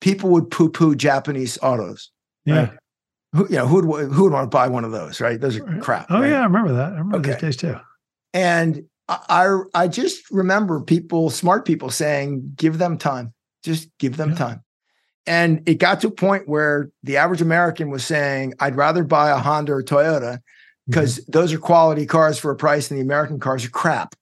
people 0.00 0.30
would 0.30 0.50
poo-poo 0.50 0.94
Japanese 0.96 1.58
autos. 1.62 2.10
Yeah. 2.44 2.54
Right? 2.54 2.70
Who, 3.32 3.48
you 3.48 3.56
know, 3.56 3.66
who 3.66 3.86
would 3.86 4.12
who 4.12 4.24
would 4.24 4.32
want 4.32 4.50
to 4.50 4.54
buy 4.54 4.68
one 4.68 4.84
of 4.84 4.92
those? 4.92 5.20
Right? 5.20 5.40
Those 5.40 5.56
are 5.56 5.78
crap. 5.80 6.06
Oh 6.10 6.20
right? 6.20 6.30
yeah, 6.30 6.40
I 6.40 6.44
remember 6.44 6.72
that. 6.74 6.92
I 6.92 6.98
remember 6.98 7.18
okay. 7.18 7.30
those 7.32 7.40
days 7.40 7.56
too. 7.56 7.76
And 8.34 8.84
I 9.08 9.58
I 9.74 9.88
just 9.88 10.30
remember 10.30 10.80
people, 10.80 11.30
smart 11.30 11.64
people, 11.64 11.90
saying, 11.90 12.52
"Give 12.56 12.78
them 12.78 12.98
time. 12.98 13.32
Just 13.62 13.88
give 13.98 14.16
them 14.16 14.30
yeah. 14.30 14.36
time." 14.36 14.64
And 15.26 15.68
it 15.68 15.74
got 15.74 16.00
to 16.00 16.08
a 16.08 16.12
point 16.12 16.48
where 16.48 16.90
the 17.02 17.16
average 17.16 17.42
American 17.42 17.90
was 17.90 18.04
saying, 18.06 18.54
I'd 18.60 18.76
rather 18.76 19.02
buy 19.02 19.30
a 19.30 19.38
Honda 19.38 19.72
or 19.72 19.82
Toyota 19.82 20.38
because 20.86 21.18
mm-hmm. 21.18 21.32
those 21.32 21.52
are 21.52 21.58
quality 21.58 22.06
cars 22.06 22.38
for 22.38 22.52
a 22.52 22.56
price 22.56 22.90
and 22.90 22.98
the 22.98 23.02
American 23.02 23.40
cars 23.40 23.64
are 23.64 23.70
crap. 23.70 24.14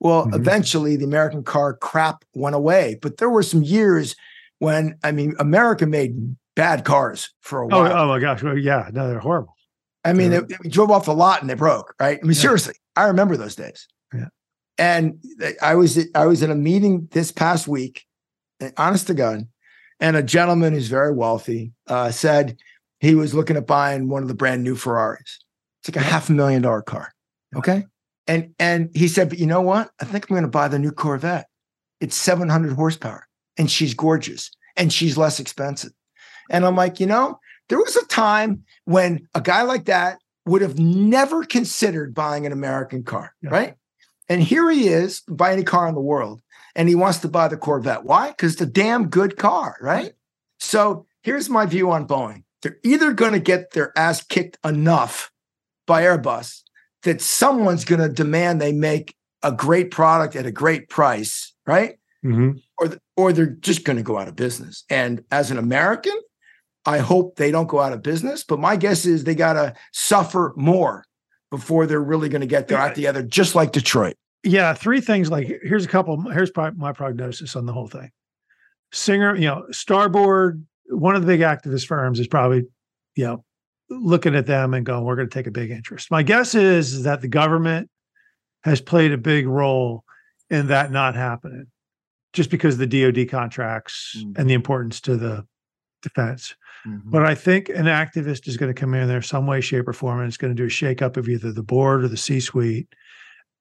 Well, 0.00 0.24
mm-hmm. 0.24 0.34
eventually 0.34 0.96
the 0.96 1.04
American 1.04 1.44
car 1.44 1.74
crap 1.74 2.24
went 2.34 2.56
away. 2.56 2.98
But 3.02 3.18
there 3.18 3.28
were 3.28 3.42
some 3.42 3.62
years 3.62 4.16
when, 4.58 4.98
I 5.04 5.12
mean, 5.12 5.34
America 5.38 5.86
made 5.86 6.36
bad 6.56 6.84
cars 6.84 7.30
for 7.42 7.60
a 7.60 7.64
oh, 7.66 7.68
while. 7.68 7.92
Oh, 7.92 8.04
oh 8.04 8.08
my 8.08 8.18
gosh. 8.18 8.42
Well, 8.42 8.56
yeah. 8.56 8.88
No, 8.90 9.06
they're 9.06 9.18
horrible. 9.18 9.54
I 10.02 10.14
mean, 10.14 10.30
they, 10.30 10.40
they 10.40 10.68
drove 10.70 10.90
off 10.90 11.04
the 11.04 11.14
lot 11.14 11.42
and 11.42 11.50
they 11.50 11.54
broke, 11.54 11.94
right? 12.00 12.18
I 12.22 12.22
mean, 12.22 12.32
yeah. 12.32 12.40
seriously, 12.40 12.74
I 12.96 13.08
remember 13.08 13.36
those 13.36 13.54
days. 13.54 13.86
And 14.78 15.18
I 15.60 15.74
was 15.74 15.98
I 16.14 16.26
was 16.26 16.42
in 16.42 16.50
a 16.50 16.54
meeting 16.54 17.08
this 17.10 17.32
past 17.32 17.66
week, 17.66 18.04
honest 18.76 19.08
to 19.08 19.14
God, 19.14 19.48
and 20.00 20.16
a 20.16 20.22
gentleman 20.22 20.72
who's 20.72 20.88
very 20.88 21.12
wealthy 21.12 21.72
uh, 21.88 22.10
said 22.10 22.56
he 23.00 23.14
was 23.14 23.34
looking 23.34 23.56
at 23.56 23.66
buying 23.66 24.08
one 24.08 24.22
of 24.22 24.28
the 24.28 24.34
brand 24.34 24.62
new 24.62 24.76
Ferraris. 24.76 25.40
It's 25.80 25.94
like 25.94 26.04
a 26.04 26.08
half 26.08 26.28
a 26.28 26.32
million 26.32 26.62
dollar 26.62 26.82
car. 26.82 27.12
Okay. 27.56 27.86
And 28.26 28.54
and 28.58 28.90
he 28.94 29.08
said, 29.08 29.30
but 29.30 29.38
you 29.38 29.46
know 29.46 29.62
what? 29.62 29.90
I 30.00 30.04
think 30.04 30.24
I'm 30.24 30.34
going 30.34 30.42
to 30.42 30.48
buy 30.48 30.68
the 30.68 30.78
new 30.78 30.92
Corvette. 30.92 31.46
It's 32.00 32.14
700 32.16 32.74
horsepower 32.74 33.26
and 33.56 33.70
she's 33.70 33.94
gorgeous 33.94 34.50
and 34.76 34.92
she's 34.92 35.16
less 35.16 35.40
expensive. 35.40 35.92
And 36.50 36.64
I'm 36.64 36.76
like, 36.76 37.00
you 37.00 37.06
know, 37.06 37.40
there 37.68 37.78
was 37.78 37.96
a 37.96 38.06
time 38.06 38.64
when 38.84 39.28
a 39.34 39.40
guy 39.40 39.62
like 39.62 39.86
that 39.86 40.18
would 40.46 40.62
have 40.62 40.78
never 40.78 41.44
considered 41.44 42.14
buying 42.14 42.46
an 42.46 42.52
American 42.52 43.02
car, 43.02 43.34
yeah. 43.42 43.50
right? 43.50 43.74
And 44.28 44.42
here 44.42 44.68
he 44.70 44.88
is, 44.88 45.22
buy 45.22 45.52
any 45.52 45.64
car 45.64 45.88
in 45.88 45.94
the 45.94 46.00
world 46.00 46.42
and 46.74 46.88
he 46.88 46.94
wants 46.94 47.18
to 47.18 47.28
buy 47.28 47.48
the 47.48 47.56
Corvette. 47.56 48.04
Why? 48.04 48.28
Because 48.28 48.52
it's 48.52 48.62
a 48.62 48.66
damn 48.66 49.08
good 49.08 49.36
car, 49.36 49.76
right? 49.80 50.12
So 50.60 51.06
here's 51.22 51.48
my 51.48 51.66
view 51.66 51.90
on 51.90 52.06
Boeing. 52.06 52.44
They're 52.62 52.78
either 52.84 53.12
going 53.12 53.32
to 53.32 53.40
get 53.40 53.72
their 53.72 53.96
ass 53.96 54.22
kicked 54.22 54.58
enough 54.64 55.30
by 55.86 56.02
Airbus 56.02 56.62
that 57.02 57.20
someone's 57.20 57.84
going 57.84 58.00
to 58.00 58.08
demand 58.08 58.60
they 58.60 58.72
make 58.72 59.14
a 59.42 59.52
great 59.52 59.90
product 59.90 60.36
at 60.36 60.46
a 60.46 60.52
great 60.52 60.88
price, 60.88 61.54
right? 61.66 61.98
Mm-hmm. 62.24 62.58
Or, 62.78 62.96
or 63.16 63.32
they're 63.32 63.46
just 63.46 63.84
going 63.84 63.96
to 63.96 64.02
go 64.02 64.18
out 64.18 64.28
of 64.28 64.36
business. 64.36 64.84
And 64.90 65.24
as 65.30 65.50
an 65.50 65.58
American, 65.58 66.18
I 66.84 66.98
hope 66.98 67.36
they 67.36 67.50
don't 67.50 67.68
go 67.68 67.80
out 67.80 67.92
of 67.92 68.02
business, 68.02 68.44
but 68.44 68.58
my 68.58 68.76
guess 68.76 69.04
is 69.04 69.24
they 69.24 69.34
got 69.34 69.54
to 69.54 69.74
suffer 69.92 70.52
more 70.56 71.04
before 71.50 71.86
they're 71.86 72.02
really 72.02 72.28
going 72.28 72.40
to 72.40 72.46
get 72.46 72.68
their 72.68 72.78
act 72.78 72.96
together, 72.96 73.22
just 73.22 73.54
like 73.54 73.72
Detroit. 73.72 74.16
Yeah, 74.44 74.72
three 74.74 75.00
things. 75.00 75.30
Like 75.30 75.46
here's 75.62 75.84
a 75.84 75.88
couple. 75.88 76.20
Here's 76.30 76.50
probably 76.50 76.78
my 76.78 76.92
prognosis 76.92 77.56
on 77.56 77.66
the 77.66 77.72
whole 77.72 77.88
thing. 77.88 78.10
Singer, 78.92 79.34
you 79.34 79.46
know, 79.46 79.66
Starboard, 79.70 80.64
one 80.88 81.16
of 81.16 81.22
the 81.22 81.26
big 81.26 81.40
activist 81.40 81.86
firms, 81.86 82.20
is 82.20 82.28
probably, 82.28 82.64
you 83.16 83.24
know, 83.24 83.44
looking 83.90 84.34
at 84.34 84.46
them 84.46 84.74
and 84.74 84.86
going, 84.86 85.04
"We're 85.04 85.16
going 85.16 85.28
to 85.28 85.34
take 85.34 85.46
a 85.46 85.50
big 85.50 85.70
interest." 85.70 86.10
My 86.10 86.22
guess 86.22 86.54
is 86.54 87.02
that 87.02 87.20
the 87.20 87.28
government 87.28 87.90
has 88.64 88.80
played 88.80 89.12
a 89.12 89.18
big 89.18 89.46
role 89.46 90.04
in 90.50 90.68
that 90.68 90.90
not 90.92 91.14
happening, 91.14 91.66
just 92.32 92.50
because 92.50 92.80
of 92.80 92.88
the 92.88 93.02
DoD 93.02 93.28
contracts 93.28 94.14
mm-hmm. 94.16 94.40
and 94.40 94.48
the 94.48 94.54
importance 94.54 95.00
to 95.02 95.16
the 95.16 95.46
defense. 96.02 96.54
Mm-hmm. 96.86 97.10
But 97.10 97.26
I 97.26 97.34
think 97.34 97.68
an 97.68 97.86
activist 97.86 98.48
is 98.48 98.56
going 98.56 98.72
to 98.72 98.78
come 98.78 98.94
in 98.94 99.08
there 99.08 99.22
some 99.22 99.46
way, 99.46 99.60
shape, 99.60 99.88
or 99.88 99.92
form, 99.92 100.20
and 100.20 100.28
it's 100.28 100.36
going 100.36 100.54
to 100.54 100.60
do 100.60 100.66
a 100.66 100.68
shakeup 100.68 101.16
of 101.16 101.28
either 101.28 101.52
the 101.52 101.62
board 101.62 102.04
or 102.04 102.08
the 102.08 102.16
C-suite, 102.16 102.88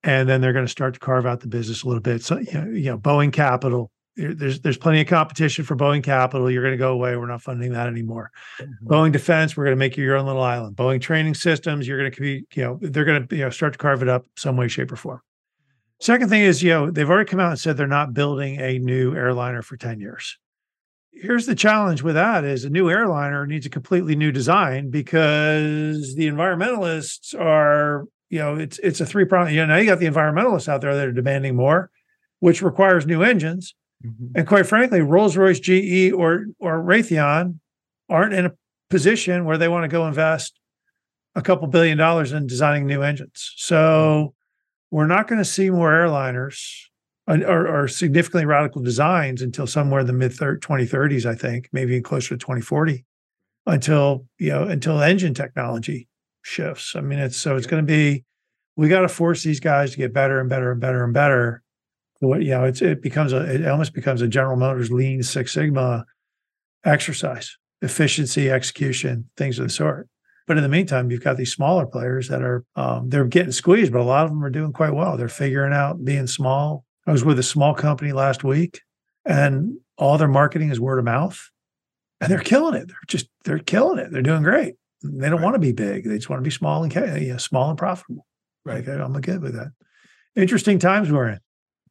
and 0.04 0.30
then 0.30 0.42
they're 0.42 0.54
going 0.54 0.66
to 0.66 0.72
start 0.72 0.94
to 0.94 1.00
carve 1.00 1.26
out 1.26 1.40
the 1.40 1.48
business 1.48 1.84
a 1.84 1.88
little 1.88 2.02
bit. 2.02 2.24
So 2.24 2.38
you 2.38 2.54
know, 2.54 2.66
you 2.68 2.86
know 2.92 2.98
Boeing 2.98 3.34
Capital. 3.34 3.92
There's 4.16 4.62
there's 4.62 4.78
plenty 4.78 5.02
of 5.02 5.08
competition 5.08 5.64
for 5.64 5.76
Boeing 5.76 6.04
Capital. 6.04 6.50
You're 6.50 6.64
going 6.64 6.74
to 6.74 6.78
go 6.78 6.92
away. 6.92 7.16
We're 7.16 7.28
not 7.28 7.42
funding 7.42 7.72
that 7.74 7.88
anymore. 7.88 8.32
Mm-hmm. 8.60 8.88
Boeing 8.88 9.12
Defense. 9.12 9.56
We're 9.56 9.66
going 9.66 9.76
to 9.76 9.80
make 9.80 9.96
you 9.96 10.04
your 10.04 10.16
own 10.16 10.26
little 10.26 10.42
island. 10.42 10.76
Boeing 10.76 11.02
Training 11.02 11.36
Systems. 11.36 11.88
You're 11.88 12.00
going 12.00 12.12
to 12.12 12.22
be 12.22 12.46
you 12.56 12.64
know 12.64 12.80
they're 12.82 13.06
going 13.06 13.28
to 13.28 13.36
you 13.36 13.44
know 13.44 13.50
start 13.52 13.74
to 13.74 13.80
carve 13.80 14.02
it 14.02 14.10
up 14.10 14.26
some 14.36 14.58
way, 14.58 14.68
shape, 14.68 14.92
or 14.92 14.96
form. 14.96 15.22
Second 16.00 16.30
thing 16.30 16.42
is, 16.42 16.62
you 16.62 16.70
know, 16.70 16.92
they've 16.92 17.10
already 17.10 17.28
come 17.28 17.40
out 17.40 17.50
and 17.50 17.60
said 17.60 17.76
they're 17.76 17.88
not 17.88 18.14
building 18.14 18.60
a 18.62 18.78
new 18.78 19.16
airliner 19.16 19.64
for 19.64 19.78
10 19.78 20.00
years 20.00 20.38
here's 21.22 21.46
the 21.46 21.56
challenge 21.56 22.02
with 22.02 22.16
that 22.16 22.44
is 22.44 22.64
a 22.64 22.70
new 22.70 22.90
airliner 22.90 23.46
needs 23.46 23.66
a 23.66 23.70
completely 23.70 24.16
new 24.16 24.32
design 24.32 24.90
because 24.90 26.16
the 26.16 26.28
environmentalists 26.28 27.40
are 27.40 28.06
you 28.30 28.40
know 28.40 28.56
it's 28.56 28.80
it's 28.80 29.02
a 29.02 29.06
three 29.06 29.26
prong 29.26 29.50
you 29.50 29.58
know 29.58 29.66
now 29.66 29.76
you 29.78 29.86
got 29.86 30.00
the 30.00 30.06
environmentalists 30.06 30.68
out 30.68 30.82
there 30.82 30.96
that 30.96 31.08
are 31.08 31.12
demanding 31.14 31.56
more 31.56 31.90
which 32.40 32.62
requires 32.62 33.06
new 33.06 33.24
engines 33.24 33.74
mm-hmm. 34.06 34.28
and 34.36 34.48
quite 34.48 34.66
frankly 34.66 35.02
rolls-royce 35.02 35.60
ge 35.60 36.12
or 36.12 36.46
or 36.60 36.84
raytheon 36.84 37.60
aren't 38.10 38.34
in 38.34 38.46
a 38.46 38.52
position 38.90 39.46
where 39.46 39.58
they 39.58 39.68
want 39.68 39.84
to 39.84 39.90
go 39.90 40.08
invest 40.08 40.60
a 41.36 41.42
couple 41.42 41.68
billion 41.68 41.98
dollars 41.98 42.32
in 42.32 42.48
designing 42.48 42.86
new 42.86 43.02
engines 43.02 43.54
so 43.58 44.34
we're 44.92 45.08
not 45.08 45.28
going 45.28 45.40
to 45.40 45.46
see 45.46 45.70
more 45.70 45.92
airliners 45.92 46.88
or, 47.28 47.68
or, 47.68 47.88
significantly 47.88 48.46
radical 48.46 48.82
designs 48.82 49.42
until 49.42 49.68
somewhere 49.68 50.00
in 50.00 50.08
the 50.08 50.14
mid 50.14 50.32
2030s, 50.32 51.26
I 51.26 51.36
think, 51.36 51.68
maybe 51.74 52.00
closer 52.00 52.30
to 52.30 52.38
2040, 52.38 53.04
until 53.66 54.26
you 54.40 54.50
know 54.50 54.64
until 54.64 55.02
engine 55.02 55.34
technology 55.34 56.08
shifts. 56.42 56.96
I 56.96 57.02
mean, 57.02 57.20
it's 57.20 57.38
so 57.38 57.58
it's 57.58 57.68
going 57.68 57.86
to 57.86 57.88
be 57.88 58.24
we 58.78 58.88
got 58.88 59.02
to 59.02 59.10
force 59.10 59.44
these 59.44 59.60
guys 59.60 59.92
to 59.92 59.98
get 59.98 60.14
better 60.14 60.40
and 60.40 60.50
better 60.50 60.72
and 60.72 60.80
better 60.80 61.04
and 61.04 61.14
better. 61.14 61.64
What 62.20 62.42
you 62.42 62.52
know, 62.52 62.64
it's 62.64 62.82
it 62.82 63.02
becomes 63.02 63.34
a 63.34 63.42
it 63.54 63.68
almost 63.68 63.94
becomes 63.94 64.22
a 64.22 64.28
General 64.28 64.56
Motors 64.56 64.92
Lean 64.92 65.22
Six 65.22 65.54
Sigma 65.54 66.06
exercise, 66.86 67.58
efficiency, 67.82 68.50
execution, 68.50 69.30
things 69.36 69.60
of 69.60 69.66
the 69.66 69.70
sort. 69.70 70.08
But 70.48 70.56
in 70.56 70.64
the 70.64 70.70
meantime, 70.70 71.12
you've 71.12 71.24
got 71.24 71.36
these 71.36 71.52
smaller 71.52 71.86
players 71.86 72.30
that 72.30 72.42
are 72.42 72.64
um, 72.76 73.10
they're 73.10 73.26
getting 73.26 73.52
squeezed, 73.52 73.92
but 73.92 74.02
a 74.02 74.04
lot 74.04 74.24
of 74.24 74.32
them 74.32 74.44
are 74.44 74.50
doing 74.50 74.72
quite 74.72 74.94
well. 74.94 75.18
They're 75.18 75.28
figuring 75.28 75.74
out 75.74 76.06
being 76.06 76.26
small, 76.26 76.86
I 77.08 77.12
was 77.12 77.24
with 77.24 77.40
a 77.40 77.44
small 77.44 77.74
company 77.74 78.12
last 78.12 78.44
week 78.44 78.82
and 79.26 79.78
all 79.98 80.18
their 80.18 80.28
marketing 80.28 80.70
is 80.70 80.80
word 80.80 81.00
of 81.00 81.06
mouth 81.06 81.40
and 82.20 82.30
they're 82.30 82.40
killing 82.40 82.74
it. 82.74 82.90
They're 82.90 82.98
just, 83.08 83.30
they're 83.46 83.60
killing 83.60 83.98
it. 83.98 84.12
They're 84.12 84.22
doing 84.22 84.44
great. 84.44 84.76
They 85.02 85.30
don't 85.30 85.38
right. 85.38 85.44
want 85.44 85.56
to 85.56 85.60
be 85.60 85.72
big. 85.72 86.04
They 86.04 86.18
just 86.18 86.30
want 86.30 86.42
to 86.42 86.44
be 86.44 86.52
small 86.52 86.84
and, 86.84 86.94
you 86.94 87.32
know, 87.32 87.38
small 87.38 87.70
and 87.70 87.78
profitable. 87.78 88.26
Right. 88.66 88.86
I'm 88.86 89.14
good 89.22 89.42
with 89.42 89.54
that. 89.54 89.72
Interesting 90.36 90.80
times 90.80 91.10
we're 91.10 91.30
in. 91.30 91.40